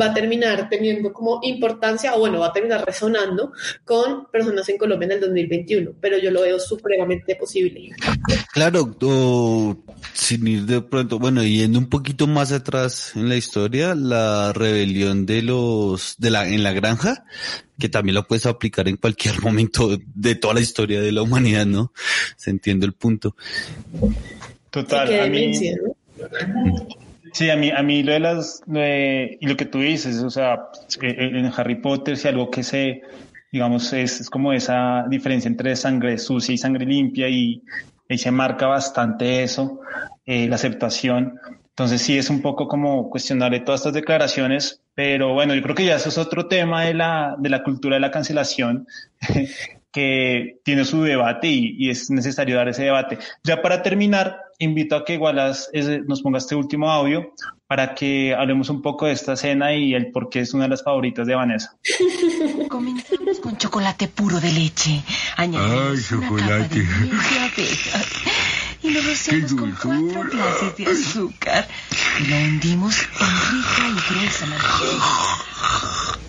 va 0.00 0.06
a 0.06 0.14
terminar 0.14 0.68
teniendo 0.68 1.12
como 1.12 1.40
importancia, 1.42 2.14
o 2.14 2.20
bueno, 2.20 2.40
va 2.40 2.48
a 2.48 2.52
terminar 2.52 2.84
resonando 2.84 3.52
con 3.84 4.26
personas 4.26 4.68
en 4.68 4.78
Colombia 4.78 5.06
en 5.06 5.12
el 5.12 5.20
2021, 5.20 5.92
pero 6.00 6.18
yo 6.18 6.30
lo 6.30 6.42
veo 6.42 6.58
supremamente 6.58 7.36
posible. 7.36 7.90
Claro, 8.52 8.94
o 9.02 9.76
sin 10.12 10.46
ir 10.46 10.62
de 10.62 10.82
pronto, 10.82 11.18
bueno, 11.18 11.42
yendo 11.42 11.78
un 11.78 11.88
poquito 11.88 12.26
más 12.26 12.52
atrás 12.52 13.12
en 13.14 13.28
la 13.28 13.36
historia, 13.36 13.94
la 13.94 14.52
rebelión 14.52 15.26
de 15.26 15.42
los, 15.42 16.16
de 16.18 16.30
la, 16.30 16.48
en 16.48 16.62
la 16.62 16.72
granja, 16.72 17.24
que 17.78 17.88
también 17.88 18.14
lo 18.14 18.26
puedes 18.26 18.46
aplicar 18.46 18.88
en 18.88 18.96
cualquier 18.96 19.40
momento 19.42 19.96
de 20.14 20.34
toda 20.34 20.54
la 20.54 20.60
historia 20.60 21.00
de 21.00 21.12
la 21.12 21.22
humanidad, 21.22 21.66
¿no? 21.66 21.92
Se 22.36 22.50
entiende 22.50 22.86
el 22.86 22.92
punto. 22.92 23.36
Total, 24.70 25.20
a 25.20 25.26
mí, 25.26 25.52
Sí, 27.36 27.50
a 27.50 27.56
mí, 27.56 27.70
a 27.70 27.82
mí 27.82 28.02
lo 28.02 28.12
de 28.14 28.20
las, 28.20 28.62
y 28.66 29.46
lo 29.46 29.58
que 29.58 29.66
tú 29.66 29.80
dices, 29.80 30.22
o 30.22 30.30
sea, 30.30 30.54
eh, 31.02 31.16
eh, 31.18 31.30
en 31.34 31.52
Harry 31.54 31.74
Potter, 31.74 32.16
si 32.16 32.28
algo 32.28 32.50
que 32.50 32.62
se, 32.62 33.02
digamos, 33.52 33.92
es, 33.92 34.30
como 34.30 34.54
esa 34.54 35.04
diferencia 35.06 35.46
entre 35.46 35.76
sangre 35.76 36.16
sucia 36.16 36.54
y 36.54 36.56
sangre 36.56 36.86
limpia 36.86 37.28
y, 37.28 37.62
ahí 38.08 38.16
se 38.16 38.30
marca 38.30 38.68
bastante 38.68 39.42
eso, 39.42 39.82
eh, 40.24 40.48
la 40.48 40.54
aceptación. 40.54 41.38
Entonces 41.68 42.00
sí 42.00 42.16
es 42.16 42.30
un 42.30 42.40
poco 42.40 42.68
como 42.68 43.10
cuestionarle 43.10 43.60
todas 43.60 43.82
estas 43.82 43.92
declaraciones, 43.92 44.80
pero 44.94 45.34
bueno, 45.34 45.54
yo 45.54 45.60
creo 45.60 45.74
que 45.74 45.84
ya 45.84 45.96
eso 45.96 46.08
es 46.08 46.16
otro 46.16 46.46
tema 46.46 46.84
de 46.84 46.94
la, 46.94 47.36
de 47.38 47.50
la 47.50 47.62
cultura 47.62 47.96
de 47.96 48.00
la 48.00 48.10
cancelación 48.10 48.86
que 49.96 50.58
tiene 50.62 50.84
su 50.84 51.02
debate 51.02 51.48
y, 51.48 51.88
es 51.88 52.10
necesario 52.10 52.56
dar 52.56 52.68
ese 52.68 52.82
debate. 52.82 53.16
Ya 53.42 53.62
para 53.62 53.82
terminar, 53.82 54.42
invito 54.58 54.94
a 54.94 55.06
que 55.06 55.14
igual 55.14 55.36
nos 56.06 56.20
ponga 56.20 56.36
este 56.36 56.54
último 56.54 56.90
audio 56.90 57.32
para 57.66 57.94
que 57.94 58.34
hablemos 58.34 58.68
un 58.68 58.82
poco 58.82 59.06
de 59.06 59.12
esta 59.12 59.32
escena 59.32 59.74
y 59.74 59.94
el 59.94 60.12
por 60.12 60.28
qué 60.28 60.40
es 60.40 60.52
una 60.52 60.64
de 60.64 60.68
las 60.68 60.84
favoritas 60.84 61.26
de 61.26 61.34
Vanessa. 61.34 61.78
Comenzamos 62.68 63.40
con 63.40 63.56
chocolate 63.56 64.08
puro 64.08 64.38
de 64.38 64.52
leche. 64.52 65.02
Ay, 65.38 65.52
chocolate. 66.06 66.86
y 68.82 68.90
lo 68.90 69.00
rociamos 69.00 69.54
con 69.54 69.72
cuatro 69.72 70.28
clases 70.28 70.76
de 70.76 70.84
azúcar. 70.88 71.66
Y 72.20 72.26
lo 72.26 72.36
hundimos 72.36 73.00
en 73.00 73.28
rica 73.50 73.88
y 73.88 74.14
gruesa 74.14 74.44
mantequilla. 74.44 76.16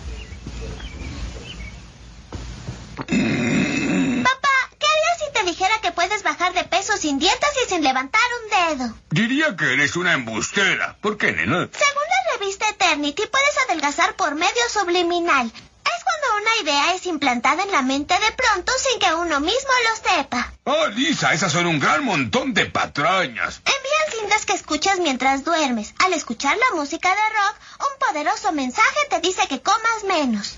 Papá, 3.08 4.54
¿qué 4.78 4.86
harías 4.86 5.18
si 5.18 5.32
te 5.32 5.37
dijera 5.48 5.80
que 5.80 5.92
puedes 5.92 6.22
bajar 6.22 6.52
de 6.52 6.64
peso 6.64 6.96
sin 6.96 7.18
dietas 7.18 7.50
y 7.64 7.68
sin 7.70 7.82
levantar 7.82 8.20
un 8.42 8.76
dedo? 8.78 8.94
Diría 9.10 9.56
que 9.56 9.72
eres 9.72 9.96
una 9.96 10.12
embustera. 10.12 10.96
¿Por 11.00 11.16
qué, 11.16 11.32
nena? 11.32 11.68
Según 11.72 12.02
la 12.14 12.38
revista 12.38 12.68
Eternity, 12.68 13.22
puedes 13.26 13.58
adelgazar 13.66 14.14
por 14.16 14.34
medio 14.34 14.68
subliminal. 14.70 15.46
Es 15.46 16.04
cuando 16.04 16.42
una 16.42 16.62
idea 16.62 16.94
es 16.94 17.06
implantada 17.06 17.62
en 17.62 17.72
la 17.72 17.80
mente 17.80 18.14
de 18.14 18.32
pronto 18.32 18.72
sin 18.78 19.00
que 19.00 19.14
uno 19.14 19.40
mismo 19.40 19.70
lo 19.88 20.10
sepa. 20.10 20.52
Oh, 20.64 20.86
Lisa, 20.88 21.32
esas 21.32 21.50
son 21.50 21.66
un 21.66 21.80
gran 21.80 22.04
montón 22.04 22.52
de 22.52 22.66
patrañas. 22.66 23.62
Envían 23.64 24.20
cintas 24.20 24.44
que 24.44 24.52
escuchas 24.52 24.98
mientras 24.98 25.44
duermes. 25.44 25.94
Al 26.04 26.12
escuchar 26.12 26.58
la 26.58 26.76
música 26.76 27.08
de 27.08 27.14
rock, 27.14 27.56
un 27.90 28.06
poderoso 28.06 28.52
mensaje 28.52 28.98
te 29.08 29.20
dice 29.20 29.48
que 29.48 29.62
comas 29.62 30.04
menos. 30.06 30.56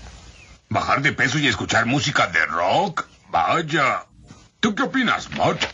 ¿Bajar 0.67 1.01
de 1.01 1.13
peso 1.13 1.39
y 1.39 1.47
escuchar 1.47 1.85
música 1.85 2.27
de 2.27 2.45
rock? 2.45 3.05
Vaya. 3.29 4.05
¿Tú 4.61 4.75
qué 4.75 4.83
opinas, 4.83 5.29
Matt? 5.31 5.65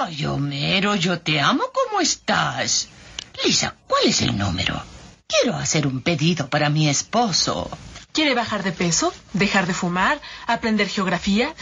Ay, 0.00 0.24
Homero, 0.24 0.94
yo 0.94 1.20
te 1.20 1.40
amo 1.40 1.64
como 1.72 2.00
estás. 2.00 2.88
Lisa, 3.44 3.74
¿cuál 3.88 4.04
es 4.06 4.22
el 4.22 4.38
número? 4.38 4.80
Quiero 5.26 5.56
hacer 5.56 5.86
un 5.86 6.00
pedido 6.00 6.48
para 6.48 6.70
mi 6.70 6.88
esposo. 6.88 7.68
¿Quiere 8.12 8.34
bajar 8.34 8.62
de 8.62 8.70
peso? 8.70 9.12
¿Dejar 9.32 9.66
de 9.66 9.74
fumar? 9.74 10.20
¿Aprender 10.46 10.88
geografía? 10.88 11.54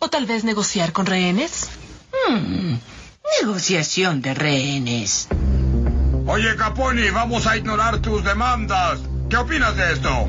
¿O 0.00 0.10
tal 0.10 0.26
vez 0.26 0.42
negociar 0.42 0.92
con 0.92 1.06
rehenes? 1.06 1.70
Hmm, 2.28 2.74
negociación 3.40 4.20
de 4.20 4.34
rehenes. 4.34 5.28
Oye, 6.26 6.56
Caponi, 6.56 7.08
vamos 7.10 7.46
a 7.46 7.56
ignorar 7.56 8.00
tus 8.00 8.24
demandas. 8.24 8.98
¿Qué 9.30 9.36
opinas 9.36 9.76
de 9.76 9.92
esto? 9.92 10.28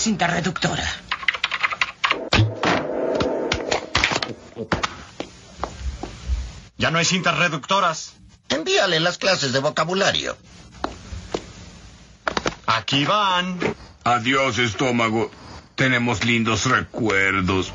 cinta 0.00 0.26
reductora. 0.26 0.88
Ya 6.80 6.90
no 6.90 6.98
hay 6.98 7.04
cintas 7.04 7.36
reductoras. 7.36 8.14
Envíale 8.48 8.98
las 9.00 9.18
clases 9.18 9.52
de 9.52 9.58
vocabulario. 9.58 10.34
Aquí 12.66 13.04
van. 13.04 13.58
Adiós, 14.02 14.56
estómago. 14.58 15.30
Tenemos 15.74 16.24
lindos 16.24 16.64
recuerdos. 16.64 17.70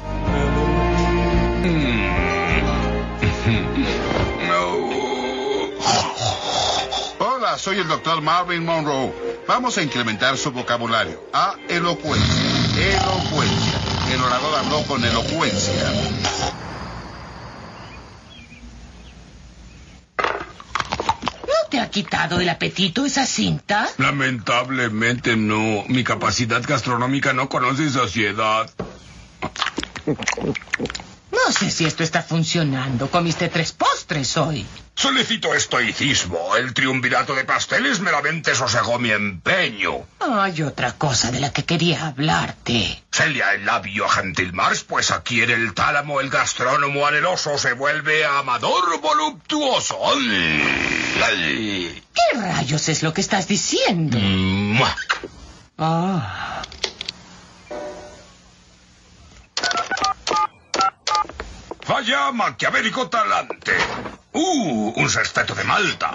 Hola, 7.19 7.59
soy 7.59 7.77
el 7.77 7.87
doctor 7.87 8.21
Marvin 8.21 8.65
Monroe. 8.65 9.13
Vamos 9.47 9.77
a 9.77 9.83
incrementar 9.83 10.35
su 10.35 10.51
vocabulario. 10.51 11.23
A 11.31 11.53
elocuencia. 11.69 12.33
Elocuencia. 12.75 13.79
El 14.11 14.19
orador 14.23 14.55
habló 14.55 14.81
con 14.87 15.05
elocuencia. 15.05 15.93
¿No 20.17 21.69
te 21.69 21.79
ha 21.79 21.84
quitado 21.95 22.41
el 22.41 22.49
apetito 22.49 23.05
esa 23.05 23.25
cinta? 23.25 23.87
Lamentablemente 23.97 25.37
no. 25.37 25.85
Mi 25.87 26.03
capacidad 26.03 26.61
gastronómica 26.61 27.31
no 27.31 27.47
conoce 27.47 27.89
saciedad. 27.89 28.69
No 31.45 31.51
sé 31.51 31.69
si 31.69 31.85
esto 31.85 32.01
está 32.01 32.23
funcionando. 32.23 33.11
Comiste 33.11 33.49
tres 33.49 33.71
postres 33.71 34.35
hoy. 34.35 34.65
Solicito 34.95 35.53
estoicismo. 35.53 36.55
El 36.55 36.73
triunvirato 36.73 37.35
de 37.35 37.43
pasteles 37.43 37.99
meramente 37.99 38.55
sosegó 38.55 38.97
mi 38.97 39.11
empeño. 39.11 40.07
Hay 40.19 40.63
otra 40.63 40.93
cosa 40.93 41.29
de 41.29 41.39
la 41.39 41.53
que 41.53 41.63
quería 41.63 42.07
hablarte. 42.07 43.03
Celia 43.11 43.53
el 43.53 43.63
labio 43.63 44.05
a 44.05 44.09
Gentil 44.09 44.53
Mars, 44.53 44.83
pues 44.83 45.11
adquiere 45.11 45.53
el 45.53 45.75
tálamo, 45.75 46.19
el 46.19 46.31
gastrónomo 46.31 47.05
anheloso 47.05 47.59
se 47.59 47.73
vuelve 47.73 48.25
amador 48.25 48.99
voluptuoso. 48.99 49.99
¿Qué 51.13 52.39
rayos 52.39 52.89
es 52.89 53.03
lo 53.03 53.13
que 53.13 53.21
estás 53.21 53.47
diciendo? 53.47 54.17
Ah. 55.77 56.63
Vaya 61.87 62.31
maquiavélico 62.31 63.09
talante. 63.09 63.77
¡Uh! 64.33 64.93
Un 64.95 65.09
sexteto 65.09 65.53
de 65.53 65.63
Malta. 65.63 66.11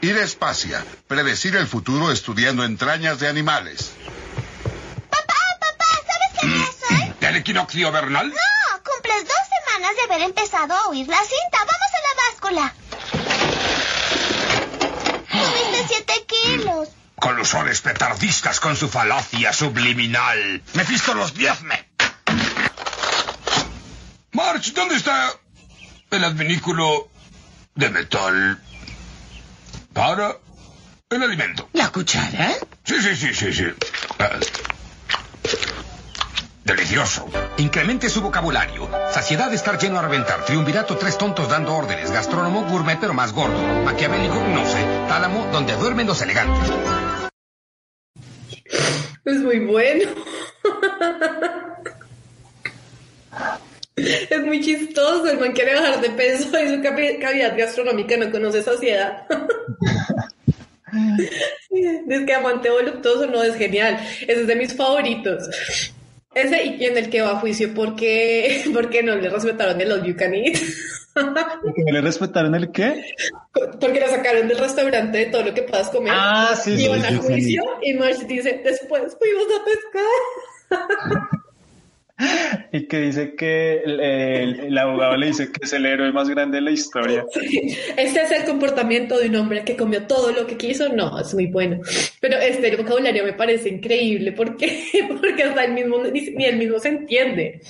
Ir 0.00 0.16
espacia. 0.18 0.84
Predecir 1.08 1.56
el 1.56 1.66
futuro 1.66 2.12
estudiando 2.12 2.64
entrañas 2.64 3.18
de 3.18 3.28
animales. 3.28 3.92
Papá, 5.10 5.34
papá, 5.60 5.86
¿sabes 6.06 6.40
qué 6.40 6.46
día 6.46 6.64
es 6.64 6.90
hoy? 6.90 7.14
¿El 7.28 7.36
equinoccio 7.36 7.90
vernal? 7.90 8.28
No, 8.28 8.82
cumples 8.84 9.24
dos 9.24 9.44
semanas 9.66 9.96
de 9.96 10.02
haber 10.02 10.22
empezado 10.22 10.74
a 10.74 10.86
oír 10.86 11.08
la 11.08 11.18
cinta. 11.18 11.58
Vamos 11.58 11.90
a 11.92 12.00
la 12.06 12.14
báscula. 12.30 12.74
Subiste 15.30 15.86
siete 15.88 16.26
kilos. 16.26 16.88
Con 17.16 17.36
los 17.36 17.48
soles 17.48 17.80
petardistas 17.80 18.60
con 18.60 18.76
su 18.76 18.88
falacia 18.88 19.52
subliminal. 19.52 20.62
Mefisto 20.74 21.14
los 21.14 21.34
diezme. 21.34 21.91
March, 24.32 24.72
¿dónde 24.72 24.96
está 24.96 25.30
el 26.10 26.24
adminículo 26.24 27.08
de 27.74 27.90
metal 27.90 28.58
para 29.92 30.36
el 31.10 31.22
alimento? 31.22 31.68
¿La 31.74 31.90
cuchara? 31.90 32.54
Sí, 32.82 33.00
sí, 33.02 33.14
sí, 33.14 33.34
sí, 33.34 33.52
sí. 33.52 33.64
Ah. 34.18 34.38
Delicioso. 36.64 37.28
Incremente 37.58 38.08
su 38.08 38.22
vocabulario. 38.22 38.88
Saciedad 39.12 39.50
de 39.50 39.56
estar 39.56 39.78
lleno 39.78 39.98
a 39.98 40.02
reventar. 40.02 40.46
Triunvirato, 40.46 40.96
tres 40.96 41.18
tontos 41.18 41.50
dando 41.50 41.74
órdenes. 41.74 42.10
Gastrónomo, 42.10 42.64
gourmet, 42.64 42.98
pero 42.98 43.12
más 43.12 43.32
gordo. 43.32 43.60
Maquiavélico, 43.84 44.36
no 44.36 44.64
sé. 44.64 44.82
Tálamo, 45.08 45.46
donde 45.52 45.76
duermen 45.76 46.06
los 46.06 46.22
elegantes. 46.22 46.72
Es 49.24 49.36
muy 49.38 49.58
bueno. 49.66 50.08
Es 54.30 54.44
muy 54.44 54.60
chistoso, 54.60 55.28
el 55.30 55.38
man 55.38 55.52
quiere 55.52 55.74
bajar 55.74 56.00
de 56.00 56.10
peso 56.10 56.50
y 56.62 56.68
su 56.74 56.82
cavidad 56.82 57.56
gastronómica 57.56 58.16
no 58.16 58.30
conoce 58.30 58.62
saciedad. 58.62 59.24
es 61.72 62.24
que 62.26 62.34
amante 62.34 62.70
voluptuoso 62.70 63.26
no 63.26 63.42
es 63.42 63.56
genial, 63.56 63.98
ese 64.22 64.42
es 64.42 64.46
de 64.46 64.56
mis 64.56 64.74
favoritos. 64.74 65.48
Ese 66.34 66.64
y 66.64 66.86
en 66.86 66.96
el 66.96 67.10
que 67.10 67.20
va 67.20 67.32
a 67.32 67.40
juicio 67.40 67.74
porque, 67.74 68.64
porque 68.74 69.02
no 69.02 69.16
le 69.16 69.28
respetaron 69.28 69.80
el 69.80 69.92
all 69.92 70.02
you 70.02 70.16
can 70.16 70.34
eat. 70.34 70.56
¿Porque 71.14 71.82
no 71.84 71.92
le 71.92 72.00
respetaron 72.00 72.54
el 72.54 72.72
qué? 72.72 73.04
Porque 73.52 74.00
la 74.00 74.08
sacaron 74.08 74.48
del 74.48 74.56
restaurante 74.58 75.18
de 75.18 75.26
todo 75.26 75.42
lo 75.42 75.52
que 75.52 75.62
puedas 75.62 75.90
comer. 75.90 76.14
Ah, 76.16 76.54
sí, 76.56 76.72
y 76.72 76.78
sí, 76.78 76.84
sí, 76.84 76.90
a 76.90 77.08
sí. 77.08 77.16
juicio 77.18 77.62
y 77.82 77.92
Marge 77.94 78.24
dice, 78.24 78.62
después 78.64 79.14
fuimos 79.18 79.44
a 79.44 79.64
pescar. 79.64 81.42
Y 82.74 82.86
que 82.86 83.00
dice 83.00 83.34
que 83.36 83.82
el, 83.84 84.00
el- 84.00 84.60
el 84.60 84.78
abogado 84.78 85.16
le 85.16 85.26
dice 85.26 85.50
que 85.52 85.64
es 85.64 85.72
el 85.72 85.84
héroe 85.86 86.10
más 86.12 86.28
grande 86.28 86.56
de 86.56 86.62
la 86.62 86.70
historia. 86.70 87.24
Este 87.96 88.22
es 88.22 88.30
el 88.30 88.44
comportamiento 88.44 89.18
de 89.18 89.28
un 89.28 89.36
hombre 89.36 89.64
que 89.64 89.76
comió 89.76 90.06
todo 90.06 90.32
lo 90.32 90.46
que 90.46 90.56
quiso. 90.56 90.88
No, 90.88 91.18
es 91.18 91.34
muy 91.34 91.46
bueno. 91.46 91.80
Pero 92.20 92.38
este 92.38 92.74
vocabulario 92.76 93.24
me 93.24 93.32
parece 93.34 93.68
increíble 93.68 94.32
porque, 94.32 94.84
porque 95.20 95.42
hasta 95.42 95.64
el 95.64 95.72
mismo, 95.72 96.02
ni, 96.04 96.20
ni 96.30 96.44
él 96.46 96.56
mismo 96.56 96.78
se 96.78 96.88
entiende. 96.88 97.60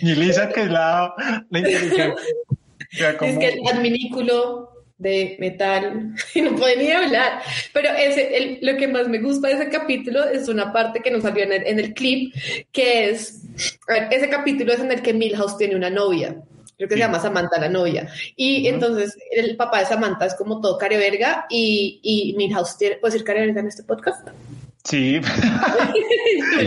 Y 0.00 0.14
Lisa, 0.14 0.48
que 0.50 0.62
es 0.62 0.70
la, 0.70 1.14
la 1.50 3.16
como- 3.16 3.30
Es 3.30 3.38
que 3.38 3.48
el 3.48 3.60
adminículo 3.72 4.79
de 5.00 5.36
metal 5.40 6.14
y 6.34 6.42
no 6.42 6.54
puede 6.54 6.76
ni 6.76 6.90
hablar. 6.92 7.42
Pero 7.72 7.88
ese, 7.90 8.36
el- 8.36 8.58
lo 8.62 8.76
que 8.76 8.86
más 8.86 9.08
me 9.08 9.18
gusta 9.18 9.48
de 9.48 9.54
ese 9.54 9.68
capítulo 9.68 10.24
es 10.24 10.48
una 10.48 10.72
parte 10.72 11.00
que 11.00 11.10
nos 11.10 11.22
salió 11.22 11.42
en 11.44 11.52
el, 11.52 11.66
en 11.66 11.78
el 11.80 11.92
clip, 11.94 12.32
que 12.70 13.10
es, 13.10 13.40
a 13.88 13.92
ver, 13.94 14.08
ese 14.12 14.28
capítulo 14.28 14.72
es 14.72 14.80
en 14.80 14.92
el 14.92 15.02
que 15.02 15.12
Milhouse 15.12 15.56
tiene 15.58 15.74
una 15.74 15.90
novia. 15.90 16.36
Creo 16.76 16.88
que 16.88 16.94
se 16.94 17.00
llama 17.00 17.20
Samantha 17.20 17.60
la 17.60 17.68
novia. 17.68 18.08
Y 18.36 18.66
entonces 18.68 19.14
el 19.32 19.56
papá 19.56 19.80
de 19.80 19.86
Samantha 19.86 20.24
es 20.26 20.34
como 20.34 20.60
todo 20.62 20.78
careverga 20.78 21.44
y, 21.50 22.00
y 22.02 22.34
Milhouse 22.38 22.78
tiene, 22.78 22.96
¿puedo 22.96 23.12
decir 23.12 23.26
careverga 23.26 23.60
en 23.60 23.66
este 23.66 23.82
podcast? 23.82 24.28
Sí. 24.84 25.20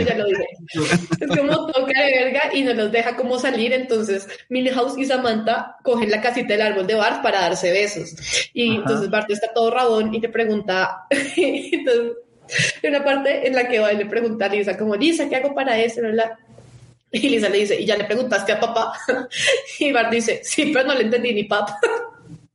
Ya 0.05 0.15
lo 0.15 0.25
dije. 0.25 0.45
Es 1.19 1.27
como 1.27 1.67
toca 1.67 1.99
de 1.99 2.11
verga 2.11 2.41
y 2.53 2.63
no 2.63 2.73
los 2.73 2.91
deja 2.91 3.15
como 3.15 3.39
salir. 3.39 3.73
Entonces, 3.73 4.27
Milhouse 4.49 4.97
y 4.97 5.05
Samantha 5.05 5.77
cogen 5.83 6.11
la 6.11 6.21
casita 6.21 6.53
del 6.53 6.61
árbol 6.61 6.87
de 6.87 6.95
Bart 6.95 7.23
para 7.23 7.41
darse 7.41 7.71
besos. 7.71 8.13
Y 8.53 8.71
Ajá. 8.71 8.79
entonces 8.79 9.09
Bart 9.09 9.29
está 9.31 9.51
todo 9.53 9.71
rabón 9.71 10.13
y 10.13 10.19
le 10.19 10.29
pregunta. 10.29 11.05
entonces, 11.09 12.13
una 12.83 13.03
parte 13.03 13.47
en 13.47 13.55
la 13.55 13.67
que 13.67 13.79
va 13.79 13.93
y 13.93 13.97
le 13.97 14.05
pregunta 14.05 14.45
a 14.45 14.49
Lisa, 14.49 14.77
como, 14.77 14.95
Lisa, 14.95 15.27
¿qué 15.27 15.37
hago 15.37 15.55
para 15.55 15.77
eso? 15.79 16.01
¿verdad? 16.01 16.33
Y 17.11 17.29
Lisa 17.29 17.49
le 17.49 17.59
dice, 17.59 17.79
¿y 17.79 17.85
ya 17.85 17.97
le 17.97 18.05
preguntaste 18.05 18.51
a 18.51 18.59
papá? 18.59 18.93
Y 19.79 19.91
Bart 19.91 20.11
dice, 20.11 20.41
sí, 20.43 20.71
pero 20.73 20.87
no 20.87 20.93
le 20.93 21.03
entendí 21.03 21.33
ni 21.33 21.43
papá. 21.43 21.79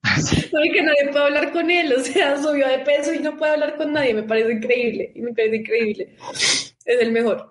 Sabe 0.51 0.71
que 0.73 0.83
nadie 0.83 1.09
puede 1.11 1.25
hablar 1.25 1.53
con 1.53 1.71
él, 1.71 1.93
o 1.93 2.01
sea, 2.01 2.37
subió 2.37 2.67
de 2.69 2.79
peso 2.81 3.13
y 3.13 3.19
no 3.19 3.37
puede 3.37 3.53
hablar 3.53 3.77
con 3.77 3.93
nadie, 3.93 4.15
me 4.15 4.23
parece 4.23 4.53
increíble, 4.53 5.13
me 5.17 5.33
parece 5.33 5.57
increíble. 5.57 6.09
Es 6.31 7.01
el 7.01 7.13
mejor. 7.13 7.51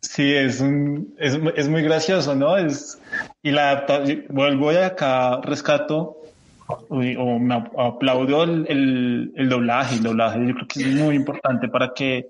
Sí, 0.00 0.34
es, 0.34 0.60
un, 0.60 1.14
es, 1.18 1.38
es 1.56 1.68
muy 1.68 1.82
gracioso, 1.82 2.34
¿no? 2.34 2.56
Es, 2.56 3.00
y 3.42 3.50
la 3.50 3.70
adaptación, 3.70 4.26
vuelvo 4.28 4.70
acá 4.70 5.40
rescato 5.42 6.18
o 6.66 7.38
me 7.38 7.54
ap- 7.54 7.78
aplaudo 7.78 8.44
el, 8.44 8.66
el, 8.68 9.32
el 9.36 9.48
doblaje. 9.48 9.96
El 9.96 10.02
doblaje 10.02 10.46
yo 10.46 10.54
creo 10.54 10.68
que 10.68 10.80
es 10.80 10.86
muy 10.86 11.16
importante 11.16 11.68
para 11.68 11.92
que 11.94 12.26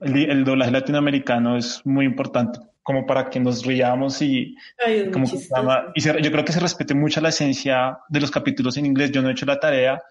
el, 0.00 0.30
el 0.30 0.44
doblaje 0.44 0.70
latinoamericano 0.70 1.56
es 1.56 1.80
muy 1.84 2.04
importante 2.06 2.60
como 2.82 3.06
para 3.06 3.28
que 3.30 3.38
nos 3.40 3.64
riamos 3.64 4.20
y 4.22 4.56
Ay, 4.84 5.10
como 5.10 5.24
que 5.26 5.32
se 5.32 5.38
chistoso. 5.38 5.60
llama- 5.62 5.92
y 5.94 6.00
se- 6.00 6.20
yo 6.22 6.30
creo 6.32 6.44
que 6.44 6.52
se 6.52 6.60
respete 6.60 6.94
mucho 6.94 7.20
la 7.20 7.28
esencia 7.28 7.98
de 8.08 8.20
los 8.20 8.30
capítulos 8.30 8.76
en 8.76 8.86
inglés. 8.86 9.10
Yo 9.12 9.22
no 9.22 9.28
he 9.28 9.32
hecho 9.32 9.46
la 9.46 9.60
tarea. 9.60 10.02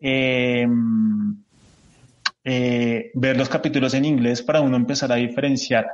Eh, 0.00 0.66
eh, 2.44 3.10
ver 3.14 3.36
los 3.36 3.48
capítulos 3.48 3.94
en 3.94 4.04
inglés 4.04 4.42
para 4.42 4.60
uno 4.60 4.76
empezar 4.76 5.10
a 5.12 5.16
diferenciar 5.16 5.88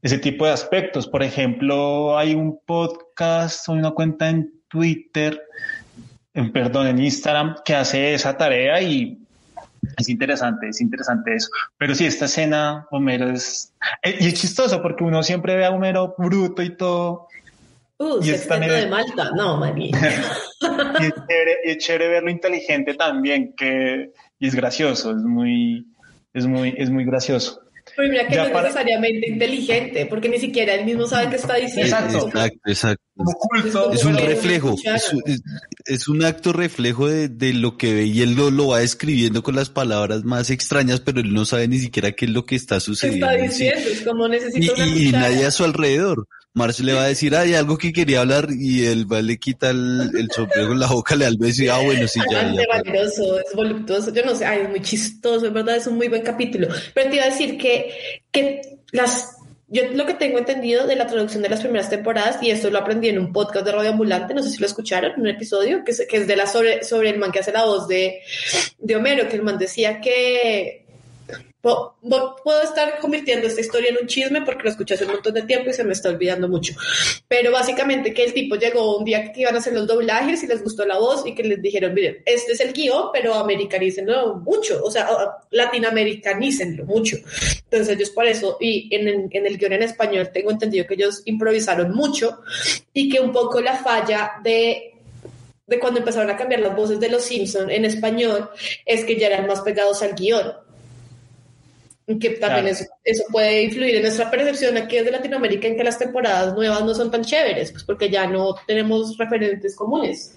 ese 0.00 0.18
tipo 0.18 0.46
de 0.46 0.52
aspectos. 0.52 1.08
Por 1.08 1.22
ejemplo, 1.22 2.16
hay 2.16 2.34
un 2.34 2.60
podcast 2.64 3.68
o 3.68 3.72
una 3.72 3.90
cuenta 3.90 4.28
en 4.28 4.48
Twitter, 4.68 5.40
en, 6.34 6.52
perdón, 6.52 6.86
en 6.86 7.00
Instagram, 7.02 7.56
que 7.64 7.74
hace 7.74 8.14
esa 8.14 8.36
tarea 8.36 8.80
y 8.80 9.18
es 9.96 10.08
interesante, 10.08 10.68
es 10.68 10.80
interesante 10.80 11.34
eso. 11.34 11.48
Pero 11.78 11.94
sí, 11.94 12.06
esta 12.06 12.26
escena, 12.26 12.86
Homero 12.90 13.30
es... 13.30 13.72
eh, 14.02 14.16
Y 14.20 14.28
es 14.28 14.34
chistoso 14.34 14.82
porque 14.82 15.04
uno 15.04 15.22
siempre 15.22 15.56
ve 15.56 15.64
a 15.64 15.70
Homero 15.70 16.14
bruto 16.18 16.62
y 16.62 16.76
todo. 16.76 17.28
Uh, 17.98 18.20
Y 18.22 18.30
es 18.30 18.48
de 18.48 18.86
Malta. 18.88 19.30
No, 19.34 19.56
Mari. 19.56 19.90
Y 20.60 21.04
es 21.04 21.12
chévere, 21.26 21.56
y 21.64 21.70
es 21.70 21.78
chévere 21.78 22.08
verlo 22.08 22.30
inteligente 22.30 22.94
también, 22.94 23.54
que 23.56 24.10
y 24.40 24.46
es 24.48 24.54
gracioso, 24.54 25.10
es 25.10 25.16
muy, 25.22 25.86
es 26.32 26.46
muy, 26.46 26.74
es 26.76 26.90
muy 26.90 27.04
gracioso. 27.04 27.60
Pero 27.96 28.08
mira 28.08 28.26
que 28.28 28.34
Ya 28.34 28.42
no 28.42 28.46
es 28.48 28.52
para- 28.52 28.68
necesariamente 28.68 29.28
inteligente, 29.30 30.06
porque 30.06 30.28
ni 30.28 30.38
siquiera 30.38 30.74
él 30.74 30.84
mismo 30.84 31.06
sabe 31.06 31.30
qué 31.30 31.36
está 31.36 31.54
diciendo. 31.56 31.96
Exacto, 31.96 32.30
exacto. 32.66 33.02
Es 33.92 34.04
un 34.04 34.16
reflejo, 34.16 34.76
es, 34.84 35.12
un- 35.12 35.22
es- 35.26 35.42
es 35.86 36.08
un 36.08 36.24
acto 36.24 36.52
reflejo 36.52 37.08
de, 37.08 37.28
de 37.28 37.52
lo 37.52 37.76
que 37.76 37.92
ve 37.94 38.04
y 38.04 38.22
él 38.22 38.34
lo, 38.34 38.50
lo 38.50 38.68
va 38.68 38.78
describiendo 38.80 39.42
con 39.42 39.56
las 39.56 39.70
palabras 39.70 40.24
más 40.24 40.50
extrañas, 40.50 41.00
pero 41.00 41.20
él 41.20 41.32
no 41.34 41.44
sabe 41.44 41.66
ni 41.68 41.78
siquiera 41.78 42.12
qué 42.12 42.26
es 42.26 42.30
lo 42.30 42.44
que 42.46 42.54
está 42.56 42.76
¿Qué 42.76 42.80
sucediendo. 42.80 43.26
está 43.26 43.38
en 43.44 43.50
sí. 43.52 43.64
diciendo? 43.64 43.90
Es 43.90 44.00
como 44.02 44.28
necesito 44.28 44.74
una 44.74 44.86
Y, 44.86 45.06
y 45.08 45.12
nadie 45.12 45.46
a 45.46 45.50
su 45.50 45.64
alrededor. 45.64 46.26
Marce 46.54 46.82
le 46.82 46.92
va 46.94 47.02
a 47.04 47.08
decir, 47.08 47.36
hay 47.36 47.54
algo 47.54 47.76
que 47.78 47.92
quería 47.92 48.20
hablar 48.22 48.48
y 48.58 48.84
él 48.86 49.10
va, 49.12 49.22
le 49.22 49.38
quita 49.38 49.70
el, 49.70 50.10
el 50.18 50.28
sombrero 50.34 50.72
en 50.72 50.80
la 50.80 50.88
boca, 50.88 51.14
le 51.14 51.24
da 51.24 51.30
el 51.30 51.36
beso 51.36 51.62
y 51.62 51.68
ah, 51.68 51.78
bueno, 51.78 52.08
sí, 52.08 52.18
ya, 52.32 52.52
ya. 52.52 52.62
valeroso, 52.68 53.38
es 53.38 53.54
voluptuoso, 53.54 54.12
yo 54.12 54.24
no 54.24 54.34
sé, 54.34 54.44
ay, 54.44 54.62
es 54.62 54.70
muy 54.70 54.80
chistoso, 54.80 55.46
es 55.46 55.52
verdad, 55.52 55.76
es 55.76 55.86
un 55.86 55.96
muy 55.96 56.08
buen 56.08 56.22
capítulo. 56.22 56.66
Pero 56.94 57.10
te 57.10 57.16
iba 57.16 57.26
a 57.26 57.30
decir 57.30 57.58
que, 57.58 57.90
que 58.32 58.78
las, 58.90 59.36
yo 59.68 59.82
lo 59.92 60.06
que 60.06 60.14
tengo 60.14 60.38
entendido 60.38 60.86
de 60.86 60.96
la 60.96 61.06
traducción 61.06 61.42
de 61.42 61.50
las 61.50 61.60
primeras 61.60 61.90
temporadas, 61.90 62.42
y 62.42 62.50
esto 62.50 62.70
lo 62.70 62.78
aprendí 62.78 63.08
en 63.08 63.18
un 63.18 63.32
podcast 63.32 63.66
de 63.66 63.72
Radio 63.72 63.90
Ambulante, 63.90 64.34
no 64.34 64.42
sé 64.42 64.50
si 64.50 64.58
lo 64.58 64.66
escucharon, 64.66 65.20
un 65.20 65.28
episodio, 65.28 65.84
que 65.84 65.92
es, 65.92 66.06
que 66.08 66.16
es 66.16 66.26
de 66.26 66.36
la 66.36 66.46
sobre, 66.46 66.84
sobre 66.84 67.10
el 67.10 67.18
man 67.18 67.32
que 67.32 67.40
hace 67.40 67.52
la 67.52 67.64
voz 67.64 67.86
de, 67.86 68.20
de 68.78 68.96
Homero, 68.96 69.28
que 69.28 69.36
el 69.36 69.42
man 69.42 69.58
decía 69.58 70.00
que 70.00 70.87
puedo 72.42 72.62
estar 72.62 72.98
convirtiendo 72.98 73.46
esta 73.46 73.60
historia 73.60 73.90
en 73.90 73.98
un 74.00 74.06
chisme 74.06 74.42
porque 74.42 74.64
lo 74.64 74.70
escuché 74.70 74.94
hace 74.94 75.04
un 75.04 75.12
montón 75.12 75.34
de 75.34 75.42
tiempo 75.42 75.70
y 75.70 75.72
se 75.72 75.84
me 75.84 75.92
está 75.92 76.08
olvidando 76.08 76.48
mucho. 76.48 76.74
Pero 77.26 77.52
básicamente 77.52 78.12
que 78.14 78.24
el 78.24 78.32
tipo 78.32 78.56
llegó 78.56 78.98
un 78.98 79.04
día 79.04 79.32
que 79.32 79.42
iban 79.42 79.54
a 79.54 79.58
hacer 79.58 79.72
los 79.72 79.86
doblajes 79.86 80.42
y 80.42 80.46
les 80.46 80.62
gustó 80.62 80.84
la 80.84 80.98
voz 80.98 81.26
y 81.26 81.34
que 81.34 81.42
les 81.42 81.60
dijeron, 81.60 81.94
miren, 81.94 82.22
este 82.24 82.52
es 82.52 82.60
el 82.60 82.72
guion, 82.72 83.08
pero 83.12 83.34
americanícenlo 83.34 84.36
mucho, 84.36 84.80
o 84.82 84.90
sea, 84.90 85.08
latinoamericanícenlo 85.50 86.84
mucho. 86.84 87.16
Entonces 87.64 87.96
ellos 87.96 88.10
por 88.10 88.26
eso, 88.26 88.56
y 88.60 88.94
en 88.94 89.08
el, 89.08 89.28
en 89.30 89.46
el 89.46 89.58
guion 89.58 89.72
en 89.72 89.82
español 89.82 90.30
tengo 90.32 90.50
entendido 90.50 90.86
que 90.86 90.94
ellos 90.94 91.22
improvisaron 91.24 91.94
mucho 91.94 92.40
y 92.92 93.08
que 93.08 93.20
un 93.20 93.32
poco 93.32 93.60
la 93.60 93.76
falla 93.76 94.32
de 94.42 94.94
de 95.68 95.78
cuando 95.78 96.00
empezaron 96.00 96.30
a 96.30 96.36
cambiar 96.36 96.60
las 96.60 96.74
voces 96.74 96.98
de 96.98 97.10
los 97.10 97.22
Simpson 97.22 97.70
en 97.70 97.84
español 97.84 98.50
es 98.86 99.04
que 99.04 99.16
ya 99.16 99.26
eran 99.28 99.46
más 99.46 99.60
pegados 99.60 100.02
al 100.02 100.14
guion. 100.14 100.54
Que 102.08 102.30
también 102.30 102.38
Claro. 102.38 102.68
eso, 102.68 102.84
eso 103.04 103.24
puede 103.30 103.64
influir 103.64 103.96
en 103.96 104.02
nuestra 104.02 104.30
percepción 104.30 104.78
aquí 104.78 104.96
desde 104.96 105.10
Latinoamérica 105.10 105.68
en 105.68 105.76
que 105.76 105.84
las 105.84 105.98
temporadas 105.98 106.54
nuevas 106.54 106.82
no 106.82 106.94
son 106.94 107.10
tan 107.10 107.22
chéveres, 107.22 107.70
pues 107.70 107.84
porque 107.84 108.08
ya 108.08 108.26
no 108.26 108.54
tenemos 108.66 109.16
referentes 109.18 109.76
comunes. 109.76 110.34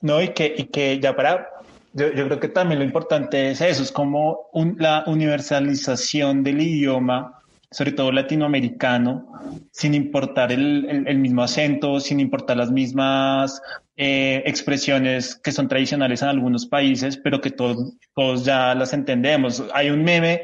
No, 0.00 0.22
y 0.22 0.28
que, 0.28 0.54
y 0.56 0.64
que 0.64 0.98
ya 0.98 1.14
para, 1.14 1.46
yo, 1.92 2.10
yo 2.14 2.24
creo 2.24 2.40
que 2.40 2.48
también 2.48 2.78
lo 2.78 2.86
importante 2.86 3.50
es 3.50 3.60
eso, 3.60 3.82
es 3.82 3.92
como 3.92 4.48
un- 4.54 4.76
la 4.78 5.04
universalización 5.06 6.42
del 6.42 6.62
idioma, 6.62 7.34
sobre 7.70 7.92
todo 7.92 8.10
latinoamericano, 8.10 9.30
sin 9.72 9.92
importar 9.94 10.52
el, 10.52 10.86
el- 10.88 11.06
el 11.08 11.18
mismo 11.18 11.42
acento, 11.42 12.00
sin 12.00 12.18
importar 12.20 12.56
las 12.56 12.70
mismas 12.70 13.60
eh, 14.00 14.42
expresiones 14.46 15.34
que 15.34 15.50
son 15.52 15.66
tradicionales 15.68 16.22
en 16.22 16.28
algunos 16.28 16.66
países, 16.66 17.16
pero 17.16 17.40
que 17.40 17.50
todos, 17.50 17.94
todos 18.14 18.44
ya 18.44 18.72
las 18.76 18.92
entendemos. 18.92 19.62
Hay 19.74 19.90
un 19.90 20.04
meme 20.04 20.42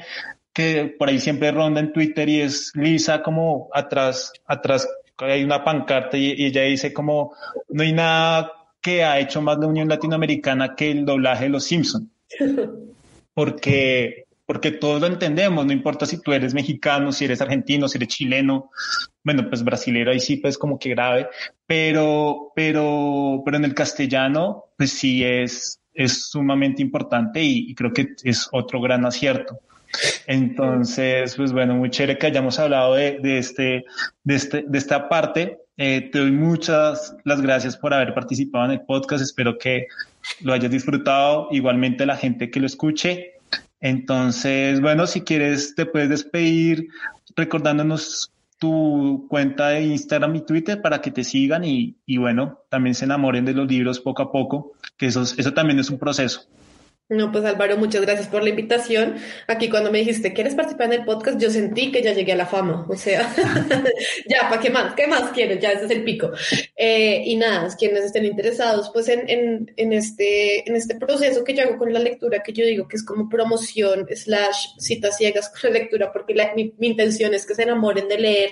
que 0.54 0.94
por 0.98 1.08
ahí 1.08 1.18
siempre 1.18 1.50
ronda 1.50 1.80
en 1.80 1.92
Twitter 1.92 2.28
y 2.28 2.40
es 2.40 2.72
Lisa 2.74 3.22
como 3.22 3.68
atrás, 3.74 4.32
atrás 4.46 4.88
hay 5.18 5.44
una 5.44 5.62
pancarta 5.62 6.16
y, 6.16 6.32
y 6.32 6.46
ella 6.46 6.62
dice 6.62 6.92
como 6.92 7.34
no 7.68 7.82
hay 7.82 7.92
nada 7.92 8.52
que 8.80 9.02
ha 9.02 9.18
hecho 9.18 9.42
más 9.42 9.58
la 9.58 9.66
Unión 9.66 9.88
Latinoamericana 9.88 10.74
que 10.76 10.90
el 10.90 11.04
doblaje 11.04 11.44
de 11.44 11.50
Los 11.50 11.64
Simpson, 11.64 12.10
porque 13.34 14.24
porque 14.46 14.72
todos 14.72 15.00
lo 15.00 15.06
entendemos, 15.06 15.64
no 15.64 15.72
importa 15.72 16.04
si 16.04 16.20
tú 16.20 16.32
eres 16.34 16.52
mexicano, 16.52 17.10
si 17.12 17.24
eres 17.24 17.40
argentino, 17.40 17.88
si 17.88 17.96
eres 17.96 18.08
chileno, 18.08 18.70
bueno, 19.22 19.48
pues 19.48 19.64
brasilero 19.64 20.10
ahí 20.10 20.20
sí 20.20 20.36
pues 20.36 20.58
como 20.58 20.78
que 20.78 20.90
grave, 20.90 21.28
pero 21.66 22.52
pero 22.54 23.42
pero 23.44 23.56
en 23.56 23.64
el 23.64 23.74
castellano 23.74 24.66
pues 24.76 24.92
sí 24.92 25.24
es 25.24 25.80
es 25.94 26.28
sumamente 26.28 26.82
importante 26.82 27.42
y, 27.42 27.70
y 27.70 27.74
creo 27.74 27.92
que 27.92 28.14
es 28.22 28.48
otro 28.52 28.80
gran 28.80 29.04
acierto. 29.06 29.58
Entonces, 30.26 31.36
pues 31.36 31.52
bueno, 31.52 31.74
muy 31.74 31.90
chévere 31.90 32.18
que 32.18 32.26
hayamos 32.26 32.58
hablado 32.58 32.94
de, 32.94 33.38
este, 33.38 33.84
de 34.22 34.34
este, 34.34 34.64
de 34.66 34.78
esta 34.78 35.08
parte. 35.08 35.58
Eh, 35.76 36.08
te 36.12 36.20
doy 36.20 36.32
muchas 36.32 37.16
las 37.24 37.40
gracias 37.40 37.76
por 37.76 37.92
haber 37.92 38.14
participado 38.14 38.66
en 38.66 38.72
el 38.72 38.82
podcast. 38.82 39.22
Espero 39.22 39.58
que 39.58 39.86
lo 40.40 40.52
hayas 40.52 40.70
disfrutado. 40.70 41.48
Igualmente 41.50 42.06
la 42.06 42.16
gente 42.16 42.50
que 42.50 42.60
lo 42.60 42.66
escuche. 42.66 43.32
Entonces, 43.80 44.80
bueno, 44.80 45.06
si 45.06 45.22
quieres, 45.22 45.74
te 45.74 45.86
puedes 45.86 46.08
despedir 46.08 46.88
recordándonos 47.36 48.32
tu 48.58 49.26
cuenta 49.28 49.70
de 49.70 49.82
Instagram 49.82 50.36
y 50.36 50.46
Twitter 50.46 50.80
para 50.80 51.00
que 51.00 51.10
te 51.10 51.24
sigan 51.24 51.64
y, 51.64 51.96
y 52.06 52.16
bueno, 52.16 52.60
también 52.70 52.94
se 52.94 53.04
enamoren 53.04 53.44
de 53.44 53.52
los 53.52 53.68
libros 53.68 54.00
poco 54.00 54.22
a 54.22 54.32
poco, 54.32 54.72
que 54.96 55.06
eso, 55.06 55.22
eso 55.22 55.52
también 55.52 55.78
es 55.78 55.90
un 55.90 55.98
proceso. 55.98 56.46
No, 57.10 57.30
pues 57.30 57.44
Álvaro, 57.44 57.76
muchas 57.76 58.00
gracias 58.00 58.28
por 58.28 58.42
la 58.42 58.48
invitación. 58.48 59.16
Aquí 59.46 59.68
cuando 59.68 59.92
me 59.92 59.98
dijiste, 59.98 60.32
¿quieres 60.32 60.54
participar 60.54 60.86
en 60.86 61.00
el 61.00 61.04
podcast? 61.04 61.38
Yo 61.38 61.50
sentí 61.50 61.92
que 61.92 62.02
ya 62.02 62.14
llegué 62.14 62.32
a 62.32 62.36
la 62.36 62.46
fama. 62.46 62.86
O 62.88 62.96
sea, 62.96 63.30
ya, 64.26 64.48
¿para 64.48 64.60
qué 64.62 64.70
más? 64.70 64.94
¿Qué 64.94 65.06
más 65.06 65.30
quieres? 65.32 65.60
Ya, 65.60 65.72
ese 65.72 65.84
es 65.84 65.90
el 65.90 66.02
pico. 66.02 66.30
Eh, 66.74 67.22
y 67.26 67.36
nada, 67.36 67.68
quienes 67.76 68.04
estén 68.04 68.24
interesados, 68.24 68.90
pues 68.90 69.08
en, 69.08 69.28
en, 69.28 69.70
en, 69.76 69.92
este, 69.92 70.66
en 70.66 70.76
este 70.76 70.94
proceso 70.94 71.44
que 71.44 71.52
yo 71.52 71.64
hago 71.64 71.76
con 71.76 71.92
la 71.92 71.98
lectura, 71.98 72.42
que 72.42 72.54
yo 72.54 72.64
digo 72.64 72.88
que 72.88 72.96
es 72.96 73.04
como 73.04 73.28
promoción 73.28 74.06
slash 74.10 74.68
citas 74.78 75.18
ciegas 75.18 75.50
con 75.50 75.72
la 75.72 75.80
lectura, 75.80 76.10
porque 76.10 76.34
mi, 76.56 76.72
mi 76.78 76.86
intención 76.86 77.34
es 77.34 77.44
que 77.44 77.54
se 77.54 77.64
enamoren 77.64 78.08
de 78.08 78.18
leer 78.18 78.50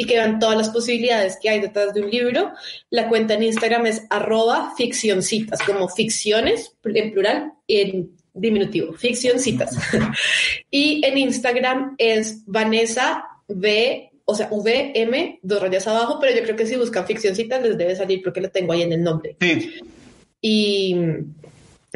y 0.00 0.06
que 0.06 0.14
vean 0.14 0.38
todas 0.38 0.56
las 0.56 0.70
posibilidades 0.70 1.36
que 1.42 1.50
hay 1.50 1.60
detrás 1.60 1.92
de 1.92 2.00
un 2.00 2.10
libro. 2.10 2.52
La 2.88 3.06
cuenta 3.06 3.34
en 3.34 3.42
Instagram 3.42 3.84
es 3.84 4.06
arroba 4.08 4.72
ficcioncitas, 4.74 5.60
como 5.60 5.90
ficciones 5.90 6.74
en 6.82 7.12
plural 7.12 7.52
en 7.68 8.10
diminutivo, 8.32 8.94
ficcioncitas. 8.94 9.76
y 10.70 11.04
en 11.04 11.18
Instagram 11.18 11.96
es 11.98 12.42
Vanessa 12.46 13.24
V, 13.46 14.10
o 14.24 14.34
sea, 14.34 14.48
VM, 14.50 15.38
dos 15.42 15.60
rayas 15.60 15.86
abajo, 15.86 16.16
pero 16.18 16.34
yo 16.34 16.44
creo 16.44 16.56
que 16.56 16.64
si 16.64 16.76
buscan 16.76 17.06
ficcioncitas 17.06 17.62
les 17.62 17.76
debe 17.76 17.94
salir 17.94 18.22
porque 18.22 18.40
lo 18.40 18.48
tengo 18.48 18.72
ahí 18.72 18.80
en 18.80 18.94
el 18.94 19.02
nombre. 19.02 19.36
Sí. 19.38 19.70
Y, 20.40 20.96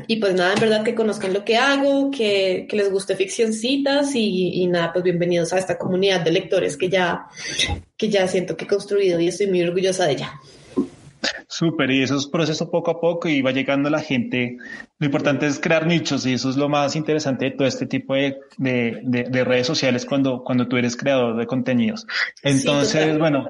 y 0.06 0.16
pues 0.16 0.34
nada, 0.34 0.54
en 0.54 0.60
verdad 0.60 0.84
que 0.84 0.94
conozcan 0.94 1.32
lo 1.32 1.44
que 1.44 1.56
hago, 1.56 2.10
que, 2.10 2.66
que 2.68 2.76
les 2.76 2.90
guste 2.90 3.16
ficcioncitas 3.16 4.14
y, 4.14 4.62
y, 4.62 4.66
nada, 4.66 4.92
pues 4.92 5.04
bienvenidos 5.04 5.52
a 5.52 5.58
esta 5.58 5.78
comunidad 5.78 6.20
de 6.22 6.32
lectores 6.32 6.76
que 6.76 6.88
ya, 6.88 7.26
que 7.96 8.08
ya 8.08 8.26
siento 8.26 8.56
que 8.56 8.64
he 8.64 8.68
construido 8.68 9.20
y 9.20 9.28
estoy 9.28 9.46
muy 9.46 9.62
orgullosa 9.62 10.06
de 10.06 10.12
ella. 10.12 10.40
Súper, 11.48 11.90
y 11.90 12.02
eso 12.02 12.16
es 12.16 12.26
proceso 12.26 12.70
poco 12.70 12.90
a 12.90 13.00
poco 13.00 13.28
y 13.28 13.40
va 13.40 13.52
llegando 13.52 13.88
la 13.88 14.00
gente. 14.00 14.56
Lo 14.98 15.06
importante 15.06 15.46
es 15.46 15.60
crear 15.60 15.86
nichos 15.86 16.26
y 16.26 16.34
eso 16.34 16.50
es 16.50 16.56
lo 16.56 16.68
más 16.68 16.96
interesante 16.96 17.46
de 17.46 17.50
todo 17.52 17.68
este 17.68 17.86
tipo 17.86 18.14
de, 18.14 18.38
de, 18.58 19.00
de, 19.04 19.24
de 19.24 19.44
redes 19.44 19.66
sociales 19.66 20.04
cuando, 20.04 20.42
cuando 20.42 20.66
tú 20.66 20.76
eres 20.76 20.96
creador 20.96 21.36
de 21.36 21.46
contenidos. 21.46 22.06
Entonces, 22.42 23.12
sí, 23.12 23.18
bueno, 23.18 23.48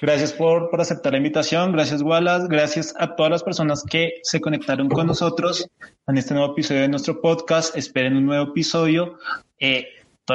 gracias 0.00 0.32
por, 0.32 0.70
por 0.70 0.80
aceptar 0.80 1.12
la 1.12 1.18
invitación, 1.18 1.72
gracias 1.72 2.02
Wallace, 2.02 2.46
gracias 2.48 2.94
a 2.98 3.16
todas 3.16 3.30
las 3.30 3.42
personas 3.42 3.82
que 3.82 4.14
se 4.22 4.40
conectaron 4.40 4.88
con 4.88 5.06
nosotros 5.06 5.68
en 6.06 6.18
este 6.18 6.34
nuevo 6.34 6.52
episodio 6.52 6.82
de 6.82 6.88
nuestro 6.88 7.20
podcast. 7.20 7.76
Esperen 7.76 8.16
un 8.16 8.26
nuevo 8.26 8.50
episodio. 8.50 9.18
Eh, 9.58 9.86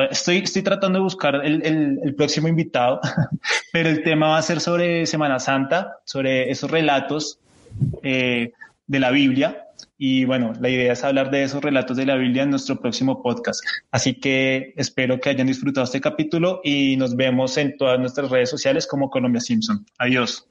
Estoy, 0.09 0.37
estoy 0.37 0.63
tratando 0.63 0.97
de 0.97 1.03
buscar 1.03 1.35
el, 1.35 1.99
el, 2.03 2.15
próximo 2.15 2.47
invitado, 2.47 2.99
pero 3.71 3.89
el 3.89 4.01
tema 4.01 4.29
va 4.29 4.37
a 4.39 4.41
ser 4.41 4.59
sobre 4.59 5.05
Semana 5.05 5.39
Santa, 5.39 5.99
sobre 6.03 6.49
esos 6.49 6.71
relatos 6.71 7.37
eh, 8.01 8.53
de 8.87 8.99
la 8.99 9.11
Biblia. 9.11 9.67
Y 9.97 10.25
bueno, 10.25 10.53
la 10.59 10.69
idea 10.69 10.93
es 10.93 11.03
hablar 11.03 11.31
de 11.31 11.43
esos 11.43 11.63
relatos 11.63 11.97
de 11.97 12.05
la 12.05 12.15
Biblia 12.15 12.43
en 12.43 12.49
nuestro 12.49 12.79
próximo 12.79 13.21
podcast. 13.21 13.61
Así 13.91 14.15
que 14.15 14.73
espero 14.75 15.19
que 15.19 15.29
hayan 15.29 15.47
disfrutado 15.47 15.85
este 15.85 16.01
capítulo 16.01 16.61
y 16.63 16.97
nos 16.97 17.15
vemos 17.15 17.57
en 17.57 17.77
todas 17.77 17.99
nuestras 17.99 18.29
redes 18.29 18.49
sociales 18.49 18.87
como 18.87 19.09
Colombia 19.09 19.41
Simpson. 19.41 19.85
Adiós. 19.97 20.47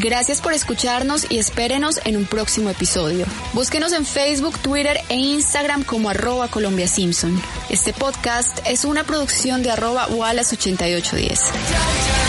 Gracias 0.00 0.40
por 0.40 0.52
escucharnos 0.52 1.28
y 1.28 1.38
espérenos 1.38 2.00
en 2.04 2.16
un 2.16 2.24
próximo 2.24 2.70
episodio. 2.70 3.26
Búsquenos 3.52 3.92
en 3.92 4.06
Facebook, 4.06 4.56
Twitter 4.58 4.98
e 5.08 5.16
Instagram 5.16 5.82
como 5.82 6.10
arroba 6.10 6.46
Colombia 6.48 6.86
Simpson. 6.86 7.40
Este 7.68 7.92
podcast 7.92 8.60
es 8.64 8.84
una 8.84 9.02
producción 9.02 9.64
de 9.64 9.72
arroba 9.72 10.06
Wallace8810. 10.08 12.27